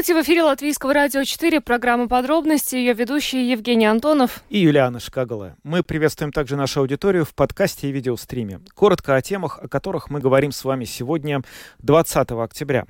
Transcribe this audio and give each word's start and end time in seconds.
Здравствуйте, 0.00 0.22
в 0.22 0.24
эфире 0.24 0.42
Латвийского 0.44 0.94
радио 0.94 1.24
4, 1.24 1.60
программа 1.60 2.08
«Подробности», 2.08 2.74
ее 2.74 2.94
ведущие 2.94 3.50
Евгений 3.50 3.84
Антонов 3.84 4.42
и 4.48 4.58
Юлиана 4.60 4.98
Шкагала. 4.98 5.56
Мы 5.62 5.82
приветствуем 5.82 6.32
также 6.32 6.56
нашу 6.56 6.80
аудиторию 6.80 7.26
в 7.26 7.34
подкасте 7.34 7.90
и 7.90 7.92
видеостриме. 7.92 8.60
Коротко 8.72 9.14
о 9.14 9.20
темах, 9.20 9.58
о 9.60 9.68
которых 9.68 10.08
мы 10.08 10.20
говорим 10.20 10.52
с 10.52 10.64
вами 10.64 10.86
сегодня, 10.86 11.42
20 11.80 12.30
октября. 12.30 12.86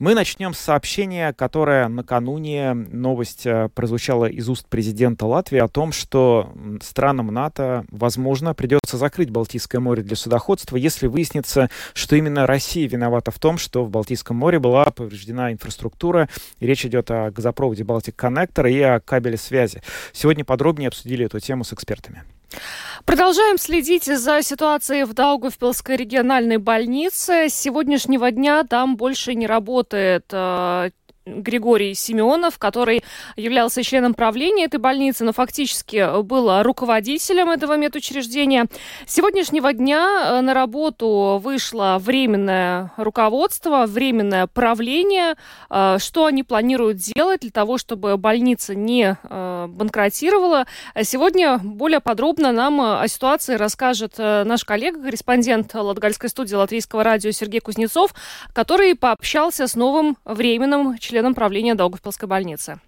Мы 0.00 0.14
начнем 0.14 0.54
с 0.54 0.58
сообщения, 0.58 1.32
которое 1.34 1.86
накануне 1.86 2.72
новость 2.72 3.46
э, 3.46 3.68
прозвучала 3.72 4.24
из 4.24 4.48
уст 4.48 4.66
президента 4.66 5.26
Латвии 5.26 5.58
о 5.58 5.68
том, 5.68 5.92
что 5.92 6.52
странам 6.82 7.28
НАТО, 7.28 7.84
возможно, 7.90 8.54
придется 8.54 8.96
закрыть 8.96 9.30
Балтийское 9.30 9.80
море 9.80 10.02
для 10.02 10.16
судоходства, 10.16 10.76
если 10.76 11.06
выяснится, 11.06 11.70
что 11.92 12.16
именно 12.16 12.46
Россия 12.46 12.88
виновата 12.88 13.30
в 13.30 13.38
том, 13.38 13.58
что 13.58 13.84
в 13.84 13.90
Балтийском 13.90 14.36
море 14.36 14.58
была 14.58 14.86
повреждена 14.86 15.52
инфраструктура. 15.52 16.28
Речь 16.60 16.84
идет 16.84 17.10
о 17.10 17.30
газопроводе 17.30 17.84
Балтик 17.84 18.16
Коннектор 18.16 18.66
и 18.66 18.80
о 18.80 19.00
кабеле 19.00 19.36
связи. 19.36 19.82
Сегодня 20.12 20.44
подробнее 20.44 20.88
обсудили 20.88 21.26
эту 21.26 21.40
тему 21.40 21.64
с 21.64 21.72
экспертами. 21.72 22.24
Продолжаем 23.04 23.58
следить 23.58 24.04
за 24.04 24.42
ситуацией 24.42 25.04
в 25.04 25.14
Даугавпилской 25.14 25.96
региональной 25.96 26.58
больнице. 26.58 27.48
С 27.48 27.54
сегодняшнего 27.54 28.30
дня 28.30 28.64
там 28.64 28.96
больше 28.96 29.34
не 29.34 29.46
работает 29.46 30.26
э, 30.32 30.90
Григорий 31.36 31.94
Семенов, 31.94 32.58
который 32.58 33.02
являлся 33.36 33.82
членом 33.82 34.14
правления 34.14 34.64
этой 34.64 34.80
больницы, 34.80 35.24
но 35.24 35.32
фактически 35.32 36.22
был 36.22 36.62
руководителем 36.62 37.50
этого 37.50 37.76
медучреждения. 37.76 38.66
С 39.06 39.14
сегодняшнего 39.14 39.72
дня 39.72 40.38
э, 40.38 40.40
на 40.40 40.54
работу 40.54 41.38
вышло 41.42 41.98
временное 42.00 42.92
руководство, 42.96 43.84
временное 43.86 44.46
правление. 44.46 45.34
Э, 45.68 45.98
что 45.98 46.24
они 46.24 46.42
планируют 46.42 46.96
делать 46.96 47.42
для 47.42 47.50
того, 47.50 47.76
чтобы 47.76 48.16
больница 48.16 48.74
не 48.74 49.18
э, 49.22 49.66
банкротировала? 49.68 50.66
Сегодня 51.02 51.58
более 51.58 52.00
подробно 52.00 52.50
нам 52.50 52.80
о 52.80 53.06
ситуации 53.08 53.56
расскажет 53.56 54.16
наш 54.18 54.64
коллега, 54.64 55.02
корреспондент 55.02 55.74
Латгальской 55.74 56.30
студии 56.30 56.54
Латвийского 56.54 57.04
радио 57.04 57.30
Сергей 57.30 57.60
Кузнецов, 57.60 58.14
который 58.54 58.94
пообщался 58.94 59.66
с 59.66 59.74
новым 59.74 60.16
временным 60.24 60.96
членом 60.98 61.19
членом 61.20 61.34
правления 61.34 61.74
Даугавпилской 61.74 62.26
больницы. 62.26 62.80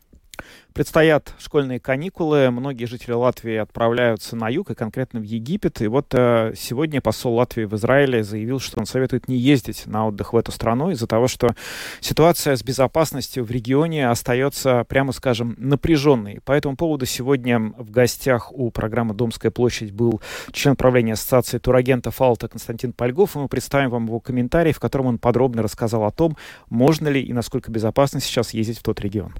Предстоят 0.72 1.34
школьные 1.38 1.80
каникулы. 1.80 2.50
Многие 2.50 2.86
жители 2.86 3.12
Латвии 3.12 3.56
отправляются 3.56 4.36
на 4.36 4.48
юг, 4.48 4.70
и 4.70 4.74
конкретно 4.74 5.20
в 5.20 5.22
Египет. 5.22 5.82
И 5.82 5.86
вот 5.86 6.06
э, 6.12 6.54
сегодня 6.56 7.02
посол 7.02 7.34
Латвии 7.34 7.64
в 7.64 7.74
Израиле 7.74 8.24
заявил, 8.24 8.58
что 8.58 8.80
он 8.80 8.86
советует 8.86 9.28
не 9.28 9.36
ездить 9.36 9.86
на 9.86 10.06
отдых 10.06 10.32
в 10.32 10.36
эту 10.36 10.50
страну 10.50 10.90
из-за 10.90 11.06
того, 11.06 11.28
что 11.28 11.54
ситуация 12.00 12.56
с 12.56 12.62
безопасностью 12.62 13.44
в 13.44 13.50
регионе 13.50 14.08
остается, 14.08 14.84
прямо 14.88 15.12
скажем, 15.12 15.54
напряженной. 15.58 16.40
По 16.42 16.52
этому 16.52 16.76
поводу 16.76 17.04
сегодня 17.04 17.58
в 17.76 17.90
гостях 17.90 18.50
у 18.50 18.70
программы 18.70 19.12
«Домская 19.12 19.50
площадь» 19.50 19.92
был 19.92 20.22
член 20.52 20.74
правления 20.74 21.12
Ассоциации 21.12 21.58
турагентов 21.58 22.20
«Алта» 22.22 22.48
Константин 22.48 22.94
Польгов. 22.94 23.36
И 23.36 23.38
мы 23.38 23.48
представим 23.48 23.90
вам 23.90 24.06
его 24.06 24.20
комментарий, 24.20 24.72
в 24.72 24.80
котором 24.80 25.06
он 25.06 25.18
подробно 25.18 25.62
рассказал 25.62 26.04
о 26.04 26.10
том, 26.10 26.36
можно 26.70 27.08
ли 27.08 27.20
и 27.20 27.34
насколько 27.34 27.70
безопасно 27.70 28.20
сейчас 28.20 28.54
ездить 28.54 28.78
в 28.78 28.82
тот 28.82 29.00
регион. 29.00 29.34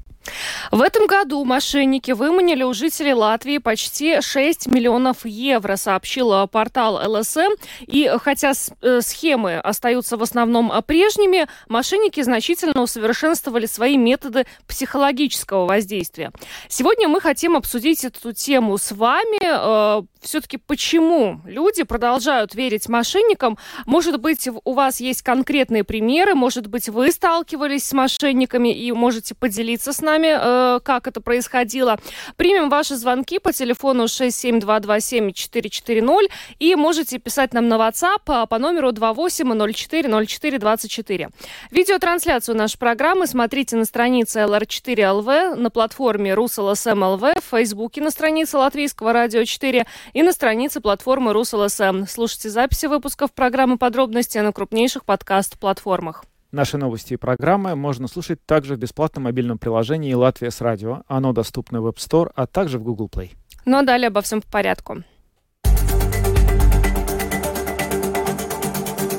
В 0.70 0.80
этом 0.80 1.06
году 1.06 1.44
мошенники 1.44 2.12
выманили 2.12 2.62
у 2.62 2.72
жителей 2.72 3.14
Латвии 3.14 3.58
почти 3.58 4.20
6 4.20 4.68
миллионов 4.68 5.26
евро, 5.26 5.76
сообщил 5.76 6.46
портал 6.48 7.00
ЛСМ. 7.12 7.52
И 7.86 8.10
хотя 8.22 8.52
э, 8.80 9.00
схемы 9.02 9.56
остаются 9.58 10.16
в 10.16 10.22
основном 10.22 10.72
прежними, 10.86 11.46
мошенники 11.68 12.22
значительно 12.22 12.82
усовершенствовали 12.82 13.66
свои 13.66 13.96
методы 13.96 14.46
психологического 14.66 15.66
воздействия. 15.66 16.32
Сегодня 16.68 17.08
мы 17.08 17.20
хотим 17.20 17.56
обсудить 17.56 18.04
эту 18.04 18.32
тему 18.32 18.78
с 18.78 18.92
вами. 18.92 19.40
Э, 19.42 20.02
Все-таки 20.22 20.56
почему 20.56 21.40
люди 21.44 21.82
продолжают 21.82 22.54
верить 22.54 22.88
мошенникам? 22.88 23.58
Может 23.86 24.20
быть, 24.20 24.48
у 24.64 24.72
вас 24.72 25.00
есть 25.00 25.22
конкретные 25.22 25.84
примеры, 25.84 26.34
может 26.34 26.68
быть, 26.68 26.88
вы 26.88 27.10
сталкивались 27.10 27.84
с 27.84 27.92
мошенниками 27.92 28.72
и 28.72 28.92
можете 28.92 29.34
поделиться 29.34 29.92
с 29.92 30.00
нами 30.00 30.11
нами, 30.12 30.36
э, 30.38 30.80
как 30.80 31.08
это 31.08 31.20
происходило. 31.20 31.98
Примем 32.36 32.68
ваши 32.68 32.96
звонки 32.96 33.38
по 33.38 33.52
телефону 33.52 34.04
67227-440 34.04 36.30
и 36.58 36.74
можете 36.76 37.18
писать 37.18 37.54
нам 37.54 37.68
на 37.68 37.76
WhatsApp 37.76 38.18
по, 38.24 38.44
по 38.46 38.58
номеру 38.58 38.90
28040424. 38.90 41.28
Видеотрансляцию 41.70 42.56
нашей 42.56 42.78
программы 42.78 43.26
смотрите 43.26 43.76
на 43.76 43.84
странице 43.84 44.40
LR4LV, 44.40 45.56
на 45.56 45.70
платформе 45.70 46.32
RusLSM.LV, 46.32 47.40
в 47.40 47.44
Фейсбуке 47.50 48.02
на 48.02 48.10
странице 48.10 48.58
Латвийского 48.58 49.12
радио 49.12 49.44
4 49.44 49.86
и 50.12 50.22
на 50.22 50.32
странице 50.32 50.80
платформы 50.80 51.30
RusLSM. 51.32 52.06
Слушайте 52.08 52.50
записи 52.50 52.86
выпусков 52.86 53.32
программы 53.32 53.78
«Подробности» 53.78 54.38
на 54.38 54.52
крупнейших 54.52 55.04
подкаст-платформах. 55.04 56.24
Наши 56.52 56.76
новости 56.76 57.14
и 57.14 57.16
программы 57.16 57.74
можно 57.76 58.06
слушать 58.08 58.44
также 58.44 58.74
в 58.74 58.78
бесплатном 58.78 59.24
мобильном 59.24 59.56
приложении 59.56 60.12
«Латвия 60.12 60.50
с 60.50 60.60
радио». 60.60 61.02
Оно 61.08 61.32
доступно 61.32 61.80
в 61.80 61.86
App 61.86 61.96
Store, 61.96 62.30
а 62.34 62.46
также 62.46 62.78
в 62.78 62.82
Google 62.82 63.08
Play. 63.08 63.30
Ну 63.64 63.78
а 63.78 63.82
далее 63.82 64.08
обо 64.08 64.20
всем 64.20 64.42
по 64.42 64.48
порядку. 64.48 64.98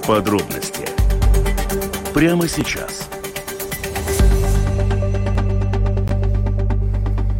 Подробности 0.06 0.88
прямо 2.14 2.48
сейчас. 2.48 3.10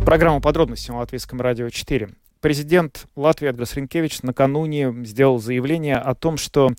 Программа 0.04 0.42
подробности 0.42 0.90
на 0.90 0.98
Латвийском 0.98 1.40
радио 1.40 1.70
4. 1.70 2.10
Президент 2.44 3.06
Латвии 3.16 3.48
Эдгар 3.48 3.66
Ринкевич 3.74 4.22
накануне 4.22 4.94
сделал 5.06 5.40
заявление 5.40 5.96
о 5.96 6.14
том, 6.14 6.36
что 6.36 6.72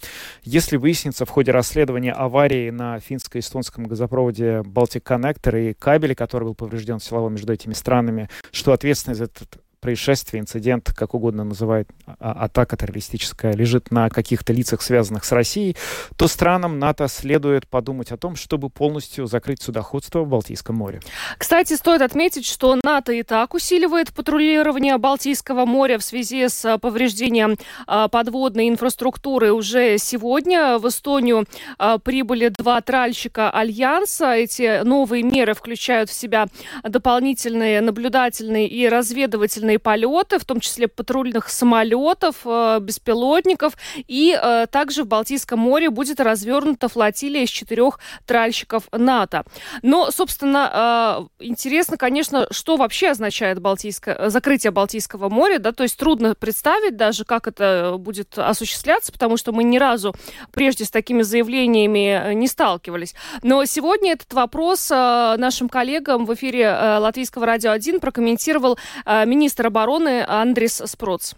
если 0.43 0.77
выяснится 0.77 1.25
в 1.25 1.31
ходе 1.31 1.53
расследования 1.53 2.13
аварии 2.13 2.69
на 2.69 3.01
финско-эстонском 3.01 3.85
газопроводе 3.85 4.61
Балтик 4.63 5.05
Коннектор 5.05 5.57
и 5.57 5.73
кабеле, 5.73 6.15
который 6.15 6.45
был 6.45 6.55
поврежден 6.55 7.01
силово 7.01 7.31
между 7.31 7.51
этими 7.51 7.73
странами, 7.73 8.29
что 8.53 8.75
ответственность 8.75 9.21
за 9.21 9.25
этот 9.25 9.64
происшествие, 9.85 10.41
инцидент, 10.41 10.91
как 10.97 11.13
угодно 11.13 11.45
называют, 11.45 11.91
а, 12.07 12.33
атака 12.33 12.75
террористическая, 12.75 13.53
лежит 13.53 13.91
на 13.91 14.09
каких-то 14.09 14.55
лицах, 14.55 14.81
связанных 14.81 15.27
с 15.27 15.31
Россией, 15.31 15.77
то 16.17 16.27
странам 16.27 16.79
НАТО 16.79 17.07
следует 17.07 17.69
подумать 17.69 18.11
о 18.11 18.17
том, 18.17 18.35
чтобы 18.35 18.71
полностью 18.71 19.27
закрыть 19.27 19.61
судоходство 19.61 20.21
в 20.21 20.29
Балтийском 20.29 20.77
море. 20.77 21.01
Кстати, 21.37 21.75
стоит 21.75 22.01
отметить, 22.01 22.47
что 22.47 22.79
НАТО 22.83 23.13
и 23.13 23.23
так 23.23 23.53
усиливает 23.53 24.15
патрулирование 24.15 24.97
Балтийского 24.97 25.67
моря 25.67 25.99
в 25.99 26.03
связи 26.03 26.49
с 26.49 26.79
повреждением 26.79 27.59
а, 27.87 28.09
подводной 28.09 28.71
инфраструктуры. 28.71 29.53
Уже 29.53 29.99
сегодня 29.99 30.79
в 30.79 30.89
Эстонию 30.89 31.45
а, 31.77 31.99
прибыли 31.99 32.49
два 32.49 32.81
тральщика 32.81 33.51
Альянса. 33.51 34.33
Эти 34.33 34.83
новые 34.83 35.23
меры 35.23 35.53
включают 35.53 36.09
в 36.09 36.15
себя 36.15 36.47
дополнительные 36.83 37.83
наблюдательные 37.83 38.67
и 38.67 38.89
разведывательные 38.89 39.74
воздушные 39.75 39.79
полеты, 39.79 40.39
в 40.39 40.45
том 40.45 40.61
числе 40.61 40.89
патрульных 40.89 41.49
самолетов, 41.49 42.37
э, 42.45 42.79
беспилотников. 42.81 43.75
И 44.09 44.37
э, 44.41 44.67
также 44.71 45.05
в 45.05 45.07
Балтийском 45.07 45.59
море 45.59 45.91
будет 45.91 46.21
развернута 46.21 46.89
флотилия 46.89 47.43
из 47.43 47.51
четырех 47.51 47.99
тральщиков 48.27 48.85
НАТО. 48.93 49.45
Но, 49.83 50.11
собственно, 50.11 51.29
э, 51.41 51.45
интересно, 51.47 51.97
конечно, 51.97 52.47
что 52.51 52.77
вообще 52.77 53.11
означает 53.11 53.61
Балтийское, 53.61 54.31
закрытие 54.31 54.71
Балтийского 54.71 55.29
моря. 55.29 55.59
Да? 55.59 55.73
То 55.73 55.85
есть 55.85 55.97
трудно 55.99 56.35
представить 56.35 56.97
даже, 56.97 57.25
как 57.25 57.47
это 57.47 57.97
будет 57.99 58.39
осуществляться, 58.39 59.13
потому 59.13 59.37
что 59.37 59.53
мы 59.53 59.65
ни 59.65 59.79
разу 59.79 60.15
прежде 60.53 60.85
с 60.85 60.91
такими 60.91 61.23
заявлениями 61.23 62.35
не 62.35 62.49
сталкивались. 62.49 63.15
Но 63.43 63.65
сегодня 63.65 64.13
этот 64.13 64.33
вопрос 64.33 64.91
нашим 64.91 65.69
коллегам 65.69 66.27
в 66.27 66.35
эфире 66.35 66.99
Латвийского 66.99 67.47
радио 67.47 67.71
1 67.71 68.01
прокомментировал 68.01 68.79
министр 69.07 69.54
обороны 69.61 70.25
Андрис 70.27 70.83
Спроц. 70.85 71.35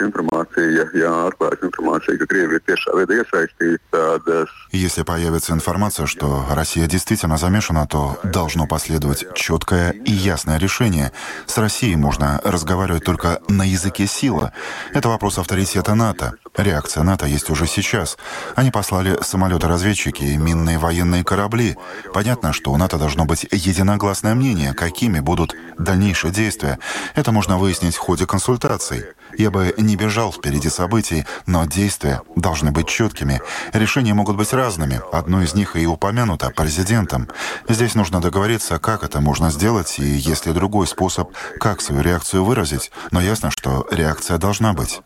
Informācija, 0.00 0.64
ja, 0.70 0.84
ja 0.94 1.10
atklājas 1.28 1.62
информация, 1.62 2.18
ka 2.18 2.26
Krievия 2.26 2.60
tiešā 2.60 2.94
veidā 2.94 3.22
iesaistīta. 3.22 4.46
Если 4.72 5.02
появится 5.02 5.52
информация, 5.52 6.06
что 6.06 6.46
Россия 6.50 6.86
действительно 6.86 7.38
замешана, 7.38 7.86
то 7.86 8.18
должно 8.24 8.66
последовать 8.66 9.26
четкое 9.34 9.90
и 9.90 10.12
ясное 10.12 10.58
решение. 10.58 11.12
С 11.46 11.58
Россией 11.58 11.96
можно 11.96 12.40
разговаривать 12.44 13.04
только 13.04 13.40
на 13.48 13.62
языке 13.62 14.06
силы. 14.06 14.50
Это 14.92 15.08
вопрос 15.08 15.38
авторитета 15.38 15.94
НАТО. 15.94 16.32
Реакция 16.56 17.02
НАТО 17.02 17.26
есть 17.26 17.50
уже 17.50 17.66
сейчас. 17.66 18.16
Они 18.56 18.70
послали 18.70 19.18
самолеты-разведчики 19.20 20.24
и 20.24 20.36
минные 20.36 20.78
военные 20.78 21.24
корабли. 21.24 21.76
Понятно, 22.12 22.52
что 22.52 22.72
у 22.72 22.76
НАТО 22.76 22.98
должно 22.98 23.24
быть 23.24 23.46
единогласное 23.50 24.34
мнение, 24.34 24.74
какими 24.74 25.20
будут 25.20 25.54
дальнейшие 25.78 26.32
действия. 26.32 26.78
Это 27.14 27.32
можно 27.32 27.58
выяснить 27.58 27.96
в 27.96 27.98
ходе 27.98 28.26
консультаций. 28.26 29.04
Я 29.38 29.50
бы 29.50 29.74
не 29.78 29.96
бежал 29.96 30.32
впереди 30.32 30.68
событий, 30.68 31.26
но 31.46 31.64
действия 31.64 32.22
должны 32.36 32.70
быть 32.70 32.88
четкими. 32.88 33.40
Решения 33.72 34.14
могут 34.14 34.36
быть 34.36 34.52
разными. 34.52 35.00
Одно 35.12 35.42
из 35.42 35.54
них 35.54 35.76
и 35.76 35.86
упомянуто 35.86 36.50
президентом. 36.50 37.28
Здесь 37.68 37.94
нужно 37.94 38.20
договориться, 38.20 38.78
как 38.78 39.02
это 39.02 39.20
можно 39.20 39.50
сделать, 39.50 39.98
и 39.98 40.04
есть 40.04 40.46
ли 40.46 40.52
другой 40.52 40.86
способ, 40.86 41.32
как 41.58 41.80
свою 41.80 42.02
реакцию 42.02 42.44
выразить. 42.44 42.90
Но 43.10 43.20
ясно, 43.20 43.50
что 43.50 43.86
реакция 43.90 44.38
должна 44.38 44.72
быть. 44.72 45.00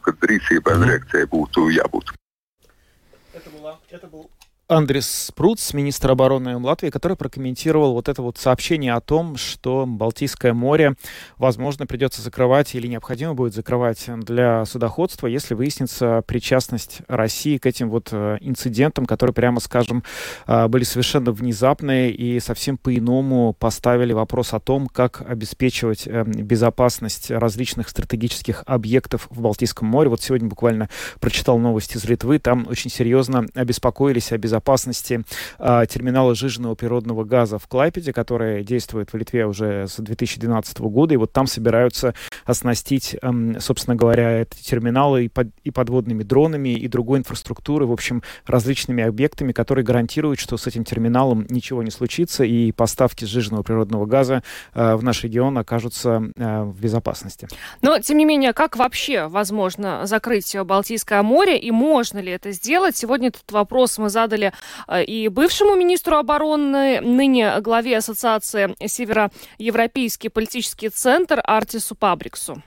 Это 3.91 4.07
был 4.07 4.31
Андрес 4.69 5.33
Пруц, 5.35 5.73
министр 5.73 6.11
обороны 6.11 6.59
Латвии, 6.59 6.91
который 6.91 7.17
прокомментировал 7.17 7.95
вот 7.95 8.07
это 8.07 8.21
вот 8.21 8.37
сообщение 8.37 8.93
о 8.93 9.01
том, 9.01 9.39
что 9.39 9.87
Балтийское 9.87 10.53
море, 10.53 10.95
возможно, 11.39 11.87
придется 11.87 12.21
закрывать 12.21 12.75
или 12.75 12.87
необходимо 12.87 13.33
будет 13.33 13.55
закрывать 13.55 14.05
для 14.07 14.67
судоходства, 14.67 15.27
если 15.27 15.55
выяснится 15.55 16.23
причастность 16.27 16.99
России 17.09 17.57
к 17.57 17.65
этим 17.65 17.89
вот 17.89 18.11
э, 18.13 18.37
инцидентам, 18.43 19.07
которые, 19.07 19.33
прямо 19.33 19.59
скажем, 19.61 20.05
э, 20.47 20.69
были 20.69 20.85
совершенно 20.85 21.33
внезапные 21.33 22.11
и 22.11 22.39
совсем 22.39 22.77
по-иному 22.77 23.55
поставили 23.59 24.13
вопрос 24.13 24.53
о 24.53 24.61
том, 24.61 24.87
как 24.89 25.23
обеспечивать 25.27 26.07
э, 26.07 26.25
безопасность 26.25 27.31
различных 27.31 27.89
стратегических 27.89 28.65
объектов 28.67 29.29
в 29.31 29.41
Балтийском 29.41 29.89
море. 29.89 30.11
Вот 30.11 30.21
сегодня 30.21 30.47
буквально 30.47 30.91
прочитал 31.21 31.59
новости 31.59 31.97
из 31.97 32.05
Литвы, 32.05 32.39
там 32.39 32.67
очень 32.69 32.91
серьезно 32.91 33.47
обеспокоились 33.55 34.31
о 34.31 34.37
безопасности 34.37 34.58
безопасности 34.59 35.25
э, 35.59 35.87
терминала 35.89 36.35
жиженного 36.35 36.75
природного 36.75 37.25
газа 37.25 37.59
в 37.59 37.67
Клайпеде, 37.69 38.13
который 38.13 38.65
действует 38.65 39.13
в 39.13 39.17
Литве 39.17 39.47
уже 39.47 39.87
с 39.87 39.97
2012 40.01 40.81
года. 40.81 41.15
И 41.15 41.17
вот 41.17 41.33
там 41.33 41.47
собираются 41.47 42.15
оснастить, 42.45 43.17
э, 43.21 43.61
собственно 43.61 43.97
говоря, 43.97 44.43
эти 44.43 44.63
терминалы 44.63 45.27
и, 45.27 45.29
под, 45.29 45.49
и 45.65 45.71
подводными 45.71 46.23
дронами, 46.23 46.71
и 46.71 46.89
другой 46.89 47.21
инфраструктурой, 47.21 47.89
в 47.89 47.93
общем, 47.93 48.23
различными 48.47 49.05
объектами, 49.05 49.53
которые 49.53 49.85
гарантируют, 49.85 50.41
что 50.41 50.57
с 50.57 50.67
этим 50.67 50.85
терминалом 50.85 51.47
ничего 51.49 51.83
не 51.83 51.91
случится, 51.91 52.45
и 52.45 52.73
поставки 52.73 53.25
сжиженного 53.25 53.63
природного 53.63 54.07
газа 54.07 54.43
э, 54.75 54.97
в 54.97 55.05
наш 55.05 55.23
регион 55.23 55.57
окажутся 55.59 56.23
э, 56.37 56.63
в 56.63 56.81
безопасности. 56.81 57.49
Но, 57.83 57.99
тем 58.01 58.19
не 58.19 58.25
менее, 58.25 58.53
как 58.53 58.77
вообще 58.77 59.29
возможно 59.29 60.07
закрыть 60.07 60.57
Балтийское 60.57 61.23
море, 61.23 61.59
и 61.59 61.71
можно 61.71 62.19
ли 62.19 62.33
это 62.33 62.51
сделать? 62.53 62.97
Сегодня 62.97 63.29
этот 63.29 63.51
вопрос 63.53 63.99
мы 63.99 64.09
задали 64.09 64.48
Э, 64.87 65.03
и 65.03 65.29
бывшему 65.29 65.77
министру 65.77 66.17
обороны, 66.17 67.01
ныне 67.01 67.61
главе 67.61 67.99
Ассоциации 67.99 68.75
Североевропейский 68.87 70.31
политический 70.31 70.89
центр 70.89 71.41
Артису 71.45 71.95
Пабриксу. 71.95 72.63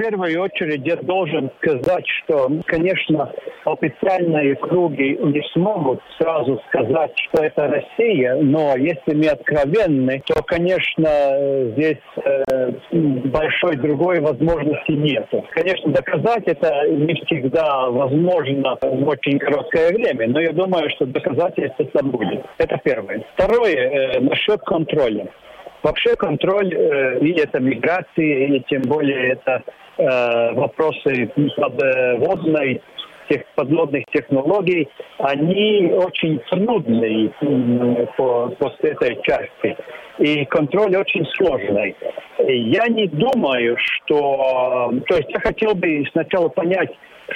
Первую 0.00 0.40
очередь 0.40 0.86
я 0.86 0.96
должен 0.96 1.50
сказать, 1.60 2.06
что, 2.08 2.50
конечно, 2.64 3.30
официальные 3.66 4.56
круги 4.56 5.18
не 5.22 5.42
смогут 5.52 6.00
сразу 6.18 6.58
сказать, 6.68 7.12
что 7.16 7.44
это 7.44 7.66
Россия, 7.66 8.36
но 8.36 8.76
если 8.78 9.14
мы 9.14 9.26
откровенны, 9.26 10.22
то, 10.24 10.42
конечно, 10.42 11.06
здесь 11.72 11.98
э, 12.16 12.72
большой 12.92 13.76
другой 13.76 14.20
возможности 14.20 14.92
нет. 14.92 15.28
Конечно, 15.50 15.92
доказать 15.92 16.44
это 16.46 16.88
не 16.88 17.14
всегда 17.26 17.90
возможно 17.90 18.78
в 18.80 19.06
очень 19.06 19.38
короткое 19.38 19.92
время, 19.92 20.28
но 20.28 20.40
я 20.40 20.52
думаю, 20.52 20.88
что 20.96 21.04
доказательство 21.04 21.82
это 21.82 22.02
будет. 22.02 22.42
Это 22.56 22.80
первое. 22.82 23.22
Второе, 23.34 23.74
э, 23.74 24.20
насчет 24.20 24.62
контроля. 24.62 25.28
Вообще 25.82 26.14
контроль, 26.14 26.74
э, 26.74 27.20
и 27.20 27.32
это 27.40 27.58
миграции, 27.58 28.56
и 28.56 28.64
тем 28.68 28.82
более 28.82 29.32
это 29.32 29.62
э, 29.98 30.52
вопросы 30.54 31.30
подводной 31.56 32.82
тех 33.30 33.44
подводных 33.54 34.04
технологий, 34.12 34.88
они 35.18 35.92
очень 35.94 36.40
трудные 36.50 37.30
по, 38.16 38.48
по 38.48 38.72
этой 38.82 39.22
части. 39.22 39.76
И 40.18 40.44
контроль 40.46 40.96
очень 40.96 41.24
сложный. 41.36 41.96
Я 42.38 42.88
не 42.88 43.06
думаю, 43.06 43.76
что... 43.78 44.92
То 45.08 45.16
есть 45.16 45.30
я 45.30 45.40
хотел 45.40 45.74
бы 45.74 46.04
сначала 46.12 46.48
понять, 46.48 46.90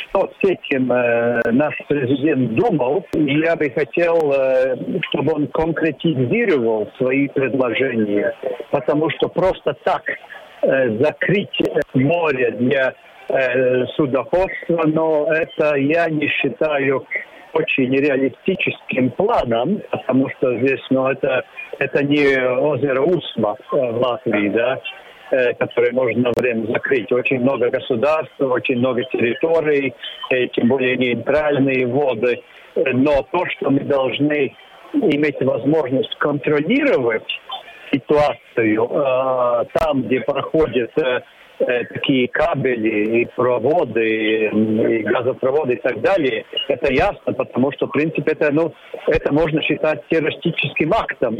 что 0.08 0.30
с 0.42 0.48
этим 0.48 0.90
э, 0.90 1.40
наш 1.52 1.74
президент 1.88 2.54
думал. 2.54 3.06
Я 3.14 3.54
бы 3.54 3.70
хотел, 3.70 4.32
э, 4.32 4.76
чтобы 5.08 5.34
он 5.34 5.46
конкретизировал 5.46 6.90
свои 6.98 7.28
предложения, 7.28 8.34
потому 8.70 9.08
что 9.10 9.28
просто 9.28 9.76
так 9.84 10.02
закрыть 10.62 11.58
море 11.94 12.50
для 12.52 12.94
э, 13.28 13.86
судоходства, 13.96 14.82
но 14.86 15.32
это 15.32 15.76
я 15.76 16.08
не 16.08 16.28
считаю 16.28 17.06
очень 17.52 17.94
реалистическим 17.94 19.10
планом, 19.10 19.80
потому 19.90 20.28
что 20.30 20.58
здесь, 20.58 20.80
ну, 20.90 21.06
это, 21.06 21.44
это 21.78 22.04
не 22.04 22.36
озеро 22.36 23.02
Усма 23.02 23.56
э, 23.58 23.76
в 23.76 23.98
Латвии, 23.98 24.48
да, 24.48 24.80
Э, 25.30 25.54
которые 25.54 25.92
можно 25.92 26.30
время 26.36 26.66
закрыть. 26.70 27.10
Очень 27.10 27.40
много 27.40 27.70
государств, 27.70 28.38
очень 28.38 28.76
много 28.78 29.02
территорий, 29.04 29.92
э, 30.30 30.46
тем 30.48 30.68
более 30.68 30.96
нейтральные 30.96 31.86
воды. 31.86 32.42
Но 32.76 33.26
то, 33.32 33.44
что 33.46 33.70
мы 33.70 33.80
должны 33.80 34.54
иметь 34.92 35.40
возможность 35.40 36.14
контролировать 36.18 37.26
ситуацию 37.92 39.66
там, 39.72 40.02
где 40.02 40.20
проходит 40.20 40.92
Э, 41.60 41.84
такие 41.84 42.26
кабели 42.26 43.20
и 43.20 43.24
проводы, 43.36 44.48
и 44.48 45.02
газопроводы 45.04 45.74
и 45.74 45.80
так 45.80 46.00
далее, 46.00 46.44
это 46.66 46.92
ясно, 46.92 47.32
потому 47.32 47.70
что, 47.72 47.86
в 47.86 47.92
принципе, 47.92 48.32
это, 48.32 48.52
ну, 48.52 48.74
это 49.06 49.32
можно 49.32 49.62
считать 49.62 50.02
террористическим 50.08 50.92
актом 50.92 51.36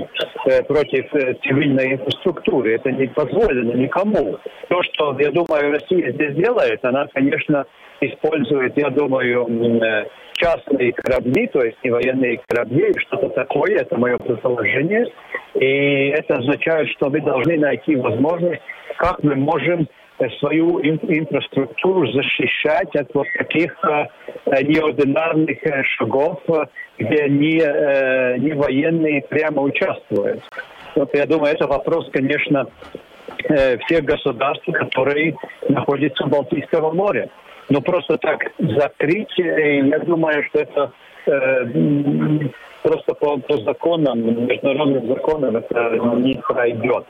против 0.69 1.11
цивильной 1.43 1.95
инфраструктуры. 1.95 2.77
Это 2.77 2.93
не 2.93 3.09
позволено 3.09 3.73
никому. 3.73 4.39
То, 4.69 4.83
что, 4.85 5.17
я 5.19 5.33
думаю, 5.33 5.73
Россия 5.73 6.13
здесь 6.13 6.37
делает, 6.37 6.85
она, 6.85 7.09
конечно, 7.13 7.67
использует, 8.01 8.77
я 8.77 8.91
думаю, 8.91 9.47
э, 9.83 10.07
частные 10.35 10.93
корабли, 10.93 11.47
то 11.49 11.61
есть 11.61 11.79
не 11.85 11.91
военные 11.91 12.41
корабли, 12.49 12.93
что-то 12.99 13.29
такое, 13.31 13.77
это 13.77 13.97
мое 13.97 14.19
предположение. 14.19 15.07
И 15.55 16.09
это 16.09 16.37
означает, 16.37 16.89
что 16.91 17.11
мы 17.11 17.21
должны 17.21 17.57
найти 17.59 17.97
возможность, 17.97 18.63
как 18.99 19.23
мы 19.23 19.37
можем 19.37 19.89
Э, 20.17 20.29
свою 20.39 20.81
инфраструктуру 20.81 22.07
защищать 22.13 22.95
от 22.95 23.13
вот 23.15 23.27
таких 23.37 23.77
э, 23.85 24.63
неординарных 24.63 25.59
шагов, 25.97 26.41
где 26.99 27.29
не, 27.29 28.39
не 28.39 28.53
военные 28.53 29.23
прямо 29.23 29.63
участвуют. 29.63 30.41
Вот 30.95 31.13
я 31.15 31.27
думаю, 31.27 31.55
это 31.55 31.67
вопрос, 31.67 32.09
конечно, 32.13 32.69
всех 33.87 34.05
государств, 34.05 34.67
которые 34.73 35.35
находятся 35.69 36.25
в 36.25 36.31
Балтийском 36.31 36.97
море. 36.97 37.29
Но 37.69 37.81
просто 37.81 38.19
так 38.19 38.41
закрыть, 38.59 39.33
я 39.37 39.99
думаю, 40.01 40.45
что 40.45 40.61
это 40.61 40.93
просто 42.85 43.15
по, 43.15 43.39
по 43.39 43.57
законам, 43.63 44.47
международным 44.47 45.09
законам 45.09 45.57
это 45.57 45.97
не 46.17 46.35
пройдет. 46.35 47.07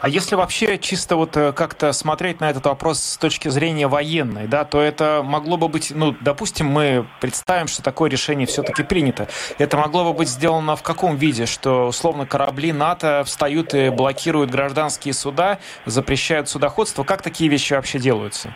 А 0.00 0.08
если 0.08 0.36
вообще 0.36 0.78
чисто 0.78 1.16
вот 1.16 1.36
э, 1.36 1.52
как-то 1.52 1.92
смотреть 1.92 2.40
на 2.40 2.50
этот 2.50 2.64
вопрос 2.66 3.00
с 3.00 3.16
точки 3.18 3.48
зрения 3.48 3.86
военной, 3.88 4.46
да, 4.46 4.64
то 4.64 4.80
это 4.80 5.22
могло 5.22 5.56
бы 5.56 5.68
быть, 5.68 5.92
ну, 5.94 6.14
допустим, 6.20 6.66
мы 6.66 7.06
представим, 7.20 7.68
что 7.68 7.82
такое 7.82 8.10
решение 8.10 8.46
все-таки 8.46 8.82
принято. 8.82 9.28
Это 9.58 9.76
могло 9.76 10.04
бы 10.04 10.18
быть 10.18 10.28
сделано 10.28 10.76
в 10.76 10.82
каком 10.82 11.16
виде? 11.16 11.46
Что, 11.46 11.86
условно, 11.88 12.26
корабли 12.26 12.72
НАТО 12.72 13.22
встают 13.24 13.74
и 13.74 13.90
блокируют 13.90 14.50
гражданские 14.50 15.14
суда, 15.14 15.58
запрещают 15.84 16.48
судоходство. 16.48 17.04
Как 17.04 17.22
такие 17.22 17.50
вещи 17.50 17.74
вообще 17.74 17.98
делаются? 17.98 18.54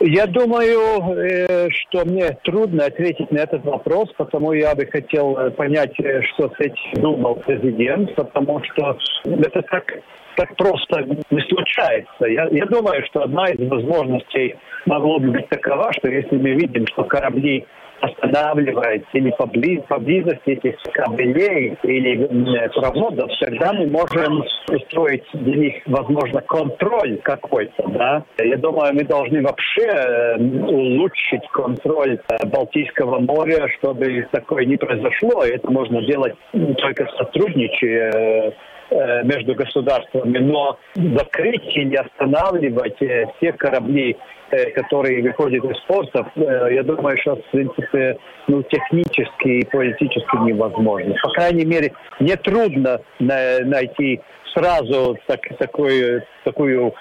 Я 0.00 0.26
думаю, 0.26 1.16
э, 1.16 1.68
что 1.70 2.04
мне 2.04 2.30
трудно 2.44 2.84
ответить 2.84 3.32
на 3.32 3.38
этот 3.38 3.64
вопрос, 3.64 4.08
потому 4.16 4.52
я 4.52 4.74
бы 4.76 4.86
хотел 4.86 5.36
э, 5.36 5.50
понять, 5.50 5.98
э, 5.98 6.22
что 6.22 6.50
с 6.50 6.60
этим 6.60 7.02
думал 7.02 7.34
президент, 7.36 8.14
потому 8.14 8.62
что 8.62 8.96
это 9.24 9.62
так, 9.62 9.92
так 10.36 10.54
просто 10.56 11.02
не 11.02 11.40
случается. 11.48 12.26
Я, 12.26 12.46
я 12.52 12.66
думаю, 12.66 13.04
что 13.06 13.24
одна 13.24 13.46
из 13.46 13.68
возможностей 13.68 14.54
могло 14.86 15.18
бы 15.18 15.32
быть 15.32 15.48
такова, 15.48 15.92
что 15.92 16.08
если 16.08 16.36
мы 16.36 16.50
видим, 16.50 16.86
что 16.86 17.02
корабли 17.02 17.66
останавливается 18.08 19.08
или 19.12 19.30
поблиз, 19.30 19.80
поблизости 19.88 20.50
этих 20.50 20.76
кабелей 20.92 21.76
или 21.82 22.68
проводов, 22.74 23.30
тогда 23.40 23.72
мы 23.72 23.86
можем 23.86 24.44
устроить 24.68 25.24
для 25.32 25.56
них, 25.56 25.74
возможно, 25.86 26.40
контроль 26.42 27.18
какой-то. 27.22 27.88
Да? 27.88 28.24
Я 28.38 28.56
думаю, 28.56 28.94
мы 28.94 29.04
должны 29.04 29.42
вообще 29.42 29.86
э, 29.86 30.36
улучшить 30.38 31.46
контроль 31.52 32.18
э, 32.28 32.46
Балтийского 32.46 33.18
моря, 33.20 33.68
чтобы 33.78 34.26
такое 34.30 34.64
не 34.64 34.76
произошло. 34.76 35.44
И 35.44 35.50
это 35.50 35.70
можно 35.70 36.02
делать 36.02 36.34
только 36.52 37.06
сотрудничая 37.16 38.10
э, 38.12 38.52
между 38.90 39.54
государствами, 39.54 40.38
но 40.38 40.78
закрыть 40.94 41.76
или 41.76 41.96
останавливать 41.96 42.96
все 42.96 43.52
корабли 43.52 44.16
Э, 44.50 44.70
которые 44.70 45.22
выходят 45.22 45.62
из 45.62 45.78
портов, 45.82 46.26
э, 46.34 46.68
я 46.72 46.82
думаю, 46.82 47.18
что, 47.20 47.36
в 47.36 47.50
принципе, 47.50 48.16
ну, 48.46 48.62
технически 48.62 49.46
и 49.46 49.66
политически 49.66 50.36
невозможно. 50.42 51.14
По 51.22 51.28
крайней 51.32 51.66
мере, 51.66 51.92
не 52.18 52.34
трудно 52.34 53.02
найти 53.18 54.22
сразу 54.54 55.18
так, 55.26 55.40
такое, 55.58 56.24
такую, 56.44 56.94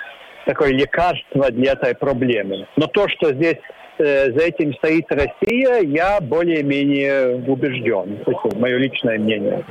такое 0.45 0.73
лекарство 0.73 1.49
для 1.51 1.71
этой 1.71 1.95
проблемы. 1.95 2.67
Но 2.75 2.87
то, 2.87 3.07
что 3.07 3.31
здесь 3.31 3.59
э, 3.97 4.29
за 4.33 4.45
этим 4.45 4.73
стоит 4.73 5.05
Россия, 5.09 5.79
я 5.83 6.19
более-менее 6.19 7.45
убежден. 7.47 8.17
Это 8.25 8.57
мое 8.59 8.75
личное 8.75 9.19
мнение. 9.19 9.63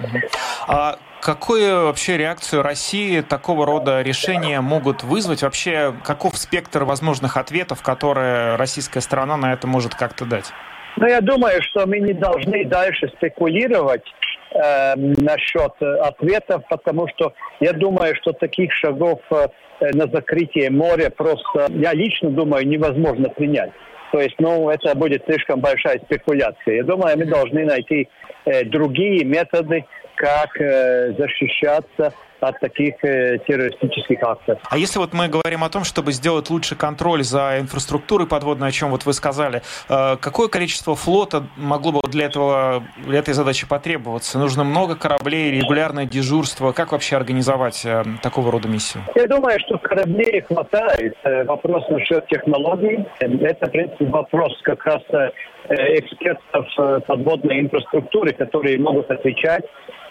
А 0.66 0.96
Какую 1.20 1.86
вообще 1.86 2.16
реакцию 2.16 2.62
России 2.62 3.20
такого 3.20 3.66
рода 3.66 4.02
решения 4.02 4.60
могут 4.60 5.02
вызвать? 5.02 5.42
Вообще, 5.42 5.92
каков 6.04 6.36
спектр 6.36 6.84
возможных 6.84 7.36
ответов, 7.36 7.82
которые 7.82 8.56
российская 8.56 9.00
сторона 9.00 9.36
на 9.36 9.52
это 9.52 9.66
может 9.66 9.94
как-то 9.94 10.24
дать? 10.24 10.52
Ну, 10.96 11.06
я 11.06 11.20
думаю, 11.20 11.60
что 11.62 11.86
мы 11.86 11.98
не 12.00 12.12
должны 12.12 12.64
дальше 12.64 13.08
спекулировать 13.16 14.04
э, 14.52 14.94
насчет 14.96 15.72
ответов, 15.80 16.62
потому 16.68 17.06
что 17.08 17.34
я 17.60 17.72
думаю, 17.72 18.14
что 18.16 18.32
таких 18.32 18.72
шагов 18.72 19.20
э, 19.30 19.48
на 19.92 20.06
закрытие 20.06 20.70
моря 20.70 21.10
просто, 21.10 21.66
я 21.70 21.92
лично 21.92 22.30
думаю, 22.30 22.66
невозможно 22.66 23.28
принять. 23.28 23.72
То 24.12 24.20
есть, 24.20 24.36
ну, 24.38 24.70
это 24.70 24.94
будет 24.94 25.24
слишком 25.26 25.60
большая 25.60 25.98
спекуляция. 25.98 26.76
Я 26.76 26.84
думаю, 26.84 27.18
мы 27.18 27.26
должны 27.26 27.64
найти 27.64 28.08
э, 28.46 28.64
другие 28.64 29.24
методы 29.24 29.84
как 30.16 30.60
э, 30.60 31.12
защищаться 31.18 32.12
от 32.40 32.60
таких 32.60 32.94
э, 33.02 33.38
террористических 33.46 34.22
актов. 34.22 34.58
А 34.70 34.76
если 34.76 34.98
вот 34.98 35.12
мы 35.12 35.28
говорим 35.28 35.64
о 35.64 35.68
том, 35.68 35.84
чтобы 35.84 36.12
сделать 36.12 36.50
лучший 36.50 36.76
контроль 36.76 37.22
за 37.22 37.58
инфраструктурой 37.60 38.26
подводной, 38.26 38.68
о 38.68 38.70
чем 38.70 38.90
вот 38.90 39.04
вы 39.06 39.12
сказали, 39.12 39.62
э, 39.88 40.16
какое 40.20 40.48
количество 40.48 40.94
флота 40.94 41.46
могло 41.56 41.92
бы 41.92 42.00
для 42.08 42.26
этого 42.26 42.84
для 43.06 43.18
этой 43.18 43.34
задачи 43.34 43.66
потребоваться? 43.66 44.38
Нужно 44.38 44.64
много 44.64 44.96
кораблей, 44.96 45.50
регулярное 45.50 46.04
дежурство. 46.04 46.72
Как 46.72 46.92
вообще 46.92 47.16
организовать 47.16 47.84
э, 47.84 48.04
такого 48.22 48.52
рода 48.52 48.68
миссию? 48.68 49.04
Я 49.14 49.26
думаю, 49.26 49.58
что 49.60 49.78
кораблей 49.78 50.42
хватает. 50.42 51.16
Вопрос 51.46 51.88
насчет 51.88 52.26
технологий. 52.28 53.04
Это, 53.18 53.66
в 53.66 53.70
принципе, 53.70 54.04
вопрос 54.06 54.52
как 54.62 54.84
раз 54.84 55.02
экспертов 55.68 56.66
подводной 57.06 57.60
инфраструктуры, 57.60 58.32
которые 58.32 58.78
могут 58.78 59.10
отвечать 59.10 59.64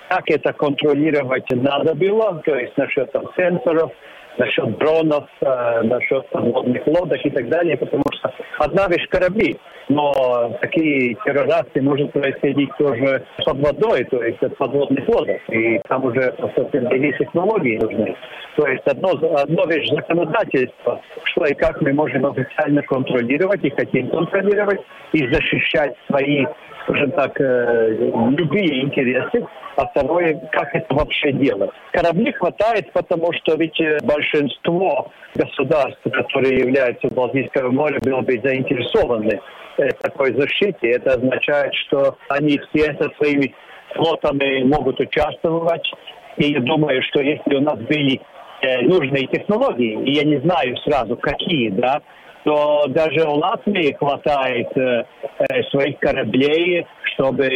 как 0.09 0.29
это 0.29 0.53
контролировать 0.53 1.49
надо 1.51 1.95
было, 1.95 2.41
то 2.45 2.55
есть 2.55 2.77
насчет 2.77 3.11
там, 3.11 3.25
сенсоров, 3.35 3.91
насчет 4.37 4.77
дронов, 4.77 5.25
э, 5.41 5.81
насчет 5.83 6.27
подводных 6.29 6.85
лодок 6.87 7.25
и 7.25 7.29
так 7.29 7.47
далее, 7.49 7.77
потому 7.77 8.03
что 8.13 8.33
одна 8.59 8.87
вещь 8.87 9.07
корабли, 9.09 9.57
но 9.87 10.57
такие 10.61 11.15
террорации 11.25 11.79
может 11.79 12.11
происходить 12.11 12.69
тоже 12.77 13.25
под 13.45 13.59
водой, 13.59 14.03
то 14.05 14.23
есть 14.23 14.41
от 14.43 14.57
подводных 14.57 15.07
лодок, 15.07 15.41
и 15.49 15.79
там 15.87 16.03
уже 16.05 16.33
совсем 16.55 16.89
другие 16.89 17.13
технологии 17.17 17.77
нужны. 17.77 18.15
То 18.55 18.67
есть 18.67 18.85
одно, 18.85 19.11
одно 19.37 19.65
вещь 19.65 19.89
законодательства, 19.89 21.01
что 21.23 21.45
и 21.45 21.53
как 21.53 21.81
мы 21.81 21.93
можем 21.93 22.25
официально 22.25 22.81
контролировать 22.83 23.63
и 23.63 23.69
хотим 23.69 24.09
контролировать 24.09 24.81
и 25.13 25.27
защищать 25.27 25.95
свои 26.07 26.45
скажем 26.85 27.11
так, 27.11 27.39
э, 27.39 27.95
любые 28.37 28.83
интересы, 28.83 29.45
а 29.75 29.87
второе, 29.87 30.39
как 30.51 30.73
это 30.73 30.93
вообще 30.93 31.31
делать. 31.33 31.71
Кораблей 31.91 32.31
хватает, 32.33 32.91
потому 32.93 33.33
что 33.33 33.55
ведь 33.55 33.79
э, 33.81 33.97
большинство 34.03 35.11
государств, 35.35 36.01
которые 36.03 36.59
являются 36.59 37.07
в 37.07 37.13
Балтийском 37.13 37.75
море, 37.75 37.99
было 38.01 38.21
бы 38.21 38.39
заинтересованы 38.43 39.41
в 39.77 39.93
такой 40.01 40.33
защите. 40.33 40.91
Это 40.91 41.15
означает, 41.15 41.73
что 41.73 42.17
они 42.29 42.59
все 42.69 42.95
со 42.95 43.09
своими 43.17 43.53
флотами 43.93 44.63
могут 44.63 44.99
участвовать. 44.99 45.91
И 46.37 46.51
я 46.51 46.59
думаю, 46.59 47.01
что 47.03 47.21
если 47.21 47.55
у 47.55 47.61
нас 47.61 47.77
были 47.79 48.21
э, 48.61 48.81
нужные 48.81 49.27
технологии, 49.27 50.03
и 50.05 50.13
я 50.13 50.23
не 50.23 50.39
знаю 50.39 50.77
сразу 50.77 51.17
какие, 51.17 51.69
да, 51.69 52.01
то 52.45 52.85
даже 52.89 53.27
у 53.27 53.37
Латвии 53.37 53.91
хватает 53.93 54.67
э, 54.77 55.03
э, 55.39 55.63
своих 55.71 55.97
кораблей, 55.99 56.85
чтобы 57.15 57.49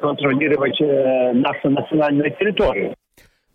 контролировать 0.00 0.78
э, 0.80 1.32
нашу 1.32 1.70
национальную 1.70 2.30
территорию. 2.36 2.94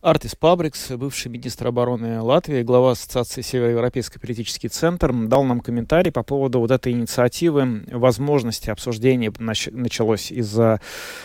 Артис 0.02 0.34
Пабрикс, 0.34 0.92
бывший 0.92 1.30
министр 1.30 1.68
обороны 1.68 2.22
Латвии, 2.22 2.64
глава 2.64 2.92
Ассоциации 2.92 3.42
Североевропейский 3.42 4.20
политический 4.20 4.70
центр, 4.70 5.12
дал 5.14 5.44
нам 5.44 5.60
комментарий 5.60 6.12
по 6.12 6.24
поводу 6.24 6.62
вот 6.62 6.72
этой 6.72 6.94
инициативы. 6.94 7.84
Возможности 7.92 8.70
обсуждения 8.70 9.32
началось 9.38 10.32
из-за 10.32 10.80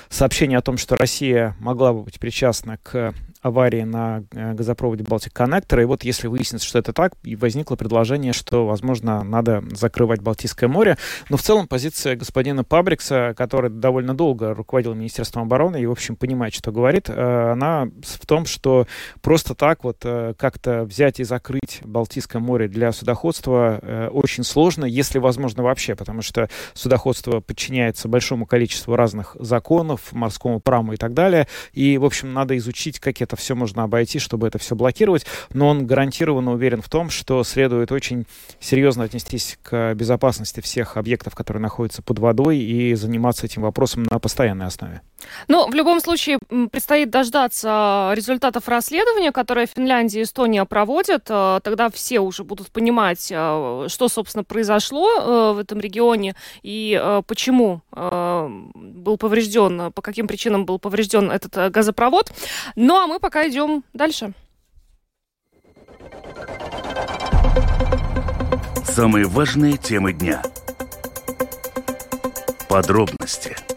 сообщения 0.08 0.58
о 0.58 0.62
том, 0.62 0.76
что 0.76 0.96
Россия 0.96 1.56
могла 1.60 1.92
бы 1.92 2.02
быть 2.02 2.18
причастна 2.18 2.78
к 2.82 3.14
аварии 3.44 3.82
на 3.82 4.24
э, 4.32 4.54
газопроводе 4.54 5.04
Балтик 5.04 5.34
Коннектор. 5.34 5.80
И 5.80 5.84
вот 5.84 6.02
если 6.02 6.28
выяснится, 6.28 6.66
что 6.66 6.78
это 6.78 6.94
так, 6.94 7.12
и 7.22 7.36
возникло 7.36 7.76
предложение, 7.76 8.32
что, 8.32 8.66
возможно, 8.66 9.22
надо 9.22 9.62
закрывать 9.72 10.22
Балтийское 10.22 10.66
море. 10.66 10.96
Но 11.28 11.36
в 11.36 11.42
целом 11.42 11.68
позиция 11.68 12.16
господина 12.16 12.64
Пабрикса, 12.64 13.34
который 13.36 13.68
довольно 13.68 14.14
долго 14.14 14.54
руководил 14.54 14.94
Министерством 14.94 15.42
обороны 15.42 15.80
и, 15.80 15.86
в 15.86 15.90
общем, 15.90 16.16
понимает, 16.16 16.54
что 16.54 16.72
говорит, 16.72 17.10
э, 17.10 17.52
она 17.52 17.86
в 18.02 18.26
том, 18.26 18.46
что 18.46 18.86
просто 19.20 19.54
так 19.54 19.84
вот 19.84 19.98
э, 20.04 20.32
как-то 20.38 20.84
взять 20.84 21.20
и 21.20 21.24
закрыть 21.24 21.80
Балтийское 21.84 22.40
море 22.40 22.66
для 22.66 22.92
судоходства 22.92 24.08
очень 24.10 24.44
сложно, 24.44 24.84
если 24.84 25.18
возможно 25.18 25.62
вообще, 25.62 25.94
потому 25.94 26.22
что 26.22 26.48
судоходство 26.72 27.40
подчиняется 27.40 28.08
большому 28.08 28.46
количеству 28.46 28.96
разных 28.96 29.36
законов, 29.38 30.12
морскому 30.12 30.60
праву 30.60 30.94
и 30.94 30.96
так 30.96 31.12
далее. 31.12 31.46
И, 31.72 31.98
в 31.98 32.04
общем, 32.04 32.32
надо 32.32 32.56
изучить, 32.56 33.00
как 33.00 33.20
это 33.20 33.33
это 33.34 33.42
все 33.42 33.54
можно 33.54 33.82
обойти, 33.82 34.18
чтобы 34.18 34.46
это 34.48 34.58
все 34.58 34.74
блокировать, 34.74 35.26
но 35.52 35.68
он 35.68 35.86
гарантированно 35.86 36.52
уверен 36.52 36.80
в 36.80 36.88
том, 36.88 37.10
что 37.10 37.44
следует 37.44 37.92
очень 37.92 38.26
серьезно 38.60 39.04
отнестись 39.04 39.58
к 39.62 39.94
безопасности 39.94 40.60
всех 40.60 40.96
объектов, 40.96 41.34
которые 41.34 41.60
находятся 41.60 42.02
под 42.02 42.18
водой, 42.18 42.58
и 42.58 42.94
заниматься 42.94 43.46
этим 43.46 43.62
вопросом 43.62 44.04
на 44.10 44.18
постоянной 44.18 44.66
основе. 44.66 45.02
Но 45.48 45.66
в 45.66 45.74
любом 45.74 46.00
случае 46.00 46.38
предстоит 46.70 47.10
дождаться 47.10 48.12
результатов 48.14 48.68
расследования, 48.68 49.32
которое 49.32 49.66
Финляндия 49.66 50.20
и 50.20 50.22
Эстония 50.22 50.64
проводят. 50.64 51.26
Э, 51.28 51.60
тогда 51.62 51.90
все 51.90 52.20
уже 52.20 52.44
будут 52.44 52.70
понимать, 52.70 53.28
э, 53.30 53.86
что, 53.88 54.08
собственно, 54.08 54.44
произошло 54.44 55.08
э, 55.08 55.52
в 55.54 55.58
этом 55.58 55.80
регионе 55.80 56.34
и 56.62 57.00
почему 57.26 57.82
был 57.90 59.16
поврежден, 59.18 59.92
по 59.92 60.02
каким 60.02 60.26
причинам 60.26 60.66
был 60.66 60.78
поврежден 60.78 61.30
этот 61.30 61.72
газопровод. 61.72 62.32
Ну 62.76 62.96
а 62.96 63.06
мы 63.06 63.20
пока 63.20 63.48
идем 63.48 63.84
дальше. 63.92 64.32
Самые 68.84 69.26
важные 69.26 69.76
темы 69.76 70.12
дня. 70.12 70.42
Подробности– 72.68 73.56
а 73.70 73.73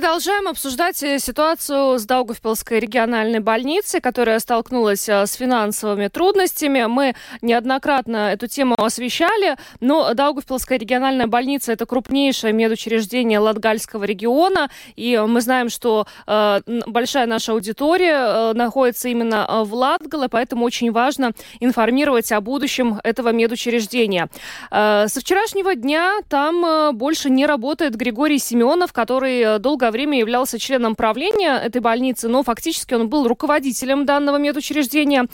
продолжаем 0.00 0.48
обсуждать 0.48 1.02
э, 1.02 1.18
ситуацию 1.18 1.98
с 1.98 2.06
Даугавпилской 2.06 2.80
региональной 2.80 3.40
больницей, 3.40 4.00
которая 4.00 4.38
столкнулась 4.38 5.06
э, 5.10 5.26
с 5.26 5.34
финансовыми 5.34 6.08
трудностями. 6.08 6.86
Мы 6.86 7.14
неоднократно 7.42 8.32
эту 8.32 8.46
тему 8.46 8.76
освещали, 8.78 9.56
но 9.80 10.14
Даугавпилская 10.14 10.78
региональная 10.78 11.26
больница– 11.26 11.72
это 11.74 11.84
крупнейшее 11.84 12.54
медучреждение 12.54 13.40
Латгальского 13.40 14.04
региона, 14.04 14.70
и 14.96 15.22
мы 15.28 15.42
знаем, 15.42 15.68
что 15.68 16.06
э, 16.26 16.60
большая 16.86 17.26
наша 17.26 17.52
аудитория 17.52 18.16
э, 18.16 18.52
находится 18.54 19.10
именно 19.10 19.46
э, 19.46 19.64
в 19.64 19.74
Латгале, 19.74 20.30
поэтому 20.30 20.64
очень 20.64 20.92
важно 20.92 21.32
информировать 21.60 22.32
о 22.32 22.40
будущем 22.40 23.00
этого 23.04 23.32
медучреждения. 23.32 24.30
Э, 24.70 25.08
со 25.08 25.20
вчерашнего 25.20 25.74
дня 25.74 26.20
там 26.30 26.96
больше 26.96 27.28
не 27.28 27.44
работает 27.44 27.96
Григорий 27.96 28.38
Семенов, 28.38 28.94
который 28.94 29.58
долго 29.58 29.89
долгое 29.90 30.00
время 30.00 30.18
являлся 30.18 30.58
членом 30.58 30.94
правления 30.94 31.58
этой 31.58 31.80
больницы, 31.80 32.28
но 32.28 32.42
фактически 32.42 32.94
он 32.94 33.08
был 33.08 33.28
руководителем 33.28 34.06
данного 34.06 34.38
медучреждения. 34.38 35.26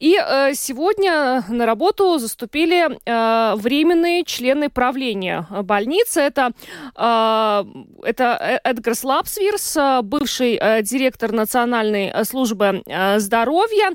И 0.00 0.16
э, 0.16 0.54
сегодня 0.54 1.44
на 1.48 1.66
работу 1.66 2.18
заступили 2.18 2.86
э, 2.86 3.54
временные 3.56 4.24
члены 4.24 4.68
правления 4.70 5.46
больницы. 5.62 6.20
Это, 6.20 6.52
э, 6.96 7.64
это 8.02 8.60
Эдгар 8.64 8.94
Слапсвирс, 8.94 9.76
бывший 10.02 10.58
э, 10.60 10.82
директор 10.82 11.32
Национальной 11.32 12.24
службы 12.24 12.82
э, 12.86 13.18
здоровья, 13.18 13.90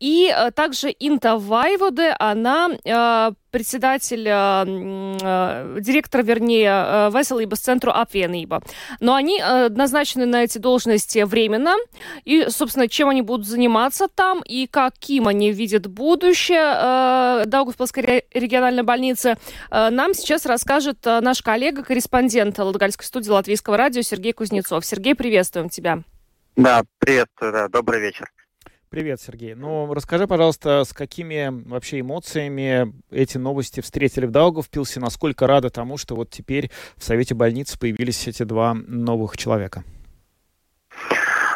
и 0.00 0.32
э, 0.34 0.50
также 0.50 0.94
Инта 1.00 1.36
Вайводе, 1.36 2.14
она 2.18 2.68
э, 2.84 3.32
председатель, 3.52 4.26
э, 4.26 4.64
э, 5.22 5.80
директор, 5.80 6.22
вернее, 6.22 6.70
э, 6.70 7.10
Веселības 7.12 7.60
центру 7.60 7.92
Апвенība. 7.92 8.62
Но 9.00 9.14
они 9.14 9.38
э, 9.40 9.68
назначены 9.68 10.26
на 10.26 10.42
эти 10.42 10.58
должности 10.58 11.22
временно. 11.24 11.74
И, 12.24 12.46
собственно, 12.48 12.88
чем 12.88 13.10
они 13.10 13.22
будут 13.22 13.46
заниматься 13.46 14.08
там 14.08 14.42
и 14.44 14.66
каким 14.66 15.28
они 15.28 15.52
видят 15.52 15.86
будущее 15.86 16.74
э, 16.74 17.44
Даугавпилской 17.46 18.24
региональной 18.32 18.82
больницы, 18.82 19.36
э, 19.70 19.90
нам 19.90 20.14
сейчас 20.14 20.46
расскажет 20.46 21.06
э, 21.06 21.20
наш 21.20 21.42
коллега-корреспондент 21.42 22.58
Латгальской 22.58 23.06
студии 23.06 23.30
Латвийского 23.30 23.76
радио 23.76 24.02
Сергей 24.02 24.32
Кузнецов. 24.32 24.84
Сергей, 24.84 25.14
приветствуем 25.14 25.68
тебя. 25.68 26.00
Да, 26.56 26.82
привет, 26.98 27.28
да, 27.40 27.68
добрый 27.68 28.00
вечер. 28.00 28.26
Привет, 28.92 29.22
Сергей. 29.22 29.54
Ну, 29.54 29.90
расскажи, 29.94 30.26
пожалуйста, 30.26 30.84
с 30.84 30.92
какими 30.92 31.48
вообще 31.66 32.00
эмоциями 32.00 32.92
эти 33.10 33.38
новости 33.38 33.80
встретили 33.80 34.26
в 34.26 34.30
Даугавпилсе, 34.30 35.00
насколько 35.00 35.46
рады 35.46 35.70
тому, 35.70 35.96
что 35.96 36.14
вот 36.14 36.28
теперь 36.28 36.70
в 36.96 37.02
Совете 37.02 37.34
больницы 37.34 37.78
появились 37.78 38.28
эти 38.28 38.42
два 38.42 38.74
новых 38.74 39.38
человека? 39.38 39.82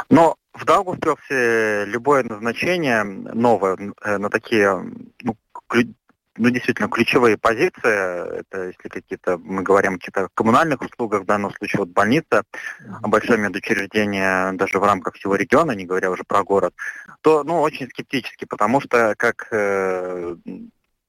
Но 0.09 0.37
в 0.55 0.65
Даугавпилсе 0.65 1.85
любое 1.85 2.25
назначение 2.25 3.05
новое 3.05 3.77
э, 4.03 4.17
на 4.17 4.31
такие 4.31 4.83
ну, 5.23 5.37
ну, 6.37 6.51
действительно, 6.51 6.89
ключевые 6.89 7.37
позиции, 7.37 8.41
это 8.41 8.67
если 8.67 8.89
какие-то, 8.89 9.39
мы 9.39 9.63
говорим 9.63 9.95
о 9.95 9.99
каких-то 9.99 10.29
коммунальных 10.35 10.81
услугах, 10.83 11.23
в 11.23 11.27
данном 11.27 11.53
случае 11.55 11.81
вот 11.81 11.89
больница, 11.91 12.45
большое 13.03 13.39
медучреждение 13.39 14.53
даже 14.53 14.79
в 14.79 14.85
рамках 14.85 15.15
всего 15.15 15.35
региона, 15.37 15.73
не 15.73 15.85
говоря 15.85 16.11
уже 16.11 16.25
про 16.25 16.43
город, 16.43 16.75
то, 17.23 17.45
ну, 17.45 17.61
очень 17.61 17.89
скептически, 17.89 18.45
потому 18.45 18.81
что, 18.81 19.15
как 19.17 19.49
э, 19.51 20.37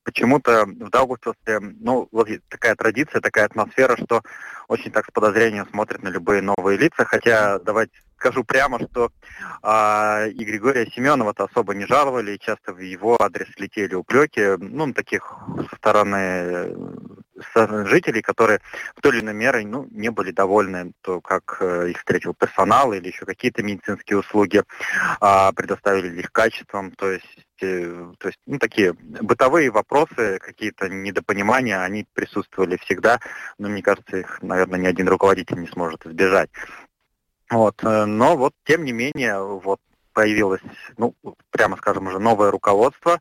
почему-то 0.07 0.65
в 0.65 0.89
Даугавпилсе, 0.89 1.59
ну, 1.59 2.07
вот 2.13 2.29
такая 2.47 2.77
традиция, 2.77 3.19
такая 3.19 3.43
атмосфера, 3.43 3.97
что 3.97 4.21
очень 4.69 4.89
так 4.89 5.05
с 5.05 5.11
подозрением 5.11 5.67
смотрят 5.69 6.01
на 6.01 6.07
любые 6.07 6.41
новые 6.41 6.77
лица, 6.77 7.03
хотя 7.03 7.59
давайте 7.59 7.91
скажу 8.15 8.45
прямо, 8.45 8.79
что 8.79 9.11
а, 9.61 10.23
и 10.27 10.45
Григория 10.45 10.89
Семенова-то 10.89 11.43
особо 11.43 11.75
не 11.75 11.85
жаловали, 11.85 12.31
и 12.31 12.39
часто 12.39 12.71
в 12.71 12.79
его 12.79 13.21
адрес 13.21 13.49
летели 13.57 13.95
упреки, 13.95 14.55
ну, 14.57 14.93
таких 14.93 15.29
со 15.69 15.75
стороны 15.75 16.73
жителей, 17.85 18.21
которые 18.21 18.59
в 18.95 19.01
той 19.01 19.13
или 19.13 19.21
иной 19.21 19.33
мере 19.33 19.65
ну, 19.65 19.87
не 19.91 20.09
были 20.09 20.31
довольны, 20.31 20.93
то 21.01 21.21
как 21.21 21.57
э, 21.59 21.91
их 21.91 21.97
встретил 21.97 22.33
персонал 22.33 22.93
или 22.93 23.07
еще 23.07 23.25
какие-то 23.25 23.63
медицинские 23.63 24.19
услуги 24.19 24.63
а, 25.19 25.51
предоставили 25.51 26.19
их 26.19 26.31
качеством, 26.31 26.91
то 26.91 27.11
есть 27.11 27.47
э, 27.61 28.11
то 28.17 28.27
есть, 28.27 28.39
ну, 28.45 28.59
такие 28.59 28.93
бытовые 28.93 29.69
вопросы, 29.71 30.39
какие-то 30.39 30.89
недопонимания, 30.89 31.81
они 31.81 32.05
присутствовали 32.13 32.77
всегда, 32.77 33.19
но 33.57 33.69
мне 33.69 33.81
кажется, 33.81 34.17
их, 34.17 34.41
наверное, 34.41 34.79
ни 34.79 34.87
один 34.87 35.07
руководитель 35.07 35.59
не 35.59 35.67
сможет 35.67 36.05
избежать. 36.05 36.49
Вот, 37.49 37.83
э, 37.83 38.05
но 38.05 38.35
вот 38.35 38.53
тем 38.65 38.83
не 38.83 38.91
менее 38.91 39.41
вот 39.41 39.79
появилось, 40.17 40.61
ну 40.97 41.13
прямо 41.51 41.77
скажем 41.77 42.07
уже 42.07 42.17
новое 42.17 42.49
руководство. 42.49 43.19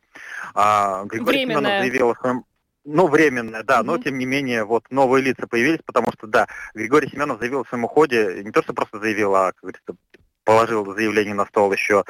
А, 0.55 1.03
Григорий 1.05 1.45
Временное. 1.45 1.61
Семенов 1.61 1.81
заявил 1.81 2.09
о 2.09 2.15
своем 2.15 2.43
ну, 2.87 3.07
временное, 3.07 3.63
да, 3.63 3.81
mm-hmm. 3.81 3.83
но 3.83 3.97
тем 3.97 4.17
не 4.17 4.25
менее 4.25 4.63
вот 4.63 4.85
новые 4.89 5.21
лица 5.21 5.45
появились, 5.45 5.81
потому 5.85 6.11
что, 6.13 6.25
да, 6.25 6.47
Григорий 6.73 7.09
Семенов 7.09 7.39
заявил 7.39 7.65
в 7.65 7.67
своем 7.67 7.83
уходе, 7.83 8.41
не 8.43 8.51
то, 8.51 8.63
что 8.63 8.73
просто 8.73 8.99
заявил, 8.99 9.35
а, 9.35 9.51
как 9.51 9.61
говорится, 9.61 9.95
положил 10.45 10.85
заявление 10.95 11.35
на 11.35 11.45
стол 11.45 11.73
еще 11.73 12.05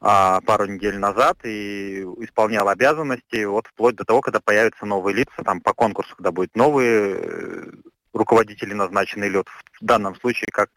а, 0.00 0.40
пару 0.40 0.64
недель 0.64 0.98
назад 0.98 1.36
и 1.44 2.02
исполнял 2.20 2.66
обязанности 2.70 3.44
вот 3.44 3.66
вплоть 3.66 3.96
до 3.96 4.04
того, 4.06 4.22
когда 4.22 4.40
появятся 4.40 4.86
новые 4.86 5.14
лица, 5.14 5.44
там 5.44 5.60
по 5.60 5.74
конкурсу, 5.74 6.16
когда 6.16 6.32
будут 6.32 6.56
новые 6.56 7.16
э, 7.18 7.70
руководители 8.14 8.72
назначены, 8.72 9.24
или 9.24 9.36
вот 9.36 9.48
в 9.48 9.84
данном 9.84 10.16
случае 10.16 10.48
как 10.50 10.70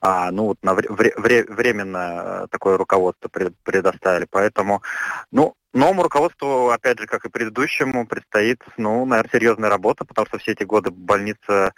а, 0.00 0.30
ну, 0.30 0.46
вот 0.46 0.58
на 0.62 0.72
вре- 0.72 1.14
вре- 1.18 1.44
временно 1.44 2.46
такое 2.50 2.78
руководство 2.78 3.28
пред- 3.28 3.56
предоставили. 3.62 4.26
Поэтому, 4.30 4.82
ну, 5.30 5.54
новому 5.74 6.02
руководству, 6.02 6.70
опять 6.70 6.98
же, 6.98 7.06
как 7.06 7.24
и 7.24 7.30
предыдущему, 7.30 8.06
предстоит, 8.06 8.62
ну, 8.76 9.04
наверное, 9.04 9.30
серьезная 9.30 9.70
работа, 9.70 10.04
потому 10.04 10.26
что 10.26 10.38
все 10.38 10.52
эти 10.52 10.64
годы 10.64 10.90
больница 10.90 11.72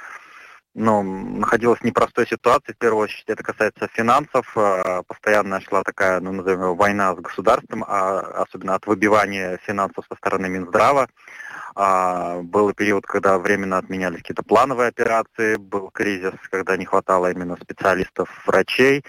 ну, 0.77 1.03
находилась 1.03 1.81
в 1.81 1.85
непростой 1.85 2.27
ситуации. 2.27 2.75
В 2.75 2.79
первую 2.79 3.05
очередь 3.05 3.25
это 3.29 3.43
касается 3.43 3.89
финансов. 3.93 4.53
А, 4.57 5.03
постоянно 5.05 5.61
шла 5.63 5.83
такая, 5.83 6.21
ну, 6.21 6.33
назовем 6.33 6.61
его, 6.61 6.75
война 6.75 7.15
с 7.15 7.19
государством, 7.19 7.83
а 7.89 8.21
особенно 8.43 8.75
от 8.75 8.87
выбивания 8.87 9.59
финансов 9.63 10.05
со 10.07 10.15
стороны 10.17 10.51
Минздрава. 10.51 11.09
А, 11.75 12.43
был 12.43 12.75
период, 12.75 13.07
когда 13.07 13.39
временно 13.39 13.79
отменялись 13.79 14.19
какие-то 14.19 14.43
плановые 14.43 14.89
операции, 14.89 15.57
был 15.57 15.91
кризис, 15.91 16.35
когда 16.51 16.77
не 16.77 16.85
хватало 16.85 17.31
именно 17.33 17.57
специалистов, 17.57 18.29
врачей, 18.47 19.03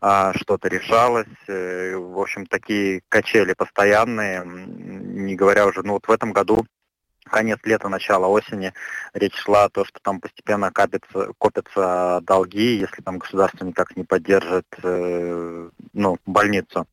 а, 0.00 0.32
что-то 0.34 0.68
решалось. 0.68 1.26
Э, 1.48 1.96
в 1.96 2.18
общем, 2.18 2.46
такие 2.46 3.02
качели 3.08 3.52
постоянные, 3.54 4.42
не 4.44 5.34
говоря 5.34 5.66
уже, 5.66 5.82
ну 5.82 5.94
вот 5.94 6.06
в 6.06 6.10
этом 6.10 6.32
году 6.32 6.66
конец 7.30 7.58
лета, 7.64 7.88
начало 7.88 8.26
осени 8.26 8.72
речь 9.12 9.36
шла 9.36 9.64
о 9.64 9.68
том, 9.68 9.84
что 9.84 9.98
там 10.02 10.20
постепенно 10.20 10.70
копятся, 10.70 11.32
копятся 11.38 12.20
долги, 12.22 12.76
если 12.76 13.02
там 13.02 13.18
государство 13.18 13.64
никак 13.64 13.96
не 13.96 14.04
поддержит 14.04 14.66
э, 14.82 15.70
ну, 15.92 16.18
больницу. 16.24 16.86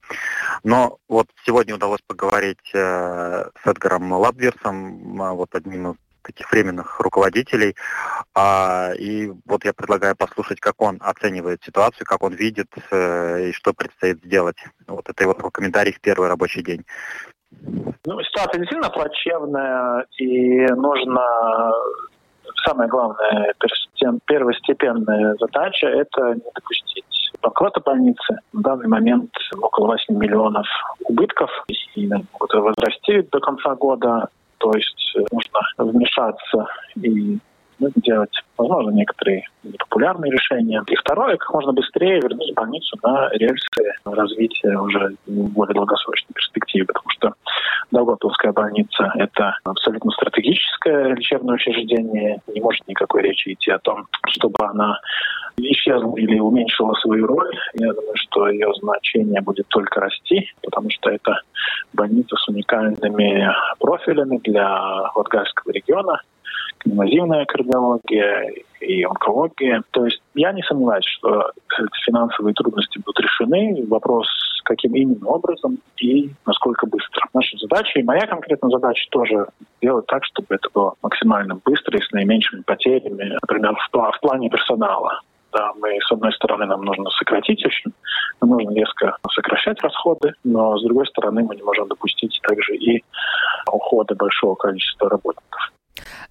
Но 0.63 0.97
вот 1.07 1.27
сегодня 1.45 1.75
удалось 1.75 2.01
поговорить 2.05 2.71
э, 2.73 3.49
с 3.63 3.67
Эдгаром 3.67 4.11
Ладверсом, 4.11 5.21
э, 5.21 5.31
вот 5.31 5.53
одним 5.55 5.91
из 5.91 5.97
таких 6.23 6.51
временных 6.51 6.99
руководителей. 6.99 7.75
А, 8.33 8.91
и 8.97 9.31
вот 9.45 9.65
я 9.65 9.73
предлагаю 9.73 10.15
послушать, 10.15 10.59
как 10.59 10.81
он 10.81 10.97
оценивает 11.01 11.63
ситуацию, 11.63 12.05
как 12.05 12.23
он 12.23 12.33
видит 12.33 12.67
э, 12.91 13.49
и 13.49 13.51
что 13.51 13.73
предстоит 13.73 14.23
сделать. 14.23 14.57
Вот 14.87 15.09
это 15.09 15.23
его 15.23 15.33
комментарий 15.33 15.93
в 15.93 16.01
первый 16.01 16.29
рабочий 16.29 16.63
день. 16.63 16.83
Ну, 18.05 18.21
ситуация 18.23 18.59
действительно 18.59 18.89
плачевная, 18.89 20.05
и 20.17 20.65
нужно 20.73 21.21
самая 22.65 22.87
главная 22.87 23.53
первостепенная 24.25 25.35
задача– 25.39 25.87
это 25.87 26.33
не 26.35 26.51
допустить 26.53 27.05
банкрота 27.41 27.81
больницы. 27.81 28.39
В 28.51 28.61
данный 28.61 28.87
момент 28.87 29.31
около 29.61 29.87
8 29.87 30.15
миллионов 30.15 30.65
убытков, 31.05 31.49
и 31.95 32.07
могут 32.07 32.53
возрасти 32.53 33.21
до 33.31 33.39
конца 33.39 33.75
года. 33.75 34.29
То 34.63 34.71
есть 34.75 35.13
нужно 35.33 35.91
вмешаться 35.91 36.67
и 36.95 37.37
ну, 37.79 37.89
делать, 37.97 38.33
возможно, 38.57 38.91
некоторые 38.91 39.43
непопулярные 39.63 40.31
решения. 40.31 40.81
И 40.87 40.95
второе, 40.95 41.35
как 41.35 41.53
можно 41.53 41.73
быстрее 41.73 42.21
вернуть 42.21 42.53
больницу 42.53 42.97
на 43.03 43.29
рельсы 43.33 43.93
развития 44.05 44.77
уже 44.77 45.15
более 45.27 45.73
долгосрочной 45.73 46.33
перспективе, 46.33 46.85
потому 46.85 47.09
что 47.09 47.33
Долготовская 47.91 48.51
больница– 48.53 49.11
это 49.15 49.55
абсолютно 49.65 50.09
стратегическое 50.11 51.13
лечебное 51.13 51.55
учреждение. 51.55 52.41
Не 52.47 52.59
может 52.59 52.87
никакой 52.87 53.21
речи 53.21 53.53
идти 53.53 53.69
о 53.69 53.77
том, 53.77 54.07
чтобы 54.29 54.55
она 54.65 54.99
исчезла 55.57 56.15
или 56.15 56.39
уменьшила 56.39 56.93
свою 56.95 57.27
роль. 57.27 57.51
Я 57.73 57.93
думаю, 57.93 58.15
что 58.15 58.47
ее 58.49 58.71
значение 58.81 59.41
будет 59.41 59.67
только 59.69 60.01
расти, 60.01 60.49
потому 60.61 60.89
что 60.89 61.09
это 61.09 61.41
больница 61.93 62.35
с 62.35 62.47
уникальными 62.47 63.47
профилями 63.79 64.37
для 64.43 65.11
Латгальского 65.15 65.71
региона 65.71 66.19
инвазивная 66.85 67.45
кардиология 67.45 68.51
и 68.81 69.03
онкология. 69.03 69.83
То 69.91 70.05
есть 70.05 70.21
я 70.35 70.51
не 70.51 70.61
сомневаюсь, 70.63 71.05
что 71.05 71.51
финансовые 72.05 72.53
трудности 72.53 72.99
будут 72.99 73.19
решены. 73.19 73.85
Вопрос, 73.87 74.27
каким 74.63 74.95
именно 74.95 75.27
образом 75.27 75.77
и 75.97 76.31
насколько 76.45 76.85
быстро. 76.85 77.25
Наша 77.33 77.57
задача 77.57 77.99
и 77.99 78.03
моя 78.03 78.25
конкретная 78.27 78.71
задача 78.71 79.07
тоже 79.11 79.47
сделать 79.81 80.05
так, 80.07 80.25
чтобы 80.25 80.47
это 80.49 80.67
было 80.73 80.93
максимально 81.01 81.55
быстро 81.63 81.97
и 81.97 82.01
с 82.01 82.11
наименьшими 82.11 82.61
потерями, 82.61 83.37
например, 83.41 83.75
в, 83.75 83.89
в 83.91 84.19
плане 84.21 84.49
персонала. 84.49 85.21
Да, 85.53 85.71
мы, 85.79 85.99
с 86.01 86.11
одной 86.11 86.33
стороны, 86.33 86.65
нам 86.65 86.81
нужно 86.81 87.09
сократить 87.11 87.63
очень, 87.65 87.93
нужно 88.41 88.73
резко 88.73 89.17
сокращать 89.31 89.79
расходы, 89.81 90.33
но, 90.43 90.77
с 90.77 90.83
другой 90.83 91.05
стороны, 91.07 91.43
мы 91.43 91.55
не 91.55 91.61
можем 91.61 91.87
допустить 91.87 92.39
также 92.41 92.75
и 92.75 93.03
ухода 93.71 94.15
большого 94.15 94.55
количества 94.55 95.09
работников. 95.09 95.71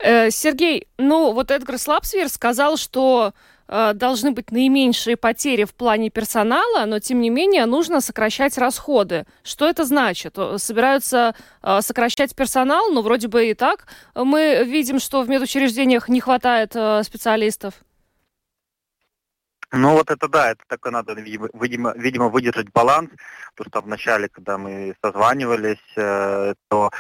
Э, 0.01 0.31
Сергей, 0.31 0.89
ну 0.99 1.33
вот 1.33 1.53
Эдгар 1.53 1.79
Слапсвер 1.79 2.29
сказал, 2.29 2.77
что 2.77 3.33
э, 3.69 3.93
должны 3.95 4.33
быть 4.33 4.51
наименьшие 4.51 5.17
потери 5.17 5.63
в 5.63 5.75
плане 5.75 6.11
персонала, 6.11 6.85
но 6.87 6.99
тем 6.99 7.21
не 7.21 7.31
менее 7.31 7.67
нужно 7.67 8.01
сокращать 8.01 8.59
расходы. 8.59 9.25
Что 9.45 9.69
это 9.69 9.85
значит? 9.85 10.37
Собираются 10.57 11.37
э, 11.63 11.81
сокращать 11.81 12.35
персонал, 12.35 12.91
но 12.91 13.03
вроде 13.03 13.29
бы 13.29 13.51
и 13.51 13.55
так 13.55 13.87
мы 14.17 14.65
видим, 14.65 14.99
что 14.99 15.23
в 15.23 15.29
медучреждениях 15.29 16.09
не 16.09 16.21
хватает 16.21 16.73
специалистов. 17.07 17.75
Ну 19.73 19.93
вот 19.93 20.11
это 20.11 20.29
да, 20.29 20.51
это 20.51 20.63
такое 20.69 20.93
надо, 20.93 21.15
видимо, 21.15 21.95
видимо 21.97 22.29
выдержать 22.29 22.71
баланс, 22.73 23.09
то 23.55 23.65
что 23.65 23.81
вначале, 23.81 24.29
когда 24.29 24.59
мы 24.59 24.95
созванивались, 25.03 25.79
э, 25.97 26.55
то 26.69 26.91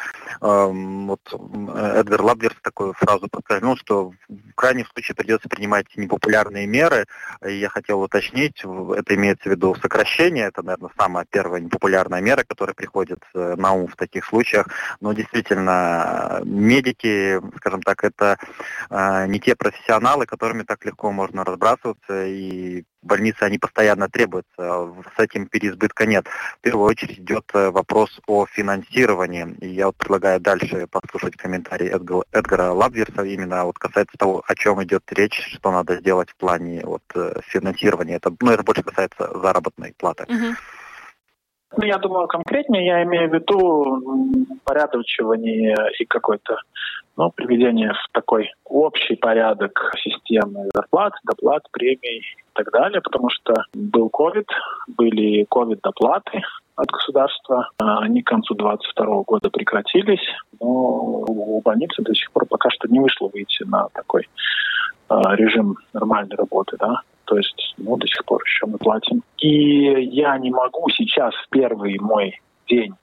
э, 0.41 0.71
вот 0.73 1.21
Эдгар 1.33 2.23
Лабверс 2.23 2.57
такую 2.63 2.95
фразу 2.95 3.29
подскользнул, 3.29 3.77
что 3.77 4.13
в 4.29 4.55
крайнем 4.55 4.87
случае 4.87 5.15
придется 5.15 5.51
принимать 5.51 5.87
непопулярные 5.97 6.67
меры. 6.67 7.05
И 7.47 7.55
я 7.55 7.69
хотел 7.69 8.01
уточнить, 8.01 8.65
это 8.65 9.15
имеется 9.15 9.51
в 9.51 9.53
виду 9.53 9.75
сокращение, 9.75 10.47
это, 10.47 10.63
наверное, 10.63 10.91
самая 10.99 11.27
первая 11.29 11.61
непопулярная 11.61 12.23
мера, 12.23 12.43
которая 12.43 12.75
приходит 12.75 13.21
э, 13.35 13.55
на 13.57 13.73
ум 13.73 13.87
в 13.87 13.97
таких 13.97 14.25
случаях. 14.25 14.67
Но 15.01 15.13
действительно, 15.13 16.41
медики, 16.45 17.39
скажем 17.59 17.83
так, 17.83 18.03
это 18.03 18.39
э, 18.89 19.27
не 19.27 19.41
те 19.41 19.57
профессионалы, 19.57 20.25
которыми 20.25 20.63
так 20.63 20.83
легко 20.87 21.13
можно 21.13 21.45
разбрасываться 21.45 22.27
и 22.27 22.62
больницы, 23.03 23.43
они 23.43 23.59
постоянно 23.59 24.09
требуются. 24.09 24.51
А 24.59 24.95
с 25.17 25.19
этим 25.19 25.47
переизбытка 25.47 26.07
нет. 26.07 26.27
В 26.27 26.61
первую 26.61 26.87
очередь 26.87 27.19
идет 27.19 27.45
э, 27.55 27.71
вопрос 27.71 28.21
о 28.27 28.47
финансировании. 28.47 29.57
И 29.61 29.69
я 29.69 29.87
вот 29.87 29.97
предлагаю 29.97 30.41
дальше 30.41 30.87
послушать 30.87 31.37
комментарий 31.37 31.89
Эдгара, 31.89 32.25
Эдгара 32.33 32.73
Лабверса 32.73 33.23
именно 33.23 33.65
вот 33.65 33.79
касается 33.79 34.17
того, 34.17 34.43
о 34.47 34.55
чем 34.55 34.83
идет 34.83 35.03
речь, 35.13 35.57
что 35.57 35.73
надо 35.73 35.97
сделать 35.97 36.31
в 36.31 36.37
плане 36.37 36.83
вот, 36.85 37.03
э, 37.15 37.41
финансирования. 37.47 38.17
Это, 38.17 38.35
ну, 38.41 38.51
это 38.51 38.63
больше 38.63 38.83
касается 38.83 39.31
заработной 39.39 39.95
платы. 39.99 40.25
Uh-huh. 40.25 40.55
Ну, 41.77 41.85
я 41.85 41.99
думаю, 41.99 42.29
конкретнее 42.29 42.87
я 42.87 43.03
имею 43.05 43.31
в 43.31 43.35
виду 43.35 44.59
порядочивание 44.65 45.77
и 45.99 46.05
какой-то 46.05 46.59
ну, 47.17 47.31
приведение 47.31 47.93
в 47.93 48.13
такой 48.13 48.51
общий 48.65 49.17
порядок 49.17 49.93
системы 50.03 50.69
зарплат, 50.75 51.13
доплат, 51.25 51.63
премий 51.71 52.21
и 52.21 52.53
так 52.55 52.71
далее, 52.73 53.01
потому 53.01 53.29
что 53.31 53.65
был 53.75 54.09
ковид, 54.11 54.49
были 54.87 55.45
ковид-доплаты 55.51 56.43
от 56.77 56.87
государства, 56.87 57.69
они 57.79 58.23
к 58.23 58.27
концу 58.27 58.55
2022 58.55 59.23
года 59.27 59.51
прекратились, 59.51 60.27
но 60.61 60.69
у 60.69 61.61
больницы 61.63 62.03
до 62.03 62.15
сих 62.15 62.31
пор 62.33 62.47
пока 62.47 62.71
что 62.71 62.89
не 62.89 63.01
вышло 63.01 63.29
выйти 63.29 63.63
на 63.65 63.89
такой 63.93 64.29
а, 65.09 65.37
режим 65.37 65.77
нормальной 65.93 66.37
работы, 66.37 66.77
да, 66.79 67.03
то 67.25 67.37
есть, 67.37 67.75
ну, 67.79 67.97
до 67.97 68.07
сих 68.07 68.25
пор 68.25 68.43
еще 68.45 68.67
мы 68.67 68.79
платим. 68.79 69.23
И 69.39 69.49
я 70.11 70.37
не 70.39 70.51
могу 70.51 70.89
сейчас, 70.91 71.35
в 71.35 71.49
первый 71.51 71.99
мой 71.99 72.41
день 72.69 72.95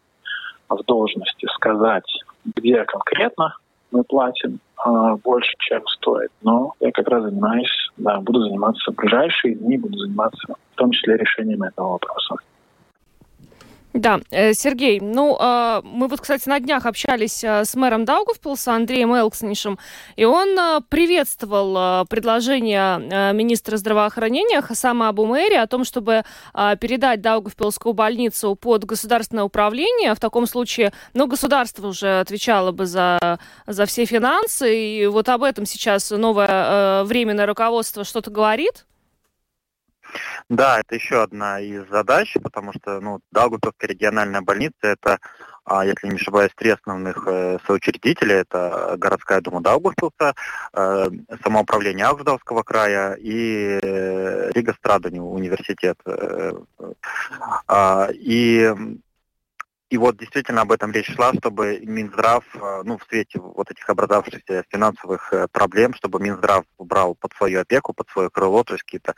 в 0.70 0.84
должности, 0.84 1.48
сказать, 1.56 2.10
где 2.56 2.84
конкретно 2.86 3.56
мы 3.92 4.04
платим 4.04 4.60
э, 4.86 5.16
больше, 5.24 5.52
чем 5.60 5.86
стоит. 5.88 6.32
Но 6.44 6.74
я 6.80 6.92
как 6.92 7.08
раз 7.08 7.24
занимаюсь, 7.24 7.92
да, 7.98 8.20
буду 8.20 8.42
заниматься 8.42 8.92
в 8.92 8.96
ближайшие 8.96 9.56
дни, 9.56 9.78
буду 9.78 9.98
заниматься 9.98 10.54
в 10.74 10.76
том 10.76 10.92
числе 10.92 11.18
решением 11.18 11.64
этого 11.64 11.94
вопроса. 11.94 12.36
Да, 13.94 14.20
э, 14.30 14.54
Сергей, 14.54 15.00
ну, 15.00 15.36
а, 15.40 15.82
мы 15.84 16.08
вот, 16.08 16.22
кстати, 16.22 16.48
на 16.48 16.60
днях 16.60 16.86
общались 16.86 17.44
а, 17.44 17.66
с 17.66 17.74
мэром 17.74 18.06
Даугавпилса 18.06 18.74
Андреем 18.74 19.16
Элкснишем, 19.16 19.80
и 20.16 20.26
он 20.26 20.58
а, 20.60 20.82
приветствовал 20.82 22.06
предложение 22.06 23.34
министра 23.34 23.78
здравоохранения 23.78 24.62
Хасама 24.62 25.10
Абумэри 25.10 25.56
о 25.56 25.66
том, 25.66 25.84
чтобы 25.84 26.24
передать 26.54 27.22
Даугавпилскую 27.22 27.94
больницу 27.94 28.56
под 28.56 28.86
государственное 28.86 29.44
управление. 29.44 30.14
В 30.14 30.20
таком 30.20 30.46
случае, 30.46 30.94
ну, 31.14 31.28
государство 31.28 31.88
уже 31.88 32.20
отвечало 32.20 32.72
бы 32.72 32.86
за, 32.86 33.40
за 33.66 33.86
все 33.86 34.06
финансы, 34.06 34.78
и 34.78 35.08
вот 35.08 35.30
об 35.30 35.44
этом 35.44 35.66
сейчас 35.66 36.12
новое 36.12 37.04
временное 37.06 37.46
руководство 37.46 38.04
что-то 38.04 38.30
говорит? 38.30 38.86
Да, 40.50 40.80
это 40.80 40.96
еще 40.96 41.22
одна 41.22 41.60
из 41.60 41.88
задач, 41.90 42.36
потому 42.42 42.74
что 42.74 43.00
ну, 43.00 43.20
Даугавпилская 43.32 43.88
региональная 43.88 44.42
больница– 44.42 44.74
это, 44.82 45.20
а, 45.64 45.86
если 45.86 46.08
не 46.08 46.16
ошибаюсь, 46.16 46.52
три 46.56 46.72
основных 46.72 47.24
э, 47.28 47.60
соучредителя. 47.68 48.38
Это 48.38 48.96
городская 48.98 49.42
дума 49.42 49.62
Даугавпилса, 49.62 50.34
э, 50.74 51.10
самоуправление 51.44 52.08
Аугждалского 52.08 52.64
края 52.64 53.14
и 53.14 53.80
э, 53.80 54.50
Рига 54.56 54.74
Страдани 54.74 55.20
университет. 55.20 56.00
А, 57.68 58.10
и 58.12 58.74
и 59.90 59.98
вот 59.98 60.18
действительно 60.18 60.62
об 60.62 60.72
этом 60.72 60.92
речь 60.92 61.12
шла, 61.16 61.34
чтобы 61.34 61.80
Минздрав, 61.84 62.44
э, 62.54 62.82
ну, 62.84 63.00
в 63.00 63.04
свете 63.06 63.40
вот 63.40 63.72
этих 63.72 63.90
образовавшихся 63.90 64.64
финансовых 64.70 65.34
э, 65.34 65.48
проблем, 65.52 65.96
чтобы 65.96 66.20
Минздрав 66.20 66.64
брал 66.78 67.16
под 67.16 67.34
свою 67.34 67.62
опеку, 67.62 67.94
под 67.94 68.08
свое 68.10 68.30
крыло, 68.30 68.64
то 68.64 68.74
есть 68.74 68.84
какие-то 68.84 69.16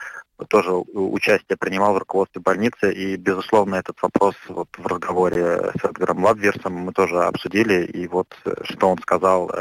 тоже 0.48 0.72
участие 0.72 1.58
принимал 1.58 1.94
в 1.94 1.98
руководстве 1.98 2.42
больницы. 2.42 2.94
И, 2.94 3.18
безусловно, 3.18 3.76
этот 3.76 4.02
вопрос 4.02 4.36
вот 4.48 4.70
в 4.78 4.88
разговоре 4.88 5.72
с 5.80 5.84
Эдгаром 5.84 6.24
Ладверсом 6.24 6.74
мы 6.74 6.94
тоже 6.94 7.22
обсудили. 7.22 7.86
И 7.86 8.08
вот 8.08 8.34
э, 8.46 8.54
что 8.64 8.90
он 8.90 8.98
сказал 9.00 9.52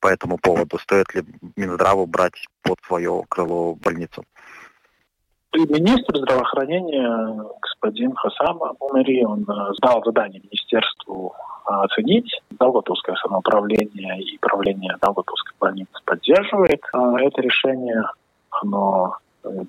по 0.00 0.08
этому 0.08 0.36
поводу. 0.36 0.78
Стоит 0.78 1.14
ли 1.14 1.24
Минздраву 1.56 2.06
брать 2.06 2.46
под 2.62 2.78
свое 2.86 3.24
крыло 3.28 3.74
больницу? 3.74 4.24
Министр 5.54 6.16
здравоохранения 6.16 7.44
господин 7.60 8.14
Хасам 8.14 8.62
Абумери, 8.62 9.22
он 9.22 9.42
э, 9.42 9.74
сдал 9.74 10.02
задание 10.02 10.40
министерству 10.40 11.34
э, 11.34 11.72
оценить. 11.74 12.40
Долготовское 12.58 13.14
самоуправление 13.16 14.18
и 14.22 14.38
правление 14.38 14.96
Долготовской 15.02 15.52
больницы 15.60 15.92
поддерживает 16.06 16.80
э, 16.94 16.98
это 17.20 17.42
решение. 17.42 18.02
Оно, 18.50 19.16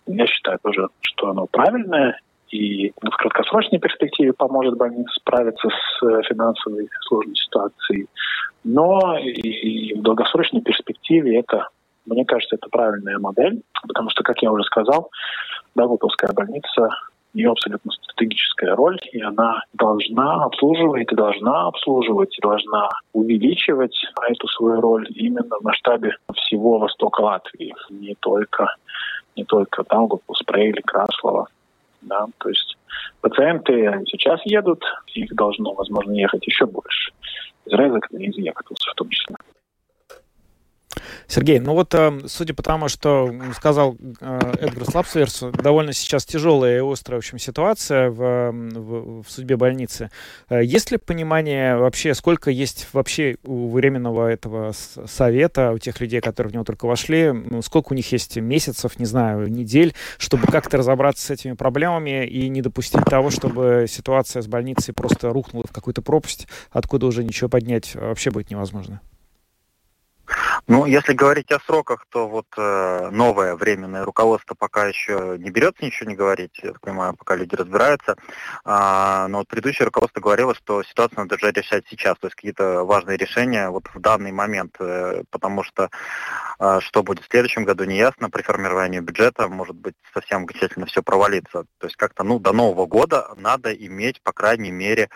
я 0.08 0.26
считаю 0.28 0.58
тоже, 0.64 0.88
что 1.02 1.32
оно 1.32 1.48
правильное 1.48 2.18
и 2.50 2.94
в 3.02 3.10
краткосрочной 3.18 3.80
перспективе 3.80 4.32
поможет 4.32 4.78
больнице 4.78 5.12
справиться 5.16 5.68
с 5.68 6.24
финансовой 6.30 6.88
сложной 7.02 7.36
ситуацией. 7.36 8.08
Но 8.64 9.18
и 9.18 9.96
в 9.96 10.02
долгосрочной 10.02 10.62
перспективе 10.62 11.40
это, 11.40 11.68
мне 12.06 12.26
кажется, 12.26 12.56
это 12.56 12.70
правильная 12.70 13.18
модель, 13.20 13.62
потому 13.88 14.10
что, 14.10 14.24
как 14.24 14.42
я 14.42 14.52
уже 14.52 14.64
сказал, 14.64 15.10
Давутовская 15.76 16.32
больница 16.34 16.90
ее 17.34 17.52
абсолютно 17.52 17.92
стратегическая 17.92 18.76
роль, 18.76 19.00
и 19.12 19.20
она 19.22 19.64
должна 19.74 20.44
обслуживать, 20.44 21.12
и 21.12 21.16
должна 21.16 21.68
обслуживать, 21.68 22.38
и 22.38 22.42
должна 22.42 22.90
увеличивать 23.14 23.96
эту 24.30 24.48
свою 24.50 24.82
роль 24.82 25.08
именно 25.16 25.58
в 25.60 25.64
масштабе 25.64 26.16
всего 26.36 26.78
востока 26.78 27.22
Латвии, 27.22 27.74
не 27.90 28.16
только, 28.20 28.76
не 29.36 29.46
только 29.46 29.84
Даугавпилс, 29.90 30.44
Прейли, 30.46 30.82
Краслова. 30.82 31.48
Да? 32.02 32.28
То 32.38 32.50
есть 32.50 32.78
пациенты 33.22 34.04
сейчас 34.08 34.40
едут, 34.46 34.84
их 35.16 35.34
должно, 35.34 35.74
возможно, 35.74 36.12
ехать 36.12 36.46
еще 36.46 36.66
больше. 36.66 37.14
Из 37.66 37.74
Резека 37.74 38.16
и 38.16 38.26
из 38.26 38.38
Якутовца 38.38 38.92
в 38.92 38.96
том 38.96 39.10
числе. 39.10 39.36
Сергей, 41.28 41.60
ну 41.60 41.74
вот, 41.74 41.94
э, 41.94 42.20
судя 42.28 42.54
по 42.54 42.64
тому, 42.64 42.88
что 42.88 43.34
сказал 43.56 43.98
э, 44.22 44.40
Эдгар 44.60 44.86
Слапсверс, 44.86 45.44
довольно 45.54 45.94
сейчас 45.94 46.26
тяжелая 46.26 46.78
и 46.78 46.92
острая, 46.92 47.20
в 47.20 47.24
общем, 47.24 47.40
ситуация 47.40 48.10
в, 48.10 48.52
в, 48.52 49.24
в 49.24 49.30
судьбе 49.30 49.58
больницы. 49.58 50.10
Э, 50.50 50.64
есть 50.64 50.92
ли 50.92 50.98
понимание 50.98 51.78
вообще, 51.78 52.14
сколько 52.14 52.52
есть 52.52 52.88
вообще 52.94 53.38
у 53.44 53.70
временного 53.70 54.28
этого 54.28 54.74
совета, 54.74 55.72
у 55.72 55.78
тех 55.78 56.00
людей, 56.02 56.22
которые 56.22 56.52
в 56.52 56.54
него 56.54 56.64
только 56.64 56.86
вошли, 56.86 57.32
ну, 57.32 57.62
сколько 57.62 57.94
у 57.94 57.96
них 57.96 58.12
есть 58.12 58.38
месяцев, 58.38 59.00
не 59.00 59.06
знаю, 59.06 59.48
недель, 59.50 59.94
чтобы 60.18 60.48
как-то 60.48 60.78
разобраться 60.78 61.26
с 61.26 61.30
этими 61.30 61.54
проблемами 61.54 62.26
и 62.26 62.50
не 62.50 62.62
допустить 62.62 63.06
того, 63.06 63.30
чтобы 63.30 63.86
ситуация 63.90 64.42
с 64.42 64.48
больницей 64.48 64.94
просто 64.94 65.30
рухнула 65.30 65.66
в 65.68 65.72
какую-то 65.72 66.02
пропасть, 66.02 66.48
откуда 66.72 67.06
уже 67.08 67.24
ничего 67.24 67.50
поднять 67.50 67.96
вообще 67.96 68.32
будет 68.32 68.50
невозможно? 68.50 69.02
Ну, 70.66 70.86
если 70.86 71.12
говорить 71.12 71.52
о 71.52 71.60
сроках, 71.60 72.06
то 72.10 72.30
вот 72.30 72.48
э, 72.58 73.10
новое 73.12 73.56
временное 73.56 74.06
руководство 74.06 74.56
пока 74.56 74.86
еще 74.86 75.36
не 75.38 75.50
берется 75.50 75.84
ничего 75.84 76.10
не 76.10 76.16
говорить, 76.16 76.58
я 76.64 76.72
так 76.72 76.80
понимаю, 76.80 77.16
пока 77.18 77.36
люди 77.36 77.54
разбираются. 77.54 78.16
А, 78.64 79.28
но 79.28 79.40
вот 79.40 79.50
предыдущее 79.50 79.88
руководство 79.88 80.22
говорило, 80.22 80.56
что 80.56 80.82
ситуацию 80.84 81.20
надо 81.20 81.36
уже 81.36 81.52
решать 81.52 81.84
сейчас, 81.90 82.18
то 82.18 82.28
есть 82.28 82.36
какие-то 82.36 82.86
важные 82.86 83.18
решения 83.18 83.70
вот 83.70 83.90
в 83.94 84.00
данный 84.00 84.32
момент, 84.32 84.78
э, 84.80 85.24
потому 85.32 85.64
что 85.64 85.90
э, 86.60 86.80
что 86.80 87.04
будет 87.04 87.26
в 87.26 87.30
следующем 87.30 87.66
году, 87.66 87.84
не 87.84 87.98
ясно. 87.98 88.30
При 88.30 88.42
формировании 88.42 89.02
бюджета 89.02 89.50
может 89.50 89.76
быть 89.76 89.96
совсем 90.14 90.46
окончательно 90.46 90.86
все 90.86 91.04
провалиться. 91.04 91.66
То 91.80 91.88
есть 91.88 91.98
как-то 91.98 92.24
ну, 92.24 92.40
до 92.40 92.54
Нового 92.54 92.86
года 92.86 93.34
надо 93.36 93.74
иметь, 93.74 94.22
по 94.22 94.32
крайней 94.32 94.72
мере, 94.72 95.10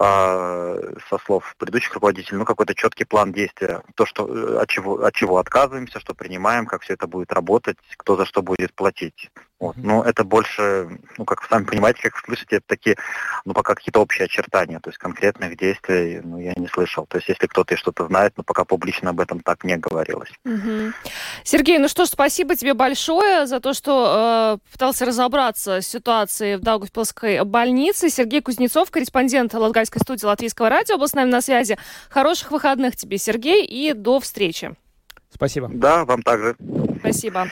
со 0.00 1.18
слов 1.26 1.54
предыдущих 1.58 1.94
руководителей, 1.94 2.38
ну, 2.38 2.46
какой-то 2.46 2.74
четкий 2.74 3.04
план 3.04 3.32
действия, 3.32 3.82
то, 3.96 4.06
что, 4.06 4.26
э, 4.26 4.58
от, 4.62 4.68
чего, 4.68 5.04
от 5.04 5.14
чего 5.14 5.36
отказываемся, 5.36 6.00
что 6.00 6.14
принимаем, 6.14 6.64
как 6.64 6.82
все 6.82 6.94
это 6.94 7.06
будет 7.06 7.32
работать, 7.32 7.76
кто 7.98 8.16
за 8.16 8.24
что 8.24 8.42
будет 8.42 8.72
платить. 8.72 9.30
Вот. 9.60 9.76
Но 9.76 10.02
это 10.02 10.24
больше, 10.24 10.88
ну, 11.18 11.26
как 11.26 11.42
вы 11.42 11.48
сами 11.48 11.64
понимаете, 11.64 12.00
как 12.04 12.16
слышите, 12.24 12.56
это 12.56 12.64
такие, 12.66 12.96
ну, 13.44 13.52
пока 13.52 13.74
какие-то 13.74 14.00
общие 14.00 14.24
очертания, 14.24 14.80
то 14.80 14.88
есть 14.88 14.98
конкретных 14.98 15.58
действий, 15.58 16.22
ну, 16.24 16.38
я 16.38 16.54
не 16.56 16.66
слышал. 16.66 17.06
То 17.06 17.18
есть 17.18 17.28
если 17.28 17.46
кто-то 17.46 17.76
что-то 17.76 18.06
знает, 18.06 18.32
но 18.38 18.42
пока 18.42 18.64
публично 18.64 19.10
об 19.10 19.20
этом 19.20 19.40
так 19.40 19.62
не 19.64 19.76
говорилось. 19.76 20.30
Угу. 20.46 20.92
Сергей, 21.44 21.78
ну 21.78 21.88
что 21.88 22.06
ж, 22.06 22.08
спасибо 22.08 22.56
тебе 22.56 22.72
большое 22.72 23.46
за 23.46 23.60
то, 23.60 23.74
что 23.74 24.58
э, 24.64 24.72
пытался 24.72 25.04
разобраться 25.04 25.82
с 25.82 25.86
ситуацией 25.86 26.56
в 26.56 26.60
Даугавпилской 26.60 27.44
больнице. 27.44 28.08
Сергей 28.08 28.40
Кузнецов, 28.40 28.90
корреспондент 28.90 29.52
Латгальской 29.52 30.00
студии 30.00 30.24
Латвийского 30.24 30.70
радио, 30.70 30.96
был 30.96 31.06
с 31.06 31.12
нами 31.12 31.30
на 31.30 31.42
связи. 31.42 31.76
Хороших 32.08 32.50
выходных 32.50 32.96
тебе, 32.96 33.18
Сергей, 33.18 33.66
и 33.66 33.92
до 33.92 34.20
встречи. 34.20 34.74
Спасибо. 35.30 35.70
Да, 35.72 36.04
вам 36.04 36.22
также. 36.22 36.56
Спасибо. 36.98 37.48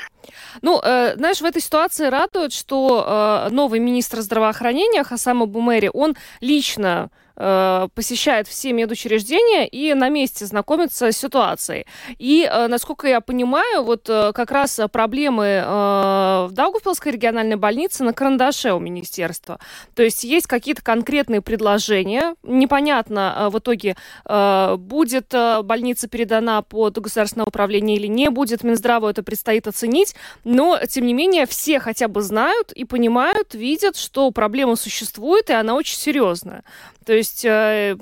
Ну, 0.63 0.81
э, 0.83 1.15
знаешь, 1.17 1.41
в 1.41 1.45
этой 1.45 1.63
ситуации 1.63 2.07
радует, 2.07 2.53
что 2.53 3.47
э, 3.49 3.51
новый 3.51 3.81
министр 3.81 4.21
здравоохранения 4.21 5.05
Хасама 5.05 5.47
Бумери, 5.47 5.91
он 5.93 6.17
лично 6.41 7.11
Э, 7.41 7.87
посещает 7.95 8.49
все 8.49 8.73
медучреждения 8.73 9.65
и 9.65 9.95
на 9.95 10.09
месте 10.09 10.45
знакомится 10.45 11.13
с 11.13 11.17
ситуацией. 11.17 11.87
И, 12.19 12.49
э, 12.51 12.67
насколько 12.67 13.07
я 13.07 13.21
понимаю, 13.21 13.85
вот 13.85 14.09
э, 14.09 14.33
как 14.33 14.51
раз 14.51 14.81
проблемы 14.91 15.63
в 15.69 16.49
Даугавпилской 16.53 17.13
региональной 17.13 17.57
больнице 17.57 18.03
на 18.03 18.13
карандаше 18.13 18.73
у 18.73 18.81
министерства. 18.81 19.61
То 19.95 20.03
есть 20.03 20.25
есть 20.25 20.47
какие-то 20.47 20.83
конкретные 20.83 21.41
предложения. 21.41 22.35
Непонятно 22.43 23.49
в 23.51 23.59
итоге, 23.59 23.97
будет 24.25 25.35
больница 25.65 26.09
передана 26.09 26.63
под 26.63 26.99
государственное 26.99 27.47
управление 27.47 27.97
или 27.97 28.07
не 28.07 28.31
будет. 28.31 28.65
Минздраву 28.65 29.07
это 29.07 29.23
предстоит 29.23 29.67
оценить. 29.67 30.15
Но, 30.45 30.79
тем 30.89 31.07
не 31.07 31.15
менее, 31.15 31.47
все 31.47 31.81
хотя 31.81 32.09
бы 32.09 32.23
знают 32.23 32.73
и 32.73 32.85
понимают, 32.85 33.55
видят, 33.55 33.97
что 33.97 34.31
проблема 34.31 34.77
существует, 34.77 35.51
и 35.51 35.53
она 35.53 35.75
очень 35.75 35.99
серьезная. 35.99 36.65
То 37.09 37.15
есть 37.15 37.28
э, 37.45 37.97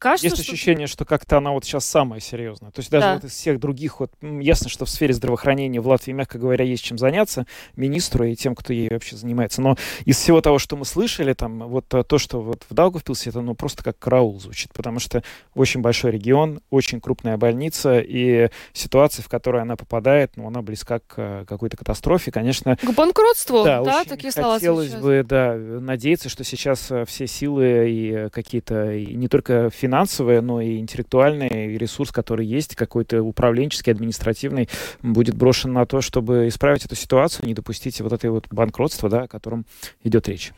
кажется, 0.00 0.26
Есть 0.26 0.42
что... 0.42 0.52
ощущение, 0.52 0.86
что 0.86 1.04
как-то 1.04 1.36
она 1.36 1.52
вот 1.52 1.64
сейчас 1.64 1.84
самая 1.84 2.20
серьезная. 2.20 2.70
То 2.72 2.80
есть 2.80 2.90
даже 2.90 3.06
да. 3.06 3.14
вот 3.14 3.24
из 3.24 3.32
всех 3.32 3.60
других, 3.60 4.00
вот 4.00 4.10
ясно, 4.22 4.68
что 4.68 4.86
в 4.86 4.90
сфере 4.90 5.12
здравоохранения 5.14 5.80
в 5.80 5.86
Латвии, 5.86 6.12
мягко 6.12 6.38
говоря, 6.38 6.64
есть 6.64 6.82
чем 6.82 6.98
заняться 6.98 7.46
министру 7.76 8.24
и 8.24 8.34
тем, 8.34 8.56
кто 8.56 8.72
ей 8.72 8.88
вообще 8.88 9.16
занимается. 9.16 9.60
Но 9.60 9.76
из 10.06 10.16
всего 10.16 10.40
того, 10.40 10.58
что 10.58 10.76
мы 10.76 10.84
слышали, 10.84 11.34
там, 11.34 11.68
вот 11.68 11.92
э, 11.94 12.02
то, 12.02 12.18
что 12.18 12.40
вот 12.40 12.64
в 12.68 12.74
Даугавпилсе, 12.74 13.30
это 13.30 13.42
ну 13.42 13.54
просто 13.54 13.84
как 13.84 13.98
караул 13.98 14.40
звучит, 14.40 14.72
потому 14.72 14.98
что 14.98 15.22
очень 15.54 15.82
большой 15.82 16.12
регион, 16.12 16.60
очень 16.70 17.00
крупная 17.00 17.36
больница, 17.36 18.00
и 18.00 18.48
ситуация, 18.72 19.22
в 19.22 19.28
которую 19.28 19.62
она 19.62 19.76
попадает, 19.76 20.32
ну, 20.36 20.46
она 20.46 20.62
близка 20.62 21.00
к 21.00 21.14
э, 21.18 21.44
какой-то 21.46 21.76
катастрофе, 21.76 22.32
конечно. 22.32 22.76
К 22.76 22.92
банкротству, 22.94 23.64
да, 23.64 23.82
да 23.82 24.04
такие 24.04 24.32
слова 24.32 24.54
хотелось 24.54 24.94
бы, 24.94 25.24
да, 25.28 25.54
надеяться, 25.54 26.30
что 26.30 26.42
сейчас 26.42 26.90
э, 26.90 27.04
все 27.04 27.26
силы 27.26 27.90
и 27.90 28.28
какие-то, 28.30 28.92
и 28.92 29.14
не 29.14 29.28
только 29.28 29.68
финансовые, 29.68 29.89
финансовое, 29.90 30.40
но 30.40 30.60
и 30.60 30.78
интеллектуальный 30.78 31.76
ресурс, 31.76 32.12
который 32.12 32.46
есть, 32.46 32.76
какой-то 32.76 33.22
управленческий, 33.22 33.92
административный, 33.92 34.68
будет 35.02 35.34
брошен 35.34 35.72
на 35.72 35.84
то, 35.84 36.00
чтобы 36.00 36.46
исправить 36.46 36.84
эту 36.84 36.94
ситуацию, 36.94 37.46
не 37.46 37.54
допустить 37.54 38.00
вот 38.00 38.12
этой 38.12 38.30
вот 38.30 38.46
банкротства, 38.52 39.08
да, 39.08 39.22
о 39.22 39.28
котором 39.28 39.66
идет 40.04 40.28
речь. 40.28 40.52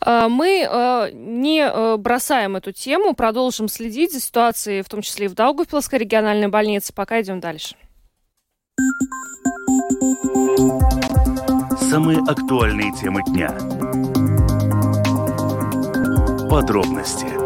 А, 0.00 0.28
мы 0.28 0.66
а, 0.68 1.10
не 1.12 1.64
а, 1.64 1.96
бросаем 1.96 2.56
эту 2.56 2.72
тему, 2.72 3.14
продолжим 3.14 3.68
следить 3.68 4.12
за 4.12 4.20
ситуацией, 4.20 4.82
в 4.82 4.88
том 4.88 5.02
числе 5.02 5.26
и 5.26 5.28
в 5.28 5.34
Даугавпилской 5.34 6.00
региональной 6.00 6.48
больнице. 6.48 6.92
Пока 6.92 7.20
идем 7.20 7.38
дальше. 7.38 7.76
Самые 11.88 12.18
актуальные 12.26 12.92
темы 13.00 13.22
дня. 13.28 13.50
Подробности 16.50 17.41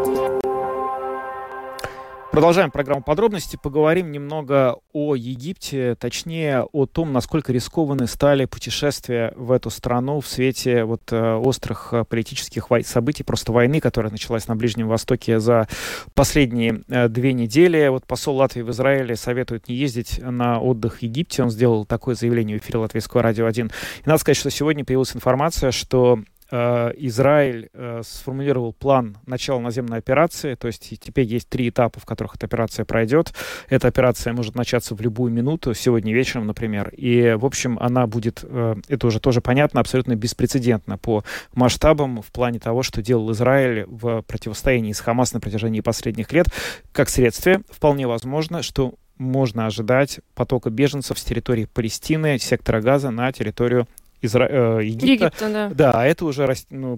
Продолжаем 2.31 2.71
программу 2.71 3.01
подробности. 3.01 3.57
Поговорим 3.61 4.11
немного 4.11 4.77
о 4.91 5.15
Египте, 5.15 5.95
точнее 5.95 6.63
о 6.71 6.85
том, 6.85 7.13
насколько 7.13 7.53
рискованы 7.53 8.05
стали 8.05 8.45
путешествия 8.45 9.33
в 9.35 9.51
эту 9.51 9.69
страну 9.69 10.19
в 10.19 10.27
свете 10.27 10.83
вот 10.83 11.01
э, 11.11 11.33
острых 11.35 11.93
э, 11.93 12.03
политических 12.03 12.67
событий, 12.85 13.23
просто 13.23 13.51
войны, 13.53 13.79
которая 13.79 14.11
началась 14.11 14.47
на 14.47 14.55
Ближнем 14.55 14.87
Востоке 14.87 15.39
за 15.39 15.67
последние 16.13 16.83
э, 16.89 17.07
две 17.07 17.33
недели. 17.33 17.87
Вот 17.87 18.05
посол 18.05 18.35
Латвии 18.35 18.61
в 18.61 18.71
Израиле 18.71 19.15
советует 19.15 19.69
не 19.69 19.75
ездить 19.75 20.19
на 20.21 20.59
отдых 20.59 20.97
в 20.97 21.01
Египте. 21.01 21.43
Он 21.43 21.49
сделал 21.49 21.85
такое 21.85 22.15
заявление 22.15 22.59
в 22.59 22.61
эфире 22.61 22.79
Латвийского 22.79 23.23
радио 23.23 23.45
1. 23.45 23.67
И 23.67 23.71
надо 24.05 24.19
сказать, 24.19 24.37
что 24.37 24.51
сегодня 24.51 24.83
появилась 24.83 25.15
информация, 25.15 25.71
что 25.71 26.19
Израиль 26.51 27.69
э, 27.73 28.01
сформулировал 28.03 28.73
план 28.73 29.17
начала 29.25 29.59
наземной 29.59 29.97
операции, 29.97 30.55
то 30.55 30.67
есть 30.67 30.93
теперь 30.99 31.25
есть 31.25 31.49
три 31.49 31.69
этапа, 31.69 31.99
в 31.99 32.05
которых 32.05 32.35
эта 32.35 32.45
операция 32.45 32.85
пройдет. 32.85 33.33
Эта 33.69 33.87
операция 33.87 34.33
может 34.33 34.55
начаться 34.55 34.95
в 34.95 35.01
любую 35.01 35.31
минуту, 35.31 35.73
сегодня 35.73 36.13
вечером, 36.13 36.47
например, 36.47 36.89
и, 36.95 37.35
в 37.37 37.45
общем, 37.45 37.77
она 37.79 38.07
будет, 38.07 38.43
э, 38.43 38.75
это 38.87 39.07
уже 39.07 39.19
тоже 39.19 39.41
понятно, 39.41 39.81
абсолютно 39.81 40.15
беспрецедентно 40.15 40.97
по 40.97 41.23
масштабам 41.53 42.21
в 42.21 42.31
плане 42.31 42.59
того, 42.59 42.83
что 42.83 43.01
делал 43.01 43.31
Израиль 43.31 43.85
в 43.87 44.21
противостоянии 44.21 44.93
с 44.93 44.99
Хамас 44.99 45.33
на 45.33 45.39
протяжении 45.39 45.81
последних 45.81 46.31
лет. 46.31 46.47
Как 46.91 47.09
следствие, 47.09 47.61
вполне 47.69 48.07
возможно, 48.07 48.61
что 48.61 48.95
можно 49.17 49.65
ожидать 49.65 50.19
потока 50.35 50.69
беженцев 50.69 51.17
с 51.17 51.23
территории 51.23 51.65
Палестины, 51.65 52.37
сектора 52.37 52.81
Газа 52.81 53.09
на 53.09 53.31
территорию 53.31 53.87
Изра... 54.21 54.47
э, 54.49 54.79
Египта. 54.83 55.25
Египта 55.25 55.49
да. 55.49 55.69
да, 55.69 55.91
а 56.01 56.05
это 56.05 56.25
уже 56.25 56.51
ну, 56.69 56.95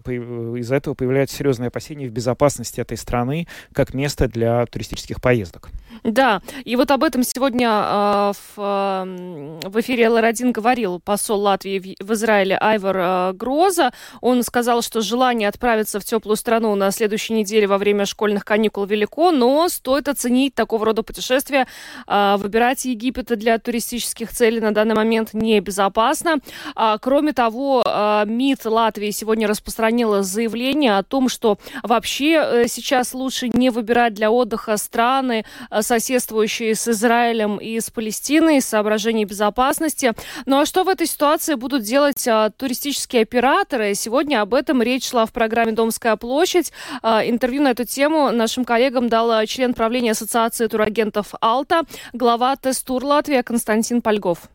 из-за 0.56 0.76
этого 0.76 0.94
появляются 0.94 1.36
серьезные 1.36 1.68
опасения 1.68 2.08
в 2.08 2.12
безопасности 2.12 2.80
этой 2.80 2.98
страны 2.98 3.48
как 3.74 3.94
место 3.94 4.28
для 4.28 4.66
туристических 4.66 5.22
поездок. 5.22 5.70
Да, 6.04 6.42
и 6.64 6.76
вот 6.76 6.92
об 6.92 7.04
этом 7.04 7.24
сегодня 7.24 7.70
э, 7.70 8.34
в, 8.34 8.58
э, 8.58 9.60
в 9.68 9.80
эфире 9.82 10.06
ЛР1 10.06 10.52
говорил 10.52 11.00
посол 11.00 11.42
Латвии 11.42 11.98
в, 12.00 12.06
в 12.08 12.14
Израиле 12.14 12.58
Айвар 12.58 12.98
э, 12.98 13.34
Гроза. 13.34 13.92
Он 14.22 14.44
сказал, 14.44 14.82
что 14.82 15.02
желание 15.02 15.50
отправиться 15.50 16.00
в 16.00 16.06
теплую 16.06 16.38
страну 16.38 16.74
на 16.76 16.92
следующей 16.92 17.34
неделе 17.34 17.68
во 17.68 17.78
время 17.78 18.06
школьных 18.06 18.46
каникул 18.46 18.86
велико, 18.86 19.32
но 19.32 19.68
стоит 19.68 20.08
оценить 20.08 20.56
такого 20.56 20.86
рода 20.86 21.04
путешествия. 21.04 21.68
Э, 22.08 22.36
выбирать 22.38 22.86
Египет 22.86 23.38
для 23.38 23.58
туристических 23.58 24.32
целей 24.32 24.62
на 24.62 24.74
данный 24.74 24.96
момент 24.96 25.34
небезопасно. 25.34 26.38
А, 26.76 26.98
кроме 27.10 27.34
того, 27.34 27.82
э, 27.84 28.26
МИД 28.28 28.66
Латвии 28.66 29.10
сегодня 29.10 29.48
распространила 29.48 30.22
заявление 30.22 30.96
о 30.96 31.02
том, 31.02 31.28
что 31.28 31.58
вообще 31.82 32.34
э, 32.34 32.68
сейчас 32.68 33.16
лучше 33.16 33.50
не 33.50 33.72
выбирать 33.72 34.14
для 34.14 34.30
отдыха 34.30 34.78
страны, 34.78 35.44
э, 35.72 35.82
соседствующие 35.82 36.76
с 36.76 36.88
Израилем 36.88 37.58
и 37.58 37.80
с 37.80 37.90
Палестиной 37.90 38.58
из 38.58 38.68
соображений 38.68 39.26
безопасности. 39.26 40.14
Ну 40.46 40.60
а 40.60 40.68
что 40.68 40.84
в 40.84 40.88
этой 40.88 41.08
ситуации 41.08 41.56
будут 41.56 41.82
делать 41.82 42.28
а, 42.28 42.52
туристические 42.52 43.24
операторы? 43.24 43.96
Сегодня 43.96 44.42
об 44.42 44.54
этом 44.54 44.84
речь 44.84 45.10
шла 45.10 45.26
в 45.26 45.32
программе 45.32 45.72
«Домская 45.72 46.16
площадь». 46.16 46.72
А, 47.02 47.28
интервью 47.28 47.64
на 47.64 47.72
эту 47.72 47.86
тему 47.86 48.30
нашим 48.30 48.66
коллегам 48.66 49.10
дал 49.10 49.48
член 49.48 49.74
правления 49.74 50.12
Ассоциации 50.12 50.68
турагентов 50.68 51.34
«Алта», 51.42 51.82
глава 52.14 52.56
Тестур 52.56 53.04
Латвия 53.04 53.42
Константин 53.42 54.04
Польгов. 54.04 54.48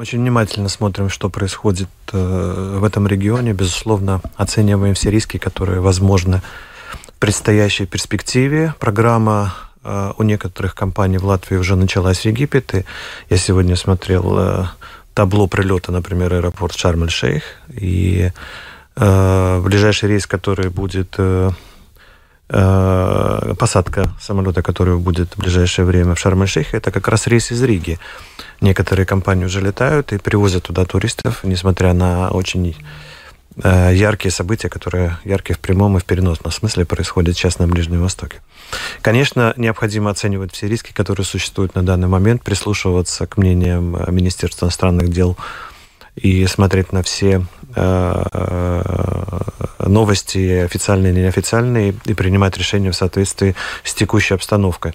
Очень 0.00 0.20
внимательно 0.20 0.70
смотрим, 0.70 1.10
что 1.10 1.28
происходит 1.28 1.90
э, 2.14 2.76
в 2.80 2.84
этом 2.84 3.06
регионе. 3.06 3.52
Безусловно, 3.52 4.22
оцениваем 4.34 4.94
все 4.94 5.10
риски, 5.10 5.36
которые 5.36 5.80
возможны 5.80 6.40
в 6.90 7.12
предстоящей 7.18 7.84
перспективе. 7.84 8.74
Программа 8.80 9.52
э, 9.84 10.12
у 10.16 10.22
некоторых 10.22 10.74
компаний 10.74 11.18
в 11.18 11.26
Латвии 11.26 11.56
уже 11.56 11.76
началась 11.76 12.20
в 12.20 12.24
Египет. 12.24 12.86
я 13.28 13.36
сегодня 13.36 13.76
смотрел 13.76 14.38
э, 14.38 14.64
табло 15.12 15.46
прилета, 15.48 15.92
например, 15.92 16.32
аэропорт 16.32 16.74
Шарм-эль-Шейх. 16.76 17.42
И 17.68 18.30
ближайший 18.96 20.08
рейс, 20.08 20.26
который 20.26 20.70
будет 20.70 21.18
посадка 22.50 24.10
самолета, 24.20 24.62
который 24.62 24.96
будет 24.96 25.34
в 25.34 25.38
ближайшее 25.38 25.84
время 25.84 26.14
в 26.14 26.18
Шарм-эль-Шейхе, 26.18 26.78
это 26.78 26.90
как 26.90 27.06
раз 27.08 27.26
рейс 27.28 27.52
из 27.52 27.62
Риги. 27.62 27.98
Некоторые 28.60 29.06
компании 29.06 29.44
уже 29.44 29.60
летают 29.60 30.12
и 30.12 30.18
привозят 30.18 30.64
туда 30.64 30.84
туристов, 30.84 31.44
несмотря 31.44 31.92
на 31.92 32.30
очень 32.30 32.76
э, 33.62 33.92
яркие 33.94 34.32
события, 34.32 34.68
которые 34.68 35.18
яркие 35.24 35.56
в 35.56 35.60
прямом 35.60 35.96
и 35.96 36.00
в 36.00 36.04
переносном 36.04 36.50
смысле 36.50 36.84
происходят 36.84 37.36
сейчас 37.36 37.58
на 37.58 37.68
Ближнем 37.68 38.02
Востоке. 38.02 38.40
Конечно, 39.00 39.54
необходимо 39.56 40.10
оценивать 40.10 40.52
все 40.52 40.66
риски, 40.66 40.92
которые 40.92 41.24
существуют 41.24 41.74
на 41.74 41.84
данный 41.84 42.08
момент, 42.08 42.42
прислушиваться 42.42 43.26
к 43.26 43.36
мнениям 43.36 43.96
Министерства 44.08 44.66
иностранных 44.66 45.10
дел 45.10 45.36
и 46.16 46.46
смотреть 46.46 46.92
на 46.92 47.02
все 47.02 47.30
э, 47.36 47.59
новости, 49.86 50.64
официальные 50.64 51.12
и 51.12 51.16
неофициальные, 51.16 51.94
и 52.04 52.14
принимать 52.14 52.56
решения 52.58 52.90
в 52.90 52.96
соответствии 52.96 53.54
с 53.84 53.94
текущей 53.94 54.34
обстановкой. 54.34 54.94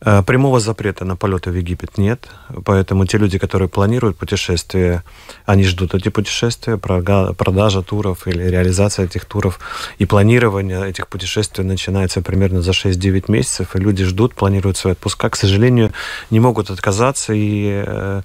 Э, 0.00 0.22
прямого 0.22 0.60
запрета 0.60 1.04
на 1.06 1.16
полеты 1.16 1.50
в 1.50 1.56
Египет 1.56 1.96
нет, 1.96 2.28
поэтому 2.64 3.06
те 3.06 3.16
люди, 3.16 3.38
которые 3.38 3.68
планируют 3.68 4.18
путешествия, 4.18 5.02
они 5.46 5.64
ждут 5.64 5.94
эти 5.94 6.10
путешествия, 6.10 6.76
продажа 6.76 7.82
туров 7.82 8.26
или 8.26 8.42
реализация 8.42 9.06
этих 9.06 9.24
туров 9.24 9.58
и 9.98 10.04
планирование 10.04 10.86
этих 10.86 11.08
путешествий 11.08 11.64
начинается 11.64 12.20
примерно 12.20 12.60
за 12.60 12.72
6-9 12.72 13.24
месяцев, 13.32 13.74
и 13.74 13.78
люди 13.78 14.04
ждут, 14.04 14.34
планируют 14.34 14.76
свои 14.76 14.92
отпуска, 14.92 15.30
к 15.30 15.36
сожалению, 15.36 15.92
не 16.30 16.40
могут 16.40 16.70
отказаться, 16.70 17.32
и 17.32 17.82
э, 17.86 18.22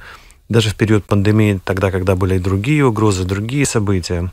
даже 0.52 0.70
в 0.70 0.76
период 0.76 1.06
пандемии, 1.06 1.60
тогда, 1.64 1.92
когда 1.92 2.16
были 2.16 2.36
и 2.36 2.40
другие 2.40 2.86
угрозы, 2.86 3.24
другие 3.24 3.66
события, 3.66 4.30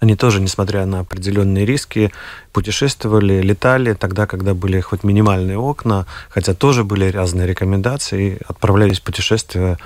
они 0.00 0.16
тоже, 0.16 0.40
несмотря 0.40 0.86
на 0.86 1.00
определенные 1.00 1.66
риски, 1.66 2.10
путешествовали, 2.52 3.42
летали 3.42 3.92
тогда, 3.92 4.26
когда 4.26 4.54
были 4.54 4.80
хоть 4.80 5.04
минимальные 5.04 5.58
окна, 5.58 6.06
хотя 6.30 6.54
тоже 6.54 6.84
были 6.84 7.10
разные 7.10 7.46
рекомендации, 7.46 8.38
отправлялись 8.48 9.00
в 9.00 9.02
путешествия 9.02 9.76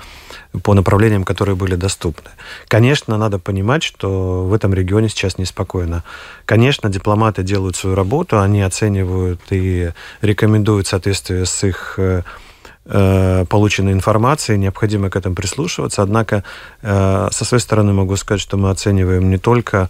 по 0.63 0.73
направлениям, 0.73 1.25
которые 1.25 1.55
были 1.57 1.75
доступны. 1.75 2.29
Конечно, 2.69 3.17
надо 3.17 3.39
понимать, 3.39 3.83
что 3.83 4.45
в 4.45 4.53
этом 4.53 4.73
регионе 4.73 5.09
сейчас 5.09 5.37
неспокойно. 5.37 6.03
Конечно, 6.45 6.89
дипломаты 6.89 7.43
делают 7.43 7.75
свою 7.75 7.95
работу, 7.95 8.39
они 8.39 8.61
оценивают 8.61 9.41
и 9.49 9.91
рекомендуют 10.21 10.87
в 10.87 10.89
соответствии 10.89 11.43
с 11.43 11.63
их 11.65 11.95
э, 11.97 12.21
полученной 12.85 13.93
информации, 13.93 14.57
необходимо 14.57 15.09
к 15.09 15.15
этому 15.15 15.35
прислушиваться. 15.35 16.01
Однако, 16.01 16.43
э, 16.81 17.29
со 17.31 17.45
своей 17.45 17.61
стороны 17.61 17.93
могу 17.93 18.15
сказать, 18.17 18.41
что 18.41 18.57
мы 18.57 18.69
оцениваем 18.71 19.29
не 19.29 19.37
только 19.37 19.89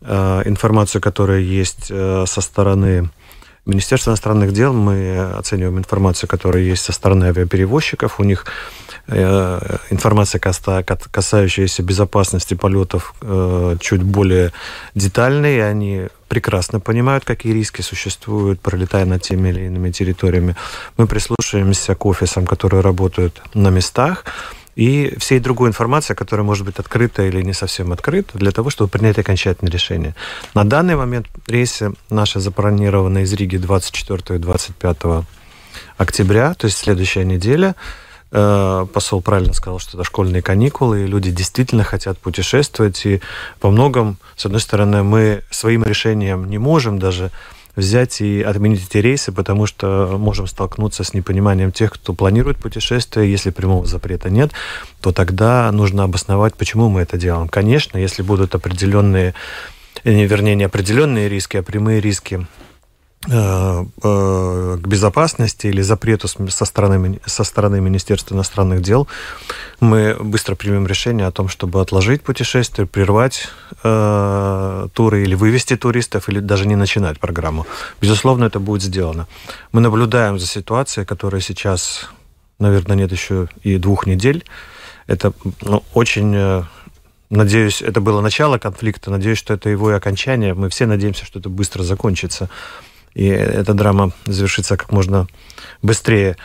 э, 0.00 0.42
информацию, 0.46 1.02
которая 1.02 1.40
есть 1.40 1.86
со 1.86 2.40
стороны 2.40 3.10
Министерства 3.66 4.10
иностранных 4.10 4.52
дел, 4.52 4.72
мы 4.72 5.20
оцениваем 5.38 5.78
информацию, 5.78 6.28
которая 6.28 6.62
есть 6.62 6.82
со 6.82 6.92
стороны 6.92 7.24
авиаперевозчиков. 7.24 8.18
У 8.18 8.24
них 8.24 8.46
Э, 8.46 8.89
информация, 9.08 10.40
касающаяся 10.40 11.82
безопасности 11.82 12.54
полетов, 12.54 13.14
э, 13.22 13.76
чуть 13.80 14.02
более 14.02 14.52
детальная. 14.94 15.68
Они 15.68 16.08
прекрасно 16.28 16.80
понимают, 16.80 17.24
какие 17.24 17.52
риски 17.52 17.82
существуют, 17.82 18.60
пролетая 18.60 19.04
над 19.04 19.22
теми 19.22 19.48
или 19.48 19.66
иными 19.66 19.90
территориями. 19.90 20.54
Мы 20.96 21.06
прислушиваемся 21.06 21.94
к 21.94 22.06
офисам, 22.06 22.46
которые 22.46 22.82
работают 22.82 23.42
на 23.54 23.70
местах, 23.70 24.24
и 24.76 25.14
всей 25.18 25.40
другой 25.40 25.68
информации, 25.68 26.14
которая 26.14 26.46
может 26.46 26.64
быть 26.64 26.78
открыта 26.78 27.22
или 27.22 27.42
не 27.42 27.52
совсем 27.52 27.92
открыта, 27.92 28.38
для 28.38 28.50
того, 28.50 28.70
чтобы 28.70 28.88
принять 28.88 29.18
окончательное 29.18 29.72
решение. 29.72 30.14
На 30.54 30.64
данный 30.64 30.96
момент 30.96 31.26
рейсы 31.46 31.92
наши 32.08 32.40
запланированы 32.40 33.22
из 33.22 33.32
Риги 33.32 33.56
24 33.56 34.38
и 34.38 34.42
25 34.42 34.96
октября, 35.98 36.54
то 36.54 36.66
есть 36.66 36.78
следующая 36.78 37.24
неделя. 37.24 37.74
Э, 38.32 38.86
посол 38.92 39.22
правильно 39.22 39.52
сказал, 39.52 39.78
что 39.80 39.96
это 39.96 40.04
школьные 40.04 40.42
каникулы, 40.42 41.02
и 41.02 41.06
люди 41.06 41.30
действительно 41.30 41.82
хотят 41.82 42.18
путешествовать. 42.18 43.04
И 43.04 43.20
по 43.58 43.70
многом, 43.70 44.18
с 44.36 44.46
одной 44.46 44.60
стороны, 44.60 45.02
мы 45.02 45.42
своим 45.50 45.82
решением 45.84 46.48
не 46.48 46.58
можем 46.58 46.98
даже 46.98 47.30
взять 47.76 48.20
и 48.20 48.42
отменить 48.42 48.86
эти 48.88 48.98
рейсы, 48.98 49.32
потому 49.32 49.66
что 49.66 50.16
можем 50.18 50.46
столкнуться 50.46 51.02
с 51.02 51.14
непониманием 51.14 51.72
тех, 51.72 51.92
кто 51.92 52.12
планирует 52.12 52.58
путешествие. 52.58 53.30
Если 53.30 53.50
прямого 53.50 53.86
запрета 53.86 54.30
нет, 54.30 54.52
то 55.00 55.12
тогда 55.12 55.70
нужно 55.72 56.04
обосновать, 56.04 56.54
почему 56.54 56.88
мы 56.88 57.00
это 57.00 57.16
делаем. 57.16 57.48
Конечно, 57.48 57.98
если 57.98 58.22
будут 58.22 58.54
определенные, 58.54 59.34
э, 60.04 60.24
вернее, 60.24 60.54
не 60.54 60.64
определенные 60.64 61.28
риски, 61.28 61.56
а 61.56 61.62
прямые 61.62 62.00
риски 62.00 62.46
к 63.30 64.86
безопасности 64.86 65.68
или 65.68 65.82
запрету 65.82 66.26
со 66.26 66.64
стороны, 66.64 67.20
со 67.24 67.44
стороны 67.44 67.80
Министерства 67.80 68.34
иностранных 68.34 68.82
дел, 68.82 69.06
мы 69.78 70.16
быстро 70.18 70.56
примем 70.56 70.86
решение 70.88 71.26
о 71.28 71.30
том, 71.30 71.48
чтобы 71.48 71.80
отложить 71.80 72.22
путешествие, 72.22 72.88
прервать 72.88 73.48
э, 73.84 74.88
туры 74.94 75.22
или 75.22 75.36
вывести 75.36 75.76
туристов, 75.76 76.28
или 76.28 76.40
даже 76.40 76.66
не 76.66 76.74
начинать 76.74 77.20
программу. 77.20 77.66
Безусловно, 78.00 78.46
это 78.46 78.58
будет 78.58 78.82
сделано. 78.82 79.28
Мы 79.70 79.80
наблюдаем 79.80 80.40
за 80.40 80.46
ситуацией, 80.46 81.06
которая 81.06 81.40
сейчас, 81.40 82.10
наверное, 82.58 82.96
нет 82.96 83.12
еще 83.12 83.48
и 83.62 83.78
двух 83.78 84.06
недель. 84.06 84.44
Это 85.06 85.32
ну, 85.62 85.84
очень 85.94 86.34
э, 86.34 86.62
Надеюсь, 87.30 87.80
это 87.80 88.00
было 88.00 88.20
начало 88.20 88.58
конфликта. 88.58 89.08
Надеюсь, 89.12 89.38
что 89.38 89.54
это 89.54 89.68
его 89.68 89.92
и 89.92 89.94
окончание. 89.94 90.52
Мы 90.52 90.68
все 90.68 90.86
надеемся, 90.86 91.24
что 91.24 91.38
это 91.38 91.48
быстро 91.48 91.84
закончится 91.84 92.50
и 93.14 93.26
эта 93.26 93.74
драма 93.74 94.12
завершится 94.26 94.76
как 94.76 94.92
можно 94.92 95.26
быстрее. 95.82 96.36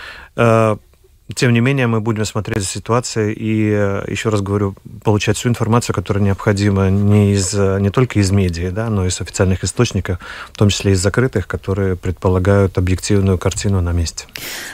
Э, 1.27 1.33
тем 1.33 1.53
не 1.53 1.59
менее, 1.59 1.87
мы 1.87 2.01
будем 2.01 2.25
смотреть 2.25 2.61
за 2.61 2.67
ситуацией 2.67 3.33
и, 3.33 3.71
э, 3.71 4.05
еще 4.07 4.29
раз 4.29 4.41
говорю, 4.41 4.75
получать 5.03 5.37
всю 5.37 5.49
информацию, 5.49 5.95
которая 5.95 6.23
необходима 6.23 6.89
не, 6.89 7.33
из, 7.33 7.53
не 7.53 7.89
только 7.89 8.19
из 8.19 8.31
медиа, 8.31 8.71
да, 8.71 8.89
но 8.89 9.05
и 9.05 9.09
из 9.09 9.21
официальных 9.21 9.63
источников, 9.63 10.19
в 10.51 10.57
том 10.57 10.69
числе 10.69 10.91
из 10.91 10.99
закрытых, 10.99 11.47
которые 11.47 11.95
предполагают 11.95 12.77
объективную 12.77 13.37
картину 13.37 13.81
на 13.81 13.91
месте. 13.91 14.25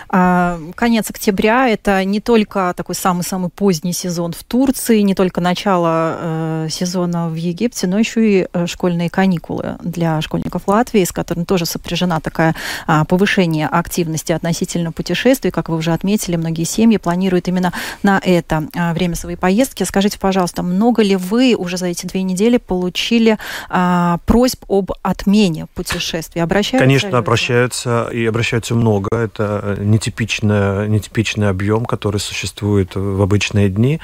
А, 0.09 0.59
конец 0.75 1.09
октября– 1.09 1.69
это 1.69 2.03
не 2.03 2.19
только 2.19 2.73
такой 2.75 2.95
самый-самый 2.95 3.49
поздний 3.49 3.93
сезон 3.93 4.33
в 4.33 4.43
Турции, 4.43 4.99
не 5.01 5.15
только 5.15 5.41
начало 5.41 6.17
э, 6.19 6.67
сезона 6.69 7.29
в 7.29 7.35
Египте, 7.35 7.87
но 7.87 7.97
еще 7.97 8.41
и 8.41 8.47
э, 8.51 8.67
школьные 8.67 9.09
каникулы 9.09 9.77
для 9.83 10.21
школьников 10.21 10.63
Латвии, 10.67 11.03
с 11.03 11.11
которыми 11.11 11.45
тоже 11.45 11.65
сопряжена 11.65 12.19
такая 12.19 12.55
а, 12.87 13.05
повышение 13.05 13.67
активности 13.67 14.31
относительно 14.31 14.91
путешествий, 14.91 15.51
как 15.51 15.69
вы 15.69 15.77
уже 15.77 15.93
отметили, 15.93 16.35
многие 16.41 16.65
семьи 16.65 16.97
планируют 16.97 17.47
именно 17.47 17.71
на 18.03 18.19
это 18.23 18.67
а, 18.75 18.93
время 18.93 19.15
своей 19.15 19.37
поездки. 19.37 19.83
Скажите, 19.83 20.19
пожалуйста, 20.19 20.63
много 20.63 21.01
ли 21.01 21.15
вы 21.15 21.55
уже 21.55 21.77
за 21.77 21.87
эти 21.87 22.05
две 22.05 22.23
недели 22.23 22.57
получили 22.57 23.37
а, 23.69 24.17
просьб 24.25 24.65
об 24.67 24.91
отмене 25.01 25.67
путешествий? 25.73 26.41
Обращаются? 26.41 26.85
Конечно, 26.85 27.17
обращаются 27.17 28.09
и 28.11 28.25
обращаются 28.25 28.75
много. 28.75 29.07
Это 29.11 29.77
нетипичный, 29.79 30.87
нетипичный 30.89 31.49
объем, 31.49 31.85
который 31.85 32.19
существует 32.19 32.95
в 32.95 33.21
обычные 33.21 33.69
дни. 33.69 33.99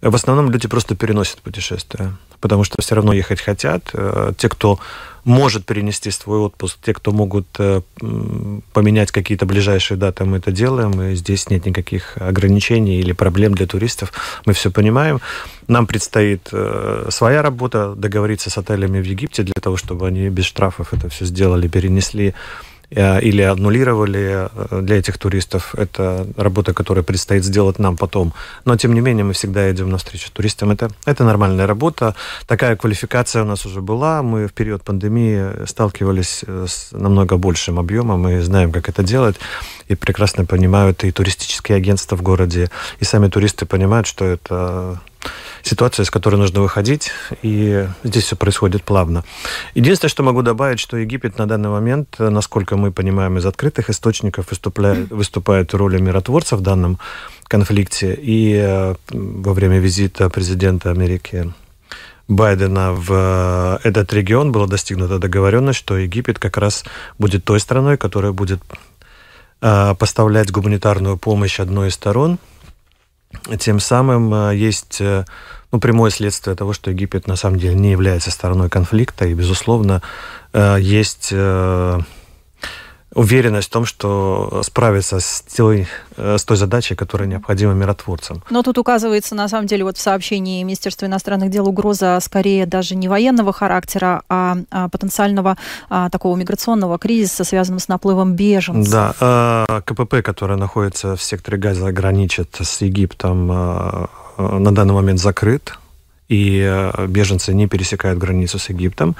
В 0.00 0.14
основном 0.14 0.50
люди 0.50 0.68
просто 0.68 0.94
переносят 0.94 1.42
путешествия, 1.42 2.12
потому 2.40 2.62
что 2.62 2.80
все 2.80 2.94
равно 2.94 3.12
ехать 3.12 3.40
хотят. 3.40 3.90
Э, 3.92 4.32
те, 4.36 4.48
кто 4.48 4.78
может 5.28 5.66
перенести 5.66 6.10
свой 6.10 6.38
отпуск. 6.38 6.78
Те, 6.82 6.94
кто 6.94 7.12
могут 7.12 7.46
э, 7.58 7.82
поменять 8.72 9.12
какие-то 9.12 9.44
ближайшие 9.44 9.98
даты, 9.98 10.24
мы 10.24 10.38
это 10.38 10.50
делаем. 10.50 11.00
И 11.02 11.14
здесь 11.14 11.50
нет 11.50 11.66
никаких 11.66 12.16
ограничений 12.16 12.98
или 12.98 13.12
проблем 13.12 13.54
для 13.54 13.66
туристов. 13.66 14.12
Мы 14.46 14.54
все 14.54 14.70
понимаем. 14.70 15.20
Нам 15.68 15.86
предстоит 15.86 16.48
э, 16.50 17.08
своя 17.10 17.42
работа, 17.42 17.94
договориться 17.94 18.48
с 18.48 18.56
отелями 18.56 19.00
в 19.00 19.04
Египте 19.04 19.42
для 19.42 19.60
того, 19.60 19.76
чтобы 19.76 20.06
они 20.06 20.30
без 20.30 20.46
штрафов 20.46 20.94
это 20.94 21.10
все 21.10 21.26
сделали, 21.26 21.68
перенесли 21.68 22.34
или 22.90 23.42
аннулировали 23.42 24.48
э, 24.50 24.80
для 24.82 24.96
этих 24.96 25.18
туристов. 25.18 25.74
Это 25.74 26.26
работа, 26.36 26.72
которая 26.72 27.02
предстоит 27.02 27.44
сделать 27.44 27.78
нам 27.78 27.96
потом. 27.96 28.32
Но, 28.64 28.76
тем 28.76 28.94
не 28.94 29.00
менее, 29.00 29.24
мы 29.24 29.32
всегда 29.32 29.70
идем 29.70 29.90
навстречу 29.90 30.30
туристам. 30.32 30.70
Это, 30.70 30.90
это 31.04 31.24
нормальная 31.24 31.66
работа. 31.66 32.14
Такая 32.46 32.76
квалификация 32.76 33.42
у 33.42 33.46
нас 33.46 33.66
уже 33.66 33.82
была. 33.82 34.22
Мы 34.22 34.46
в 34.46 34.52
период 34.52 34.82
пандемии 34.82 35.66
сталкивались 35.66 36.44
с 36.44 36.92
намного 36.92 37.36
большим 37.36 37.78
объемом. 37.78 38.20
Мы 38.20 38.40
знаем, 38.40 38.72
как 38.72 38.88
это 38.88 39.02
делать. 39.02 39.36
И 39.88 39.94
прекрасно 39.94 40.46
понимают 40.46 41.04
и 41.04 41.10
туристические 41.10 41.76
агентства 41.76 42.16
в 42.16 42.22
городе, 42.22 42.70
и 43.00 43.04
сами 43.04 43.28
туристы 43.28 43.66
понимают, 43.66 44.06
что 44.06 44.24
это 44.24 45.00
ситуация, 45.62 46.04
с 46.04 46.10
которой 46.10 46.36
нужно 46.36 46.60
выходить, 46.60 47.10
и 47.42 47.86
здесь 48.04 48.24
все 48.24 48.36
происходит 48.36 48.82
плавно. 48.82 49.24
Единственное, 49.74 50.10
что 50.10 50.22
могу 50.22 50.42
добавить, 50.42 50.80
что 50.80 50.96
Египет 50.96 51.38
на 51.38 51.46
данный 51.46 51.68
момент, 51.68 52.16
насколько 52.18 52.76
мы 52.76 52.92
понимаем 52.92 53.38
из 53.38 53.46
открытых 53.46 53.90
источников, 53.90 54.50
выступает, 54.50 55.10
выступает 55.10 55.72
в 55.72 55.76
роли 55.76 56.00
миротворца 56.00 56.56
в 56.56 56.60
данном 56.60 56.98
конфликте, 57.44 58.14
и 58.14 58.54
э, 58.54 58.94
во 59.10 59.54
время 59.54 59.78
визита 59.78 60.28
президента 60.28 60.90
Америки 60.90 61.52
Байдена 62.28 62.92
в 62.92 63.78
э, 63.82 63.88
этот 63.88 64.12
регион 64.12 64.52
была 64.52 64.66
достигнута 64.66 65.18
договоренность, 65.18 65.78
что 65.78 65.96
Египет 65.96 66.38
как 66.38 66.58
раз 66.58 66.84
будет 67.18 67.44
той 67.44 67.58
страной, 67.58 67.96
которая 67.96 68.32
будет 68.32 68.60
э, 69.62 69.94
поставлять 69.98 70.50
гуманитарную 70.50 71.16
помощь 71.16 71.58
одной 71.58 71.88
из 71.88 71.94
сторон– 71.94 72.38
тем 73.58 73.80
самым 73.80 74.32
э, 74.32 74.56
есть 74.56 75.00
э, 75.00 75.24
ну, 75.70 75.80
прямое 75.80 76.10
следствие 76.10 76.56
того, 76.56 76.72
что 76.72 76.90
Египет 76.90 77.26
на 77.26 77.36
самом 77.36 77.58
деле 77.58 77.74
не 77.74 77.90
является 77.90 78.30
стороной 78.30 78.68
конфликта, 78.68 79.26
и, 79.26 79.34
безусловно, 79.34 80.02
э, 80.52 80.76
есть 80.80 81.32
уверенность 83.14 83.68
в 83.68 83.72
том, 83.72 83.84
что 83.84 84.60
справиться 84.62 85.20
с 85.20 85.42
той, 85.56 85.86
э, 86.16 86.36
с 86.38 86.44
той 86.44 86.56
задачей, 86.56 86.94
которая 86.94 87.28
необходима 87.28 87.72
миротворцам. 87.72 88.42
Но 88.50 88.62
тут 88.62 88.78
указывается, 88.78 89.34
на 89.34 89.48
самом 89.48 89.66
деле, 89.66 89.84
вот 89.84 89.96
в 89.96 90.00
сообщении 90.00 90.62
Министерства 90.62 91.06
иностранных 91.06 91.50
дел 91.50 91.68
угроза 91.68 92.18
скорее 92.20 92.66
даже 92.66 92.94
не 92.94 93.08
военного 93.08 93.52
характера, 93.52 94.22
а, 94.28 94.58
а 94.70 94.88
потенциального 94.88 95.56
а, 95.88 96.10
такого 96.10 96.36
миграционного 96.36 96.98
кризиса, 96.98 97.44
связанного 97.44 97.80
с 97.80 97.88
наплывом 97.88 98.34
беженцев. 98.34 98.92
Да, 98.92 99.14
а, 99.20 99.80
КПП, 99.82 100.22
которая 100.22 100.58
находится 100.58 101.16
в 101.16 101.22
секторе 101.22 101.56
Газа, 101.58 101.90
граничит 101.92 102.56
с 102.60 102.82
Египтом, 102.82 103.48
а, 103.50 104.08
на 104.38 104.72
данный 104.72 104.94
момент 104.94 105.18
закрыт 105.18 105.78
и 106.28 106.60
э, 106.62 107.06
беженцы 107.06 107.54
не 107.54 107.66
пересекают 107.66 108.18
границу 108.18 108.58
с 108.58 108.68
Египтом. 108.68 109.16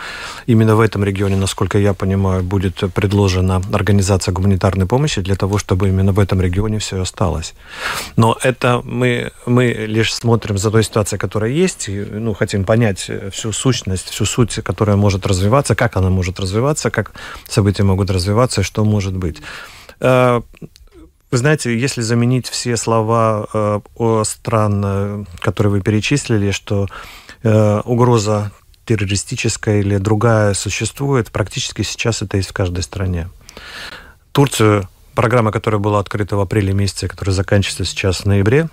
Именно 0.47 0.77
в 0.77 0.81
этом 0.81 1.05
регионе, 1.05 1.37
насколько 1.37 1.79
я 1.79 1.95
понимаю, 1.95 2.43
будет 2.43 2.85
предложена 2.95 3.63
организация 3.73 4.33
гуманитарной 4.33 4.87
помощи 4.87 5.23
для 5.23 5.35
того, 5.35 5.59
чтобы 5.59 5.89
именно 5.89 6.13
в 6.13 6.19
этом 6.19 6.41
регионе 6.41 6.79
все 6.79 7.01
осталось. 7.01 7.55
Но 8.17 8.37
это 8.43 8.83
мы, 8.85 9.33
мы 9.47 9.87
лишь 9.89 10.15
смотрим 10.15 10.59
за 10.59 10.71
той 10.71 10.85
ситуацией, 10.85 11.19
которая 11.19 11.51
есть, 11.51 11.89
и 11.89 12.01
ну, 12.01 12.35
хотим 12.35 12.65
понять 12.65 13.11
всю 13.33 13.53
сущность, 13.53 14.11
всю 14.11 14.27
суть, 14.27 14.55
которая 14.63 14.97
может 14.97 15.27
развиваться, 15.27 15.75
как 15.75 15.97
она 15.97 16.11
может 16.11 16.41
развиваться, 16.41 16.91
как 16.91 17.13
события 17.49 17.85
могут 17.85 18.11
развиваться 18.11 18.61
и 18.61 18.65
что 18.65 18.85
может 18.85 19.17
быть. 19.17 19.39
Э, 21.29 21.31
вы 21.31 21.39
знаете, 21.39 21.79
если 21.79 22.01
заменить 22.01 22.49
все 22.49 22.77
слова 22.77 23.47
э, 23.53 23.81
о 23.97 24.25
стран, 24.25 24.83
э, 24.85 25.25
которые 25.41 25.73
вы 25.73 25.81
перечислили, 25.83 26.51
что 26.51 26.87
э, 27.43 27.81
угроза 27.85 28.51
террористическая 28.87 29.81
или 29.81 29.99
другая 29.99 30.55
существует, 30.55 31.31
практически 31.31 31.83
сейчас 31.83 32.23
это 32.23 32.39
есть 32.39 32.51
в 32.51 32.55
каждой 32.55 32.83
стране. 32.83 33.29
Турцию, 34.33 34.89
программа, 35.15 35.53
которая 35.53 35.81
была 35.81 35.99
открыта 36.01 36.37
в 36.37 36.41
апреле 36.41 36.73
месяце, 36.73 37.09
которая 37.09 37.35
заканчивается 37.35 37.85
сейчас 37.85 38.21
в 38.21 38.25
ноябре, 38.25 38.69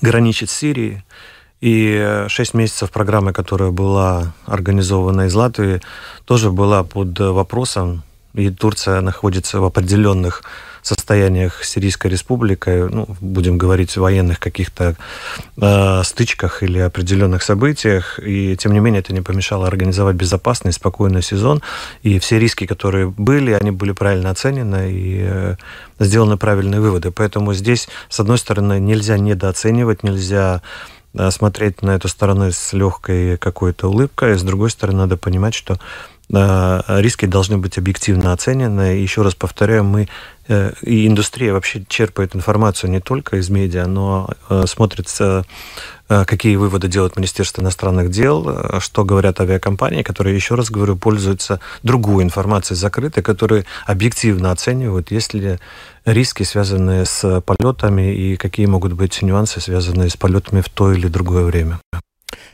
граничит 0.00 0.50
с 0.50 0.56
Сирией, 0.56 1.02
и 1.62 2.26
шесть 2.28 2.52
месяцев 2.52 2.90
программы, 2.90 3.32
которая 3.32 3.70
была 3.70 4.34
организована 4.44 5.22
из 5.22 5.34
Латвии, 5.34 5.80
тоже 6.26 6.50
была 6.50 6.84
под 6.84 7.18
вопросом, 7.18 8.02
и 8.34 8.50
Турция 8.50 9.00
находится 9.00 9.58
в 9.58 9.64
определенных 9.64 10.42
состояниях 10.86 11.64
Сирийской 11.64 12.08
республикой, 12.08 12.88
ну, 12.88 13.06
будем 13.20 13.58
говорить, 13.58 13.96
военных 13.96 14.38
каких-то 14.38 14.96
э, 15.60 16.02
стычках 16.04 16.62
или 16.62 16.78
определенных 16.78 17.42
событиях, 17.42 18.20
и 18.22 18.56
тем 18.56 18.72
не 18.72 18.80
менее 18.80 19.00
это 19.00 19.12
не 19.12 19.20
помешало 19.20 19.66
организовать 19.66 20.16
безопасный, 20.16 20.72
спокойный 20.72 21.22
сезон, 21.22 21.62
и 22.02 22.18
все 22.18 22.38
риски, 22.38 22.66
которые 22.66 23.08
были, 23.08 23.52
они 23.52 23.70
были 23.70 23.92
правильно 23.92 24.30
оценены 24.30 24.92
и 24.92 25.20
э, 25.22 25.56
сделаны 25.98 26.36
правильные 26.36 26.80
выводы. 26.80 27.10
Поэтому 27.10 27.52
здесь, 27.54 27.88
с 28.08 28.20
одной 28.20 28.38
стороны, 28.38 28.78
нельзя 28.78 29.18
недооценивать, 29.18 30.02
нельзя 30.02 30.62
э, 31.14 31.30
смотреть 31.30 31.82
на 31.82 31.96
эту 31.96 32.08
сторону 32.08 32.52
с 32.52 32.72
легкой 32.72 33.38
какой-то 33.38 33.88
улыбкой, 33.88 34.38
с 34.38 34.42
другой 34.42 34.70
стороны, 34.70 34.98
надо 34.98 35.16
понимать, 35.16 35.54
что 35.54 35.78
риски 36.28 37.26
должны 37.26 37.58
быть 37.58 37.78
объективно 37.78 38.32
оценены. 38.32 38.98
Еще 38.98 39.22
раз 39.22 39.34
повторяю, 39.34 39.84
мы 39.84 40.08
Э, 40.48 40.72
и 40.82 41.06
индустрия 41.06 41.52
вообще 41.52 41.84
черпает 41.88 42.36
информацию 42.36 42.90
не 42.90 43.00
только 43.00 43.36
из 43.36 43.50
медиа, 43.50 43.86
но 43.86 44.28
э, 44.48 44.64
смотрится, 44.66 45.44
э, 46.08 46.24
какие 46.24 46.56
выводы 46.56 46.88
делает 46.88 47.16
Министерство 47.16 47.62
иностранных 47.62 48.10
дел, 48.10 48.80
что 48.80 49.04
говорят 49.04 49.40
авиакомпании, 49.40 50.02
которые, 50.02 50.36
еще 50.36 50.54
раз 50.54 50.70
говорю, 50.70 50.96
пользуются 50.96 51.60
другой 51.82 52.22
информацией 52.22 52.76
закрытой, 52.76 53.22
которые 53.22 53.64
объективно 53.86 54.52
оценивают, 54.52 55.10
есть 55.10 55.34
ли 55.34 55.58
риски, 56.04 56.44
связанные 56.44 57.04
с 57.04 57.40
полетами, 57.40 58.14
и 58.14 58.36
какие 58.36 58.66
могут 58.66 58.92
быть 58.92 59.20
нюансы, 59.22 59.60
связанные 59.60 60.10
с 60.10 60.16
полетами 60.16 60.60
в 60.60 60.68
то 60.68 60.92
или 60.92 61.08
другое 61.08 61.44
время. 61.44 61.80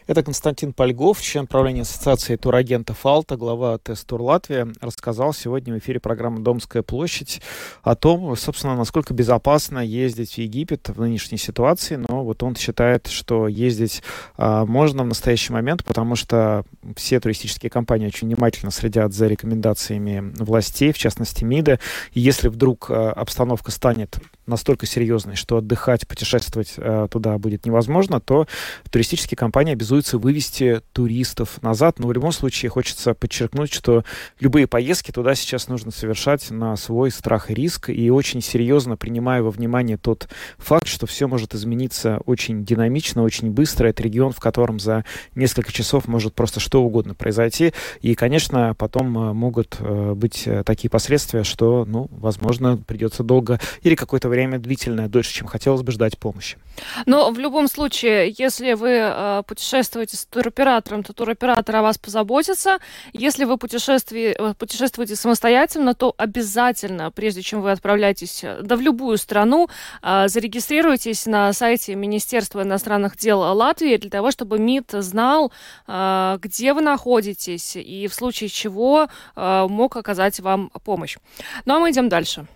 Это 0.09 0.25
Константин 0.25 0.73
Польгов, 0.73 1.21
член 1.23 1.47
правления 1.47 1.83
Ассоциации 1.83 2.35
турагентов 2.35 3.07
«Алта», 3.07 3.37
глава 3.37 3.79
ТЭС 3.79 4.05
Тур 4.05 4.21
Латвия, 4.23 4.67
рассказал 4.81 5.33
сегодня 5.33 5.75
в 5.75 5.79
эфире 5.79 6.01
программы 6.01 6.41
«Домская 6.41 6.83
площадь» 6.83 7.41
о 7.85 7.95
том, 7.95 8.35
собственно, 8.37 8.75
насколько 8.75 9.15
безопасно 9.15 9.79
ездить 9.79 10.35
в 10.35 10.39
Египет 10.39 10.89
в 10.89 11.01
нынешней 11.01 11.39
ситуации. 11.39 11.95
Но 11.95 12.25
вот 12.25 12.43
он 12.43 12.57
считает, 12.57 13.07
что 13.07 13.47
ездить 13.47 14.03
а, 14.37 14.67
можно 14.67 15.05
в 15.05 15.07
настоящий 15.07 15.53
момент, 15.53 15.85
потому 15.85 16.17
что 16.17 16.65
все 16.97 17.21
туристические 17.21 17.71
компании 17.71 18.09
очень 18.09 18.27
внимательно 18.27 18.73
следят 18.73 19.13
за 19.13 19.29
рекомендациями 19.29 20.33
властей, 20.37 20.93
в 20.93 20.99
частности 20.99 21.45
МИДа. 21.45 21.79
И 22.13 22.19
если 22.19 22.49
вдруг 22.49 22.91
а, 22.91 23.13
обстановка 23.13 23.71
станет 23.71 24.19
настолько 24.47 24.87
серьезной, 24.87 25.37
что 25.37 25.59
отдыхать, 25.59 26.09
путешествовать 26.09 26.75
а, 26.77 27.07
туда 27.07 27.39
будет 27.39 27.67
невозможно, 27.67 28.21
то 28.21 28.49
туристические 28.91 29.37
компании 29.39 29.73
обязуются 29.73 29.92
обязуется 29.93 30.17
вывести 30.17 30.81
туристов 30.95 31.61
назад. 31.61 31.99
Но 31.99 32.09
в 32.09 32.13
любом 32.13 32.33
случае 32.33 32.71
хочется 32.71 33.13
подчеркнуть, 33.13 33.73
что 33.73 34.05
любые 34.41 34.67
поездки 34.67 35.11
туда 35.11 35.35
сейчас 35.35 35.69
нужно 35.69 35.91
совершать 35.91 36.51
на 36.51 36.77
свой 36.77 37.11
страх 37.11 37.51
и 37.51 37.55
риск. 37.55 37.91
И 37.91 38.09
очень 38.09 38.41
серьезно 38.41 38.97
принимая 38.97 39.43
во 39.43 39.51
внимание 39.51 39.99
тот 39.99 40.29
факт, 40.57 40.87
что 40.87 41.07
все 41.07 41.29
может 41.29 41.55
измениться 41.55 42.21
очень 42.25 42.65
динамично, 42.65 43.23
очень 43.23 43.51
быстро. 43.51 43.89
Это 43.89 44.03
регион, 44.03 44.33
в 44.33 44.41
котором 44.41 44.81
за 44.81 45.05
несколько 45.35 45.71
часов 45.73 46.09
может 46.09 46.35
просто 46.35 46.59
что 46.59 46.83
угодно 46.83 47.15
произойти. 47.15 47.75
И, 48.01 48.15
конечно, 48.15 48.75
потом 48.79 49.19
э, 49.19 49.33
могут 49.35 49.77
э, 49.79 50.15
быть 50.15 50.45
э, 50.47 50.63
такие 50.65 50.89
последствия, 50.89 51.45
что, 51.45 51.85
ну, 51.87 52.09
возможно, 52.13 52.79
придется 52.79 53.23
долго 53.23 53.61
или 53.83 53.95
какое-то 53.95 54.31
время 54.31 54.59
длительное, 54.59 55.09
дольше, 55.09 55.35
чем 55.35 55.49
хотелось 55.49 55.83
бы 55.83 55.93
ждать 55.93 56.19
помощи. 56.19 56.57
Но 57.05 57.31
в 57.31 57.39
любом 57.39 57.69
случае, 57.69 58.35
если 58.39 58.73
вы 58.73 58.99
э, 59.03 59.43
путешествуете 59.83 60.17
с 60.17 60.25
туроператором, 60.27 61.03
то 61.03 61.13
туроператор 61.13 61.77
о 61.77 61.83
вас 61.83 61.99
позаботится. 61.99 62.79
Если 63.13 63.45
вы 63.45 63.55
э, 63.55 64.55
путешествуете 64.55 65.17
самостоятельно, 65.17 65.95
то 65.95 66.15
обязательно, 66.17 67.11
прежде 67.11 67.43
чем 67.43 67.63
вы 67.63 67.73
отправляетесь 67.73 68.45
э, 68.45 68.61
да 68.63 68.77
в 68.77 68.81
любую 68.81 69.19
страну, 69.19 69.69
э, 70.03 70.29
зарегистрируйтесь 70.29 71.27
на 71.27 71.53
сайте 71.53 71.97
Министерства 71.97 72.63
иностранных 72.63 73.17
дел 73.17 73.41
Латвии 73.41 73.97
для 73.97 74.11
того, 74.11 74.31
чтобы 74.31 74.61
МИД 74.61 75.03
знал, 75.03 75.51
э, 75.89 76.39
где 76.41 76.75
вы 76.75 76.81
находитесь 76.81 77.75
и 77.75 78.07
в 78.07 78.15
случае 78.15 78.51
чего 78.51 79.09
э, 79.35 79.67
мог 79.69 79.97
оказать 79.97 80.39
вам 80.39 80.71
помощь. 80.85 81.19
Ну 81.65 81.75
а 81.75 81.81
мы 81.81 81.91
идем 81.91 82.09
дальше. 82.09 82.47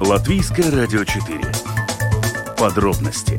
Латвийское 0.00 0.70
радио 0.70 1.02
4. 1.02 1.57
Подробности 2.58 3.36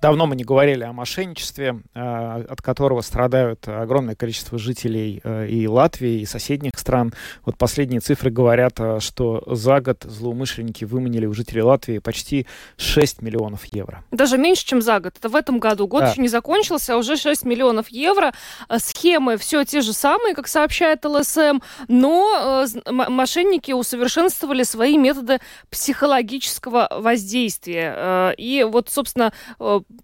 Давно 0.00 0.26
мы 0.26 0.36
не 0.36 0.44
говорили 0.44 0.84
о 0.84 0.92
мошенничестве, 0.92 1.80
а, 1.94 2.44
от 2.48 2.62
которого 2.62 3.00
страдают 3.00 3.66
огромное 3.66 4.14
количество 4.14 4.56
жителей 4.58 5.20
э, 5.24 5.48
и 5.48 5.66
Латвии, 5.66 6.20
и 6.20 6.26
соседних 6.26 6.78
стран. 6.78 7.12
Вот 7.44 7.56
последние 7.58 8.00
цифры 8.00 8.30
говорят, 8.30 8.74
э, 8.78 9.00
что 9.00 9.42
за 9.46 9.80
год 9.80 10.04
злоумышленники 10.04 10.84
выманили 10.84 11.26
у 11.26 11.32
жителей 11.34 11.62
Латвии 11.62 11.98
почти 11.98 12.46
6 12.76 13.22
миллионов 13.22 13.64
евро. 13.72 14.04
Даже 14.12 14.38
меньше, 14.38 14.64
чем 14.64 14.82
за 14.82 15.00
год. 15.00 15.14
Это 15.18 15.28
в 15.28 15.34
этом 15.34 15.58
году. 15.58 15.88
Год 15.88 16.02
Да. 16.02 16.10
еще 16.10 16.20
не 16.20 16.28
закончился, 16.28 16.94
а 16.94 16.96
уже 16.96 17.16
6 17.16 17.44
миллионов 17.44 17.88
евро. 17.88 18.32
Э, 18.68 18.78
Схемы 18.78 19.36
все 19.36 19.64
те 19.64 19.80
же 19.80 19.92
самые, 19.92 20.34
как 20.34 20.46
сообщает 20.46 21.04
ЛСМ, 21.04 21.58
но 21.88 22.64
мошенники 22.86 23.72
усовершенствовали 23.72 24.62
свои 24.62 24.96
методы 24.96 25.40
психологического 25.70 26.88
воздействия. 27.00 28.34
И 28.38 28.64
вот, 28.68 28.88
собственно, 28.90 29.32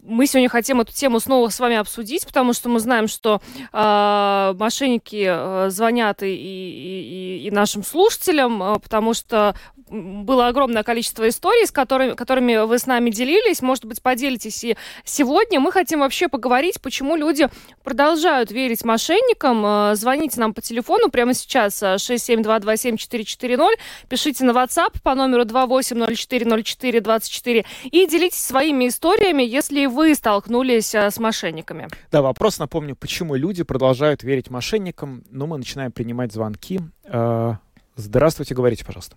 мы 0.03 0.27
сегодня 0.27 0.49
хотим 0.49 0.81
эту 0.81 0.93
тему 0.93 1.21
снова 1.21 1.49
с 1.51 1.61
вами 1.61 1.77
обсудить, 1.77 2.27
потому 2.27 2.53
что 2.55 2.69
мы 2.71 2.81
знаем, 2.81 3.07
что 3.09 3.41
э, 3.73 4.55
мошенники 4.59 5.27
э, 5.29 5.69
звонят 5.71 6.23
и, 6.23 6.35
и- 6.35 7.47
и- 7.47 7.51
нашим 7.51 7.85
слушателям, 7.85 8.63
э, 8.63 8.79
потому 8.79 9.13
что 9.15 9.55
было 9.91 10.49
огромное 10.49 10.83
количество 10.83 11.29
историй, 11.29 11.67
с 11.67 11.71
которыми, 11.71 12.13
которыми 12.15 12.57
вы 12.65 12.79
с 12.79 12.87
нами 12.87 13.11
делились. 13.11 13.61
Может 13.61 13.85
быть, 13.85 14.01
поделитесь 14.03 14.65
и 14.65 14.77
сегодня. 15.05 15.61
Мы 15.61 15.71
хотим 15.73 16.01
вообще 16.01 16.29
поговорить, 16.29 16.81
почему 16.81 17.17
люди 17.17 17.49
продолжают 17.85 18.51
верить 18.51 18.83
мошенникам. 18.85 19.63
Э, 19.67 19.95
Звоните 19.97 20.41
нам 20.41 20.55
по 20.55 20.63
телефону 20.63 21.11
прямо 21.11 21.35
сейчас 21.35 21.83
э, 21.83 21.97
67227-440. 21.97 23.69
Пишите 24.09 24.45
на 24.45 24.53
WhatsApp 24.53 24.95
по 25.03 25.15
номеру 25.15 25.45
28040424 25.45 27.67
и 27.91 28.07
делитесь 28.07 28.43
своими 28.43 28.89
историями, 28.89 29.43
если 29.43 29.74
и 29.81 29.87
вы 29.87 30.15
столкнулись 30.15 30.95
э, 30.95 31.11
с 31.11 31.19
мошенниками. 31.19 31.89
Да, 32.11 32.23
вопрос, 32.23 32.59
напомню, 32.59 32.97
почему 32.97 33.35
люди 33.35 33.63
продолжают 33.63 34.23
верить 34.23 34.51
мошенникам? 34.51 35.25
Ну, 35.31 35.47
мы 35.47 35.59
начинаем 35.59 35.93
принимать 35.93 36.33
звонки. 36.33 36.81
Э, 37.05 37.55
Здравствуйте, 37.97 38.55
говорите, 38.55 38.85
пожалуйста. 38.85 39.17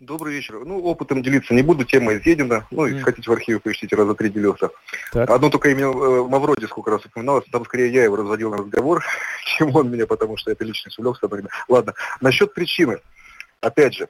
Добрый 0.00 0.34
вечер. 0.34 0.64
Ну, 0.64 0.80
опытом 0.80 1.22
делиться 1.22 1.54
не 1.54 1.62
буду, 1.62 1.84
тема 1.84 2.14
изъедена. 2.16 2.66
Ну, 2.72 2.86
если 2.86 3.02
хотите 3.02 3.30
в 3.30 3.32
архиве 3.32 3.60
поищите, 3.60 3.94
раза 3.94 4.14
три 4.14 4.30
делился. 4.30 4.70
Так. 5.12 5.30
Одно 5.30 5.48
только 5.48 5.70
имя 5.70 5.84
э, 5.84 6.24
Мавроди 6.26 6.64
сколько 6.64 6.90
раз 6.90 7.06
упоминалось, 7.06 7.44
там 7.52 7.64
скорее 7.64 7.92
я 7.92 8.02
его 8.02 8.16
разводил 8.16 8.50
на 8.50 8.56
разговор, 8.56 9.04
чем 9.44 9.74
он 9.76 9.92
меня, 9.92 10.08
потому 10.08 10.36
что 10.36 10.50
это 10.50 10.64
личность 10.64 10.98
увлекся. 10.98 11.28
Ладно, 11.68 11.94
насчет 12.20 12.52
причины. 12.52 12.98
Опять 13.60 13.94
же, 13.94 14.08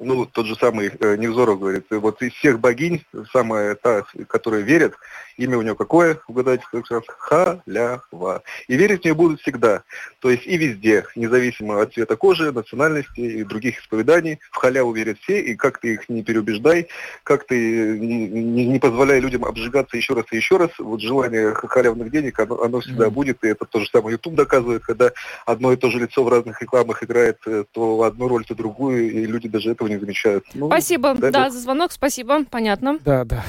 ну, 0.00 0.26
тот 0.26 0.46
же 0.46 0.56
самый 0.56 0.88
э, 0.88 1.16
Невзоров 1.16 1.60
говорит, 1.60 1.86
вот 1.90 2.22
из 2.22 2.32
всех 2.32 2.58
богинь, 2.58 3.04
самая 3.32 3.74
та, 3.74 4.04
которая 4.26 4.62
верят, 4.62 4.94
имя 5.36 5.58
у 5.58 5.62
нее 5.62 5.74
какое, 5.74 6.18
угадайте, 6.28 6.64
сколько 6.66 6.94
раз? 6.94 7.04
Халява. 7.08 8.42
И 8.68 8.76
верить 8.76 9.02
в 9.02 9.04
нее 9.04 9.14
будут 9.14 9.40
всегда. 9.40 9.82
То 10.20 10.30
есть 10.30 10.46
и 10.46 10.56
везде, 10.56 11.04
независимо 11.16 11.80
от 11.80 11.92
цвета 11.94 12.16
кожи, 12.16 12.52
национальности 12.52 13.20
и 13.20 13.44
других 13.44 13.80
исповеданий, 13.80 14.38
в 14.50 14.56
халяву 14.56 14.92
верят 14.92 15.18
все, 15.20 15.40
и 15.40 15.54
как 15.54 15.78
ты 15.78 15.94
их 15.94 16.08
не 16.08 16.22
переубеждай, 16.22 16.88
как 17.24 17.46
ты 17.46 17.98
не, 17.98 18.26
не- 18.28 18.66
не 18.66 18.78
позволяй 18.78 19.20
людям 19.20 19.44
обжигаться 19.44 19.96
еще 19.96 20.14
раз 20.14 20.26
и 20.32 20.36
еще 20.36 20.56
раз, 20.56 20.70
вот 20.78 21.00
желание 21.00 21.52
халявных 21.54 22.10
денег, 22.10 22.38
оно, 22.40 22.62
оно 22.62 22.80
всегда 22.80 23.06
Мгм. 23.06 23.14
будет, 23.14 23.44
и 23.44 23.48
это 23.48 23.64
то 23.64 23.80
же 23.80 23.88
самое 23.90 24.12
YouTube 24.14 24.34
доказывает, 24.34 24.82
когда 24.84 25.12
одно 25.46 25.72
и 25.72 25.76
то 25.76 25.90
же 25.90 25.98
лицо 25.98 26.22
в 26.24 26.28
разных 26.28 26.60
рекламах 26.62 27.02
играет 27.02 27.38
э, 27.46 27.64
то 27.72 28.02
одну 28.02 28.28
роль, 28.28 28.44
то 28.44 28.54
другую, 28.54 29.10
и 29.10 29.26
люди 29.26 29.48
даже 29.48 29.70
этого 29.70 29.88
не 29.88 29.98
замечают. 29.98 30.44
Ну, 30.54 30.66
Спасибо, 30.66 31.14
да, 31.14 31.44
бог. 31.44 31.52
за 31.52 31.60
звонок, 31.60 31.92
спасибо, 31.92 32.44
понятно. 32.44 32.98
Да, 33.04 33.24
да, 33.24 33.44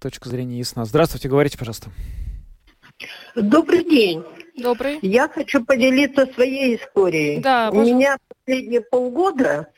точка 0.00 0.28
зрения 0.28 0.58
ясна. 0.58 0.84
Здравствуйте, 0.84 1.19
говорите, 1.28 1.58
пожалуйста. 1.58 1.90
Добрый 3.34 3.84
день. 3.84 4.24
Добрый. 4.56 4.98
Я 5.00 5.28
хочу 5.28 5.64
поделиться 5.64 6.26
своей 6.34 6.76
историей. 6.76 7.40
Да, 7.40 7.70
У 7.72 7.80
меня 7.80 8.16
последние 8.44 8.82
полгода 8.82 9.68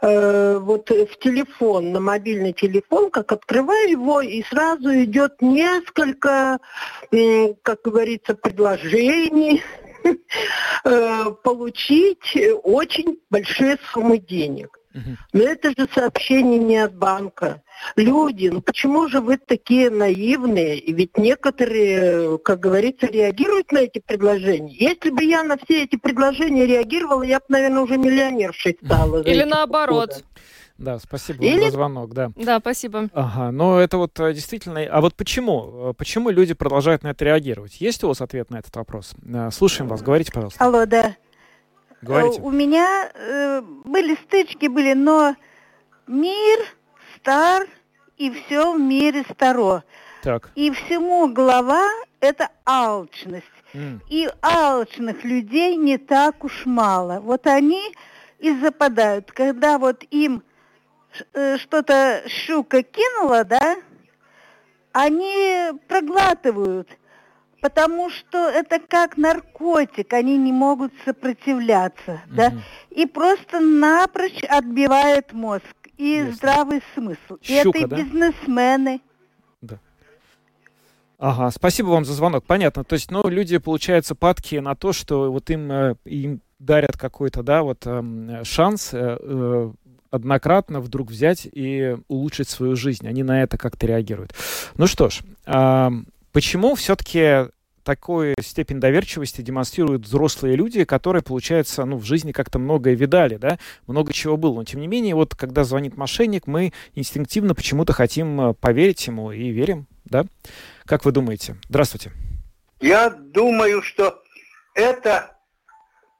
э, 0.00 0.58
вот 0.58 0.90
в 0.90 1.18
телефон, 1.20 1.92
на 1.92 2.00
мобильный 2.00 2.52
телефон, 2.52 3.10
как 3.10 3.30
открываю 3.32 3.90
его, 3.90 4.20
и 4.20 4.42
сразу 4.42 4.92
идет 5.04 5.40
несколько, 5.40 6.58
м, 7.12 7.54
как 7.62 7.82
говорится, 7.82 8.34
предложений 8.34 9.62
э, 10.84 11.24
получить 11.44 12.36
очень 12.62 13.20
большие 13.30 13.78
суммы 13.92 14.18
денег. 14.18 14.78
Но 15.32 15.42
это 15.42 15.70
же 15.70 15.88
сообщение 15.92 16.58
не 16.58 16.78
от 16.78 16.94
банка. 16.94 17.62
Люди, 17.96 18.48
ну 18.48 18.60
почему 18.60 19.08
же 19.08 19.20
вы 19.20 19.36
такие 19.36 19.90
наивные? 19.90 20.78
И 20.78 20.92
ведь 20.92 21.18
некоторые, 21.18 22.38
как 22.38 22.60
говорится, 22.60 23.06
реагируют 23.06 23.72
на 23.72 23.78
эти 23.78 23.98
предложения. 23.98 24.74
Если 24.74 25.10
бы 25.10 25.24
я 25.24 25.42
на 25.42 25.56
все 25.56 25.84
эти 25.84 25.96
предложения 25.96 26.66
реагировала, 26.66 27.22
я 27.22 27.38
бы, 27.38 27.44
наверное, 27.48 27.82
уже 27.82 27.96
миллионершей 27.98 28.78
стала. 28.84 29.22
Или 29.22 29.44
наоборот. 29.44 30.22
Да, 30.76 30.98
спасибо 30.98 31.38
вам 31.38 31.46
Или- 31.46 31.64
за 31.66 31.70
звонок, 31.70 32.14
да. 32.14 32.32
Да, 32.34 32.58
спасибо. 32.58 33.08
Ага, 33.12 33.52
но 33.52 33.78
это 33.78 33.96
вот 33.96 34.18
э, 34.18 34.34
действительно... 34.34 34.80
А 34.82 35.00
вот 35.00 35.14
почему? 35.14 35.90
Э, 35.90 35.94
Почему 35.96 36.30
люди 36.30 36.52
продолжают 36.52 37.04
на 37.04 37.08
это 37.08 37.24
реагировать? 37.24 37.80
Есть 37.80 38.02
у 38.02 38.08
вас 38.08 38.20
ответ 38.20 38.50
на 38.50 38.58
этот 38.58 38.74
вопрос? 38.74 39.12
Э, 39.24 39.50
Слушаем 39.52 39.88
вас, 39.88 40.02
говорите, 40.02 40.32
пожалуйста. 40.32 40.64
Алло, 40.64 40.84
да. 40.84 41.14
Говорите. 42.04 42.38
Э, 42.38 42.42
У 42.42 42.50
меня 42.50 43.10
э, 43.14 43.60
были 43.84 44.14
стычки, 44.26 44.66
были, 44.66 44.92
но 44.92 45.34
мир 46.06 46.58
стар, 47.16 47.66
и 48.18 48.30
все 48.30 48.74
в 48.74 48.80
мире 48.80 49.24
старо. 49.32 49.82
Так. 50.22 50.50
И 50.54 50.70
всему 50.70 51.28
глава– 51.28 51.86
это 52.20 52.48
алчность. 52.64 53.44
М. 53.74 54.00
И 54.08 54.28
алчных 54.40 55.24
людей 55.24 55.76
не 55.76 55.98
так 55.98 56.44
уж 56.44 56.64
мало. 56.64 57.20
Вот 57.20 57.46
они 57.46 57.82
и 58.38 58.54
западают, 58.60 59.32
когда 59.32 59.78
вот 59.78 60.04
им 60.10 60.42
э, 61.32 61.56
что-то 61.58 62.22
щука 62.28 62.82
кинула, 62.82 63.44
да, 63.44 63.76
они 64.92 65.72
проглатывают, 65.88 66.88
потому 67.64 68.10
что 68.10 68.50
это 68.50 68.78
как 68.78 69.16
наркотик, 69.16 70.12
они 70.12 70.36
не 70.36 70.52
могут 70.52 70.92
сопротивляться, 71.06 72.20
да, 72.26 72.52
и 72.90 73.06
просто 73.06 73.58
напрочь 73.58 74.44
отбивает 74.44 75.32
мозг 75.32 75.64
и 75.96 76.10
Ясно. 76.10 76.32
здравый 76.34 76.82
смысл. 76.94 77.38
и 77.40 77.62
Щука, 77.62 77.78
это 77.78 77.86
и 77.86 77.88
да? 77.88 77.96
бизнесмены. 77.96 79.00
Ага, 81.18 81.50
спасибо 81.52 81.86
вам 81.86 82.04
за 82.04 82.12
звонок. 82.12 82.44
Понятно. 82.44 82.84
То 82.84 82.94
есть, 82.94 83.10
ну, 83.10 83.26
люди, 83.28 83.56
получается, 83.56 84.14
падки 84.14 84.56
на 84.56 84.74
то, 84.74 84.92
что 84.92 85.32
вот 85.32 85.48
им, 85.48 85.72
э, 85.72 85.94
им 86.04 86.42
дарят 86.58 86.98
какой-то, 86.98 87.42
да, 87.42 87.62
вот 87.62 87.86
эм, 87.86 88.44
шанс 88.44 88.90
э, 88.92 89.16
э, 89.18 89.72
однократно 90.10 90.80
вдруг 90.80 91.10
взять 91.10 91.48
и 91.50 91.96
улучшить 92.08 92.48
свою 92.48 92.76
жизнь. 92.76 93.08
Они 93.08 93.22
на 93.22 93.42
это 93.42 93.56
как-то 93.56 93.86
реагируют. 93.86 94.34
Ну 94.76 94.86
что 94.86 95.08
ж, 95.08 95.20
почему 96.34 96.74
все-таки 96.74 97.46
такую 97.84 98.34
степень 98.40 98.80
доверчивости 98.80 99.40
демонстрируют 99.40 100.02
взрослые 100.02 100.56
люди, 100.56 100.84
которые, 100.84 101.22
получается, 101.22 101.84
ну, 101.84 101.96
в 101.96 102.04
жизни 102.04 102.32
как-то 102.32 102.58
многое 102.58 102.94
видали, 102.94 103.36
да, 103.36 103.58
много 103.86 104.12
чего 104.12 104.36
было. 104.36 104.56
Но, 104.56 104.64
тем 104.64 104.80
не 104.80 104.88
менее, 104.88 105.14
вот, 105.14 105.34
когда 105.34 105.64
звонит 105.64 105.96
мошенник, 105.96 106.46
мы 106.46 106.72
инстинктивно 106.94 107.54
почему-то 107.54 107.92
хотим 107.92 108.40
э, 108.40 108.54
поверить 108.54 109.06
ему 109.06 109.30
и 109.32 109.50
верим, 109.50 109.86
да? 110.04 110.24
Как 110.86 111.04
вы 111.04 111.12
думаете? 111.12 111.56
Здравствуйте. 111.68 112.10
Я 112.80 113.10
думаю, 113.10 113.82
что 113.82 114.20
это, 114.74 115.36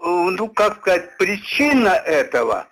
э, 0.01 0.05
ну 0.07 0.49
как 0.49 0.81
сказать, 0.81 1.17
причина 1.19 1.89
этого 1.89 2.69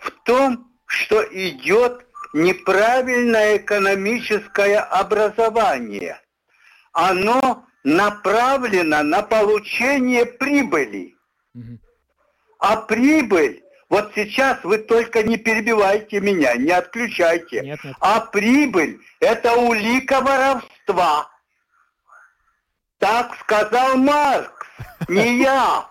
в 0.00 0.10
том, 0.24 0.70
что 0.86 1.22
идет 1.22 2.06
неправильное 2.32 3.58
экономическое 3.58 4.78
образование. 4.78 6.20
Оно 6.98 7.64
направлено 7.84 9.04
на 9.04 9.22
получение 9.22 10.26
прибыли. 10.26 11.14
А 12.58 12.76
прибыль, 12.76 13.62
вот 13.88 14.10
сейчас 14.16 14.64
вы 14.64 14.78
только 14.78 15.22
не 15.22 15.36
перебивайте 15.36 16.20
меня, 16.20 16.56
не 16.56 16.72
отключайте. 16.72 17.78
А 18.00 18.18
прибыль– 18.18 18.98
это 19.20 19.54
улика 19.54 20.20
воровства. 20.20 21.30
Так 22.98 23.36
сказал 23.42 23.96
Маркс, 23.96 24.66
не 25.06 25.38
я. 25.42 25.86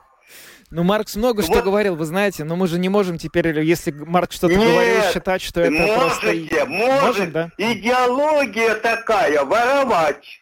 Ну, 0.72 0.84
Маркс 0.84 1.16
много 1.16 1.42
что 1.42 1.62
говорил, 1.62 1.96
вы 1.96 2.04
знаете, 2.04 2.44
но 2.44 2.58
мы 2.58 2.68
же 2.68 2.78
не 2.78 2.90
можем 2.90 3.18
теперь, 3.18 3.58
если 3.62 3.92
Маркс 3.92 4.36
что-то 4.36 4.56
говорил, 4.56 4.76
Нет, 4.76 5.14
считать, 5.14 5.42
что 5.42 5.62
это 5.62 5.96
просто... 5.96 6.34
Можете, 6.68 7.28
да? 7.28 7.52
идеология 7.58 8.76
такая, 8.76 9.46
воровать. 9.46 10.42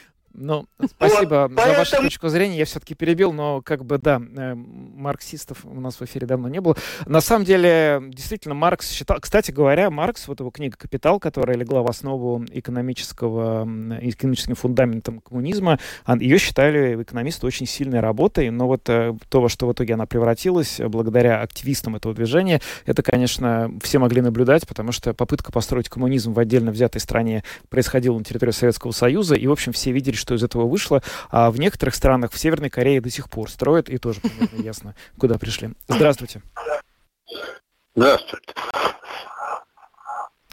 Ну, 0.33 0.65
спасибо 0.95 1.47
Вот, 1.49 1.59
за 1.61 1.67
вашу 1.69 1.91
поэтому- 1.91 2.03
точку 2.03 2.29
зрения. 2.29 2.57
Я 2.57 2.65
все-таки 2.65 2.95
перебил, 2.95 3.33
но 3.33 3.61
как 3.61 3.83
бы 3.85 3.97
да, 3.97 4.21
э, 4.21 4.53
марксистов 4.55 5.65
у 5.65 5.79
нас 5.79 5.95
в 5.99 6.01
эфире 6.03 6.25
давно 6.27 6.47
не 6.47 6.61
было. 6.61 6.75
На 7.05 7.21
самом 7.21 7.45
деле, 7.45 8.01
действительно, 8.09 8.55
Маркс 8.55 8.89
считал... 8.91 9.17
Кстати 9.19 9.51
говоря, 9.51 9.89
Маркс, 9.89 10.27
вот 10.27 10.39
его 10.39 10.49
книга 10.49 10.77
«Капитал», 10.77 11.19
которая 11.19 11.57
легла 11.57 11.81
в 11.81 11.87
основу 11.89 12.45
экономического, 12.51 13.63
экономическим 14.01 14.55
фундаментом 14.55 15.19
коммунизма, 15.21 15.79
а- 16.05 16.17
ее 16.17 16.37
считали 16.37 17.01
экономисты 17.01 17.45
очень 17.45 17.65
сильной 17.65 17.99
работой, 17.99 18.49
но 18.49 18.67
вот 18.67 18.87
э, 18.89 19.13
то, 19.29 19.41
во 19.41 19.49
что 19.49 19.67
в 19.67 19.73
итоге 19.73 19.93
она 19.95 20.05
превратилась, 20.05 20.79
благодаря 20.79 21.41
активистам 21.41 21.95
этого 21.95 22.13
движения, 22.13 22.61
это, 22.85 23.03
конечно, 23.03 23.71
все 23.83 23.99
могли 23.99 24.21
наблюдать, 24.21 24.67
потому 24.67 24.91
что 24.91 25.13
попытка 25.13 25.51
построить 25.51 25.89
коммунизм 25.89 26.33
в 26.33 26.39
отдельно 26.39 26.71
взятой 26.71 27.01
стране 27.01 27.43
происходила 27.69 28.17
на 28.17 28.23
территории 28.23 28.51
Советского 28.51 28.91
Союза, 28.91 29.35
и, 29.35 29.45
в 29.47 29.51
общем, 29.51 29.71
все 29.73 29.91
видели, 29.91 30.15
что 30.21 30.35
из 30.35 30.43
этого 30.43 30.67
вышло, 30.67 31.01
а 31.29 31.51
в 31.51 31.59
некоторых 31.59 31.95
странах, 31.95 32.31
в 32.31 32.39
Северной 32.39 32.69
Корее 32.69 33.01
до 33.01 33.09
сих 33.09 33.29
пор 33.29 33.49
строят, 33.49 33.89
и 33.89 33.97
тоже 33.97 34.21
примерно 34.21 34.61
ясно, 34.61 34.95
куда 35.19 35.37
пришли. 35.37 35.71
Здравствуйте. 35.87 36.41
Здравствуйте. 37.95 38.53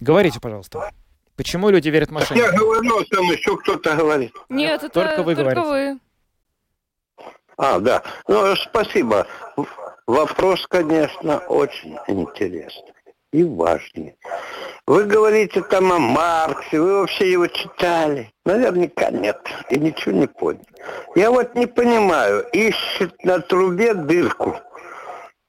Говорите, 0.01 0.41
пожалуйста. 0.41 0.91
Почему 1.37 1.71
люди 1.71 1.89
верят 1.89 2.09
Я 2.09 2.15
мошенникам? 2.15 2.57
говорю, 2.57 3.05
там 3.11 3.25
еще 3.31 3.57
кто-то 3.59 3.95
говорит. 3.95 4.35
Нет, 4.49 4.83
это 4.83 4.93
Только 4.93 5.23
вы 5.23 5.35
говорите. 5.37 5.61
вы. 5.63 5.99
А, 7.57 7.79
да. 7.79 8.03
Ну, 8.27 8.57
спасибо. 8.57 9.27
Вопрос, 10.07 10.67
конечно, 10.69 11.39
очень 11.49 11.97
интересный 12.07 12.93
и 13.33 13.45
важный. 13.45 14.17
Вы 14.87 15.05
говорите 15.05 15.63
там 15.63 15.93
о 15.93 15.99
Марксе, 15.99 16.81
вы 16.81 17.01
вообще 17.01 17.31
его 17.33 17.47
читали? 17.47 18.33
Наверняка 18.45 19.11
нет, 19.11 19.39
и 19.71 19.79
ничего 19.79 20.13
не 20.13 20.27
понял. 20.27 20.65
Я 21.15 21.31
вот 21.31 21.55
не 21.55 21.67
понимаю, 21.67 22.47
ищет 22.53 23.13
на 23.25 23.41
трубе 23.41 23.93
дырку. 23.93 24.57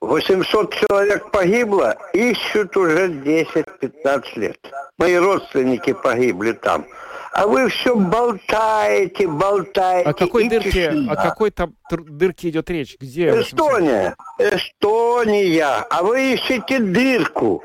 800 0.02 0.74
человек 0.76 1.32
погибло, 1.32 1.96
ищут 2.14 2.76
уже 2.76 3.08
10-15 3.08 4.24
лет. 4.36 4.58
Мои 4.98 5.16
родственники 5.16 5.94
погибли 5.94 6.54
там. 6.54 6.86
А 7.32 7.48
вы 7.48 7.70
все 7.70 7.96
болтаете, 7.96 9.28
болтаете. 9.28 10.10
О 10.10 10.14
какой 10.14 10.50
дырке, 10.50 10.72
тишина. 10.72 11.14
о 11.14 11.16
какой 11.16 11.52
там 11.52 11.76
дырке 11.90 12.50
идет 12.50 12.70
речь? 12.70 12.98
Где? 13.00 13.30
Эстония. 13.42 14.16
Эстония. 14.38 15.86
А 15.90 16.04
вы 16.04 16.34
ищете 16.34 16.80
дырку. 16.80 17.64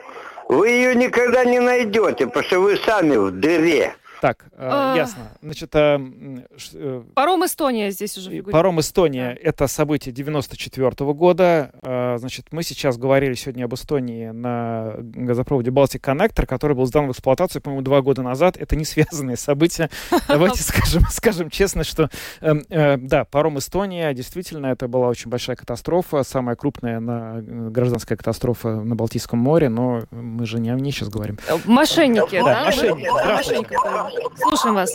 Вы 0.49 0.69
ее 0.69 0.95
никогда 0.95 1.45
не 1.45 1.59
найдете, 1.59 2.27
потому 2.27 2.45
что 2.45 2.61
вы 2.61 2.77
сами 2.77 3.17
в 3.17 3.31
дыре. 3.31 3.95
Так, 4.25 4.47
э, 4.53 4.69
А. 4.73 4.97
ясно. 4.97 5.25
Значит, 5.43 5.75
э, 5.75 5.79
м, 5.97 6.45
ш- 6.57 6.71
э, 6.73 7.03
Паром 7.15 7.45
Эстония 7.45 7.91
здесь 7.91 8.17
уже 8.17 8.31
фигурирует. 8.31 8.53
Паром 8.55 8.81
Эстония— 8.81 9.33
это 9.43 9.67
событие 9.67 10.15
94 10.15 11.13
года. 11.13 11.73
Э, 11.83 12.17
Значит, 12.17 12.47
мы 12.51 12.63
сейчас 12.63 12.97
говорили 12.97 13.35
сегодня 13.35 13.65
об 13.67 13.75
Эстонии 13.75 14.29
на 14.31 14.95
газопроводе 14.99 15.71
Балтик 15.71 16.03
Коннектор, 16.03 16.47
который 16.47 16.75
был 16.75 16.87
сдан 16.87 17.07
в 17.07 17.11
эксплуатацию, 17.11 17.61
по-моему, 17.61 17.83
два 17.83 18.01
года 18.01 18.23
назад. 18.23 18.57
Это 18.57 18.77
не 18.77 18.87
связанные 18.87 19.37
события. 19.37 19.91
Давайте 20.29 20.63
скажем, 20.63 21.03
скажем 21.11 21.51
честно, 21.51 21.85
что 21.85 22.09
эм, 22.41 22.63
да, 22.71 23.27
паром 23.27 23.59
Эстония, 23.59 24.15
действительно, 24.15 24.69
это 24.69 24.89
была 24.89 25.09
очень 25.09 25.31
большая 25.31 25.57
катастрофа, 25.57 26.23
самая 26.23 26.57
крупная 26.57 26.99
на, 26.99 27.43
гражданская 27.43 28.17
катастрофа 28.17 28.77
на 28.81 28.95
Балтийском 28.97 29.39
море, 29.39 29.69
но 29.69 30.05
мы 30.11 30.47
же 30.47 30.61
не 30.61 30.71
о 30.71 30.77
ней 30.77 30.93
сейчас 30.93 31.11
говорим. 31.11 31.37
Мошенники, 31.67 32.39
Да, 32.39 32.45
да? 32.45 32.65
мошенники. 32.65 34.14
Слушаем 34.37 34.75
вас. 34.75 34.93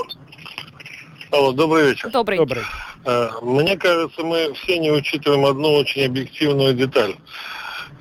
Алло, 1.32 1.52
добрый 1.52 1.90
вечер. 1.92 2.10
Добрый. 2.10 2.38
Добрый. 2.38 2.64
Э, 3.06 3.30
Мне 3.42 3.78
кажется, 3.78 4.24
мы 4.24 4.54
все 4.56 4.80
не 4.80 4.92
учитываем 4.92 5.46
одну 5.46 5.74
очень 5.74 6.06
объективную 6.06 6.74
деталь. 6.74 7.16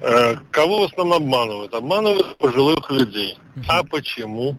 Э, 0.01 0.37
Кого 0.51 0.81
в 0.81 0.93
основном 0.93 1.23
обманывают? 1.23 1.75
Обманывают 1.75 2.37
пожилых 2.39 2.91
людей. 2.91 3.37
А 3.69 3.83
почему? 3.85 4.57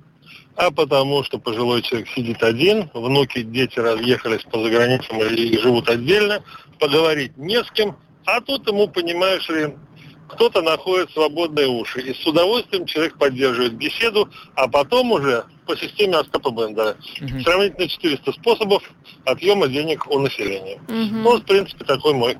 А 0.55 0.71
потому 0.71 1.23
что 1.23 1.39
пожилой 1.39 1.81
человек 1.81 2.09
сидит 2.09 2.43
один, 2.43 2.89
внуки, 2.93 3.41
дети 3.43 3.79
разъехались 3.79 4.43
по 4.43 4.61
заграницам 4.61 5.21
или 5.21 5.57
живут 5.57 5.89
отдельно, 5.89 6.43
поговорить 6.79 7.37
не 7.37 7.63
с 7.63 7.71
кем, 7.71 7.95
а 8.25 8.41
тут 8.41 8.67
ему, 8.67 8.87
понимаешь 8.89 9.47
ли, 9.49 9.73
кто-то 10.29 10.61
находит 10.61 11.11
свободные 11.11 11.67
уши. 11.67 12.01
И 12.01 12.13
с 12.13 12.25
удовольствием 12.25 12.85
человек 12.85 13.17
поддерживает 13.17 13.73
беседу, 13.73 14.29
а 14.55 14.67
потом 14.67 15.11
уже 15.11 15.43
по 15.65 15.75
системе 15.75 16.17
Остапа 16.17 16.51
Бендера. 16.51 16.95
Сравнительно 17.43 17.87
400 17.87 18.31
способов 18.33 18.83
отъема 19.25 19.67
денег 19.67 20.07
у 20.07 20.19
населения. 20.19 20.79
Мгм. 20.87 21.23
Ну, 21.23 21.37
в 21.37 21.43
принципе, 21.43 21.83
такой 21.83 22.13
мой 22.13 22.37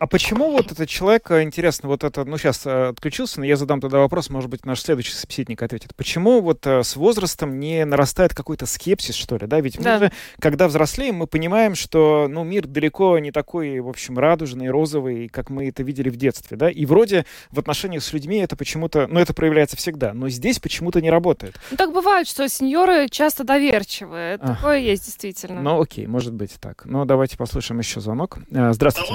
А 0.00 0.06
почему 0.06 0.50
вот 0.50 0.72
этот 0.72 0.88
человек, 0.88 1.30
э, 1.30 1.42
интересно, 1.42 1.86
вот 1.90 2.04
это, 2.04 2.24
ну, 2.24 2.38
сейчас 2.38 2.66
отключился, 2.66 3.38
но 3.38 3.44
я 3.44 3.56
задам 3.56 3.82
тогда 3.82 3.98
вопрос, 3.98 4.30
может 4.30 4.48
быть, 4.48 4.64
наш 4.64 4.80
следующий 4.80 5.12
собеседник 5.12 5.62
ответит. 5.62 5.94
Почему 5.94 6.40
вот 6.40 6.66
э, 6.66 6.82
с 6.82 6.96
возрастом 6.96 7.60
не 7.60 7.84
нарастает 7.84 8.34
какой-то 8.34 8.64
скепсис, 8.64 9.14
что 9.14 9.36
ли, 9.36 9.46
да? 9.46 9.60
Ведь 9.60 9.76
мы 9.76 9.84
Да. 9.84 9.98
же, 9.98 10.12
когда 10.38 10.68
взрослеем, 10.68 11.16
мы 11.16 11.26
понимаем, 11.26 11.74
что, 11.74 12.28
ну, 12.30 12.44
мир 12.44 12.66
далеко 12.66 13.18
не 13.18 13.30
такой, 13.30 13.78
в 13.80 13.88
общем, 13.90 14.18
радужный, 14.18 14.70
розовый, 14.70 15.28
как 15.28 15.50
мы 15.50 15.68
это 15.68 15.82
видели 15.82 16.08
в 16.08 16.16
детстве, 16.16 16.56
да? 16.56 16.70
И 16.70 16.86
вроде 16.86 17.26
в 17.50 17.58
отношениях 17.58 18.02
с 18.02 18.14
людьми 18.14 18.38
это 18.38 18.56
почему-то, 18.56 19.06
ну, 19.06 19.20
это 19.20 19.34
проявляется 19.34 19.76
всегда, 19.76 20.14
но 20.14 20.30
здесь 20.30 20.58
почему-то 20.60 21.02
не 21.02 21.10
работает. 21.10 21.60
Ну, 21.70 21.76
так 21.76 21.92
бывает, 21.92 22.26
что 22.26 22.48
сеньоры 22.48 23.10
часто 23.10 23.44
доверчивые. 23.44 24.36
А. 24.40 24.54
Такое 24.54 24.78
есть, 24.78 25.04
действительно. 25.04 25.60
Ну, 25.60 25.78
окей, 25.78 26.06
может 26.06 26.32
быть 26.32 26.54
так. 26.58 26.86
Но 26.86 27.04
давайте 27.04 27.36
послушаем 27.36 27.80
еще 27.80 28.00
звонок. 28.00 28.38
Э, 28.50 28.72
Здравствуйте. 28.72 29.12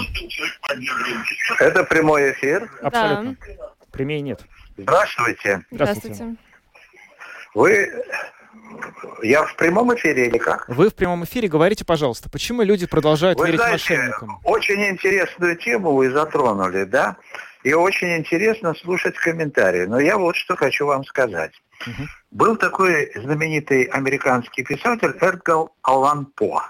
Это 1.60 1.84
прямой 1.84 2.32
эфир. 2.32 2.70
Абсолютно. 2.82 3.36
Прямей 3.92 4.22
нет. 4.22 4.46
Здравствуйте. 4.78 5.66
Здравствуйте. 5.72 6.36
Вы... 7.54 8.04
Я 9.22 9.44
в 9.46 9.56
прямом 9.56 9.94
эфире 9.96 10.28
или 10.28 10.38
как? 10.38 10.68
Вы 10.68 10.90
в 10.90 10.96
прямом 10.96 11.24
эфире 11.24 11.48
говорите, 11.48 11.86
пожалуйста, 11.86 12.30
почему 12.30 12.64
люди 12.64 12.86
продолжают 12.86 13.40
Вы 13.40 13.48
верить 13.48 13.60
знаете, 13.60 13.94
мошенникам? 13.94 14.40
Очень 14.44 14.84
интересную 14.90 15.56
тему 15.56 15.94
вы 15.94 16.10
затронули, 16.10 16.84
да? 16.84 17.18
И 17.64 17.74
очень 17.74 18.18
интересно 18.18 18.74
слушать 18.74 19.16
комментарии. 19.16 19.86
Но 19.86 20.00
я 20.00 20.18
вот 20.18 20.36
что 20.36 20.56
хочу 20.56 20.86
вам 20.86 21.06
сказать. 21.06 21.54
Был 22.32 22.58
такой 22.58 23.12
знаменитый 23.16 23.84
американский 23.84 24.64
писатель 24.64 25.16
Эдгар 25.22 25.68
Аллан 25.82 26.26
По. 26.26 26.64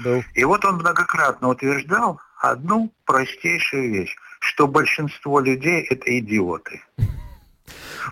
Был. 0.00 0.22
И 0.34 0.44
вот 0.44 0.64
он 0.64 0.76
многократно 0.76 1.48
утверждал 1.48 2.20
одну 2.40 2.92
простейшую 3.04 3.92
вещь, 3.92 4.16
что 4.40 4.66
большинство 4.66 5.40
людей 5.40 5.86
это 5.90 6.18
идиоты. 6.18 6.82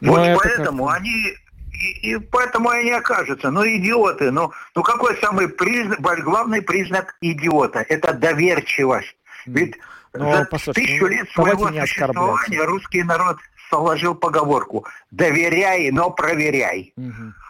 Ну, 0.00 0.12
вот 0.12 0.20
это 0.20 0.40
поэтому 0.42 0.88
они 0.88 1.34
и, 1.72 2.12
и 2.12 2.18
поэтому 2.18 2.70
они 2.70 2.90
окажутся, 2.90 3.50
ну 3.50 3.64
идиоты, 3.66 4.30
ну, 4.30 4.52
ну 4.74 4.82
какой 4.82 5.16
самый 5.18 5.48
признак, 5.48 6.00
главный 6.00 6.62
признак 6.62 7.16
идиота? 7.20 7.84
Это 7.88 8.12
доверчивость. 8.12 9.16
Ведь 9.46 9.76
Ну, 10.14 10.32
за 10.32 10.44
послушайте, 10.44 10.80
тысячу 10.80 11.04
ну, 11.04 11.10
лет 11.10 11.30
своего 11.30 11.68
существования 11.68 12.64
русский 12.64 13.02
народ 13.02 13.38
сложил 13.68 14.14
поговорку 14.14 14.86
«доверяй, 15.10 15.90
но 15.90 16.10
проверяй». 16.10 16.94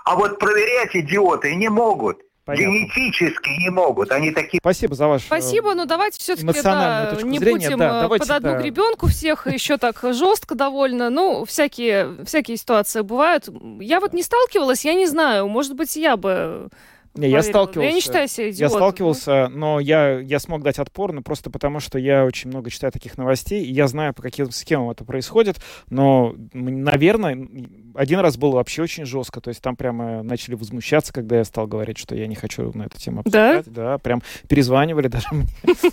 А 0.04 0.16
вот 0.16 0.38
проверять 0.38 0.96
идиоты 0.96 1.54
не 1.54 1.68
могут. 1.68 2.20
Понятно. 2.44 2.72
Генетически 2.72 3.48
не 3.60 3.70
могут. 3.70 4.12
Они 4.12 4.30
такие... 4.30 4.58
Спасибо 4.60 4.94
за 4.94 5.08
ваш... 5.08 5.22
э, 5.22 5.26
Спасибо, 5.26 5.74
но 5.74 5.86
давайте 5.86 6.18
все-таки 6.18 6.60
да, 6.62 7.16
не 7.22 7.38
зрения, 7.38 7.68
будем 7.68 7.78
да, 7.78 7.98
э, 7.98 8.02
давайте, 8.02 8.26
под 8.26 8.36
одну 8.36 8.52
да. 8.52 8.58
гребенку 8.58 9.06
всех 9.06 9.46
еще 9.52 9.78
так 9.78 9.98
жестко 10.02 10.54
довольно. 10.54 11.08
Ну, 11.08 11.46
всякие, 11.46 12.24
всякие 12.26 12.58
ситуации 12.58 13.00
бывают. 13.00 13.48
Я 13.80 14.00
вот 14.00 14.12
не 14.12 14.22
сталкивалась, 14.22 14.84
я 14.84 14.94
не 14.94 15.06
знаю. 15.06 15.48
Может 15.48 15.74
быть, 15.74 15.96
я 15.96 16.18
бы 16.18 16.68
Не, 17.14 17.28
я 17.28 17.42
сталкивался. 17.42 17.88
Я 17.88 17.92
не 17.94 18.00
считаю 18.00 18.28
себя 18.28 18.46
Я 18.46 18.52
идиотом. 18.52 18.76
сталкивался, 18.78 19.48
но 19.48 19.78
я, 19.78 20.18
я 20.18 20.38
смог 20.40 20.62
дать 20.62 20.78
отпор, 20.78 21.12
ну, 21.12 21.22
просто 21.22 21.50
потому, 21.50 21.78
что 21.80 21.98
я 21.98 22.24
очень 22.24 22.50
много 22.50 22.70
читаю 22.70 22.92
таких 22.92 23.16
новостей, 23.16 23.64
и 23.64 23.72
я 23.72 23.86
знаю, 23.86 24.14
по 24.14 24.22
каким 24.22 24.50
схемам 24.50 24.90
это 24.90 25.04
происходит, 25.04 25.56
но, 25.90 26.34
наверное, 26.52 27.48
один 27.94 28.18
раз 28.20 28.36
было 28.36 28.56
вообще 28.56 28.82
очень 28.82 29.04
жестко, 29.04 29.40
то 29.40 29.48
есть 29.48 29.62
там 29.62 29.76
прямо 29.76 30.22
начали 30.22 30.54
возмущаться, 30.54 31.12
когда 31.12 31.36
я 31.36 31.44
стал 31.44 31.66
говорить, 31.66 31.98
что 31.98 32.14
я 32.16 32.26
не 32.26 32.34
хочу 32.34 32.72
на 32.74 32.84
эту 32.84 32.98
тему 32.98 33.22
Да? 33.26 33.58
обсуждать. 33.58 33.74
Да? 33.74 33.98
прям 33.98 34.22
перезванивали 34.48 35.08
даже 35.08 35.26
мне. 35.30 35.46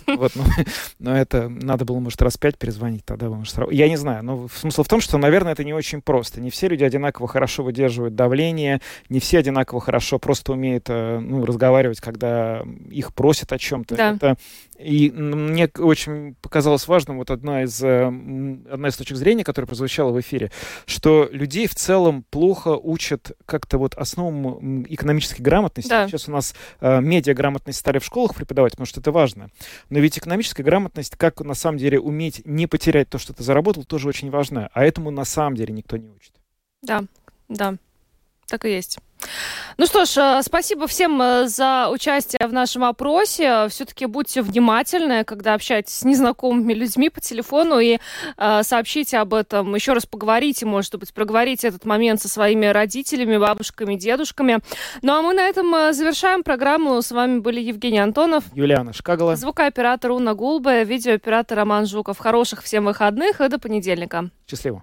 Вот, 0.16 0.32
ну, 0.34 0.44
но 0.98 1.16
это 1.16 1.48
надо 1.48 1.84
было, 1.84 1.98
может, 1.98 2.20
раз 2.22 2.36
пять 2.36 2.58
перезвонить, 2.58 3.04
тогда 3.04 3.28
может, 3.28 3.56
Я 3.70 3.88
не 3.88 3.96
знаю, 3.96 4.24
но 4.24 4.48
смысл 4.48 4.82
в 4.82 4.88
том, 4.88 5.00
что, 5.00 5.18
наверное, 5.18 5.52
это 5.52 5.64
не 5.64 5.72
очень 5.72 6.02
просто. 6.02 6.40
Не 6.40 6.50
все 6.50 6.68
люди 6.68 6.84
одинаково 6.84 7.28
хорошо 7.28 7.62
выдерживают 7.62 8.14
давление, 8.14 8.80
не 9.08 9.20
все 9.20 9.38
одинаково 9.38 9.80
хорошо 9.80 10.18
просто 10.18 10.52
умеют 10.52 10.86
э, 10.88 11.11
ну, 11.20 11.44
разговаривать, 11.44 12.00
когда 12.00 12.62
их 12.90 13.14
просят 13.14 13.52
о 13.52 13.58
чем-то. 13.58 13.96
Да. 13.96 14.14
Это 14.14 14.36
и 14.82 15.10
мне 15.10 15.68
очень 15.78 16.34
показалось 16.40 16.88
важным 16.88 17.18
вот 17.18 17.30
одна 17.30 17.62
из, 17.62 17.82
э, 17.82 18.06
одна 18.06 18.88
из 18.88 18.96
точек 18.96 19.16
зрения, 19.16 19.44
которая 19.44 19.66
прозвучала 19.66 20.10
в 20.10 20.20
эфире, 20.20 20.50
что 20.86 21.28
людей 21.30 21.66
в 21.66 21.74
целом 21.74 22.24
плохо 22.30 22.70
учат 22.70 23.32
как-то 23.46 23.78
вот 23.78 23.94
основам 23.94 24.84
экономической 24.84 25.40
грамотности. 25.40 25.88
Да. 25.88 26.08
Сейчас 26.08 26.28
у 26.28 26.32
нас 26.32 26.54
э, 26.80 27.00
медиаграмотность 27.00 27.78
стали 27.78 27.98
в 27.98 28.04
школах 28.04 28.34
преподавать, 28.34 28.72
потому 28.72 28.86
что 28.86 29.00
это 29.00 29.12
важно. 29.12 29.50
Но 29.88 30.00
ведь 30.00 30.18
экономическая 30.18 30.62
грамотность, 30.62 31.16
как 31.16 31.40
на 31.40 31.54
самом 31.54 31.78
деле 31.78 32.00
уметь 32.00 32.42
не 32.44 32.66
потерять 32.66 33.08
то, 33.08 33.18
что 33.18 33.32
ты 33.32 33.42
заработал, 33.42 33.84
тоже 33.84 34.08
очень 34.08 34.30
важна. 34.30 34.68
А 34.72 34.84
этому 34.84 35.10
на 35.10 35.24
самом 35.24 35.56
деле 35.56 35.72
никто 35.72 35.96
не 35.96 36.08
учит. 36.08 36.32
Да, 36.82 37.04
да, 37.48 37.76
так 38.52 38.66
и 38.66 38.70
есть. 38.70 38.98
Ну 39.78 39.86
что 39.86 40.04
ж, 40.04 40.18
э, 40.18 40.42
спасибо 40.42 40.86
всем 40.86 41.22
э, 41.22 41.48
за 41.48 41.88
участие 41.90 42.46
в 42.46 42.52
нашем 42.52 42.84
опросе. 42.84 43.68
Все-таки 43.68 44.04
будьте 44.04 44.42
внимательны, 44.42 45.24
когда 45.24 45.54
общаетесь 45.54 45.94
с 45.94 46.04
незнакомыми 46.04 46.74
людьми 46.74 47.08
по 47.08 47.20
телефону 47.20 47.78
и 47.78 47.98
э, 48.36 48.62
сообщите 48.62 49.18
об 49.18 49.32
этом. 49.32 49.74
Еще 49.74 49.94
раз 49.94 50.04
поговорите, 50.04 50.66
может 50.66 50.94
быть, 50.96 51.14
проговорите 51.14 51.68
этот 51.68 51.86
момент 51.86 52.20
со 52.20 52.28
своими 52.28 52.66
родителями, 52.66 53.38
бабушками, 53.38 53.94
дедушками. 53.94 54.58
Ну 55.00 55.14
а 55.14 55.22
мы 55.22 55.32
на 55.32 55.48
этом 55.48 55.74
э, 55.74 55.92
завершаем 55.94 56.42
программу. 56.42 57.00
С 57.00 57.10
вами 57.10 57.38
были 57.38 57.60
Евгений 57.60 58.00
Антонов, 58.00 58.44
Юлиана 58.54 58.92
Шкагала, 58.92 59.36
звукооператор 59.36 60.10
Уна 60.10 60.34
Гулбе, 60.34 60.84
видеооператор 60.84 61.56
Роман 61.56 61.86
Жуков. 61.86 62.18
Хороших 62.18 62.62
всем 62.62 62.84
выходных 62.84 63.40
и 63.40 63.48
до 63.48 63.58
понедельника. 63.58 64.28
Счастливо. 64.46 64.82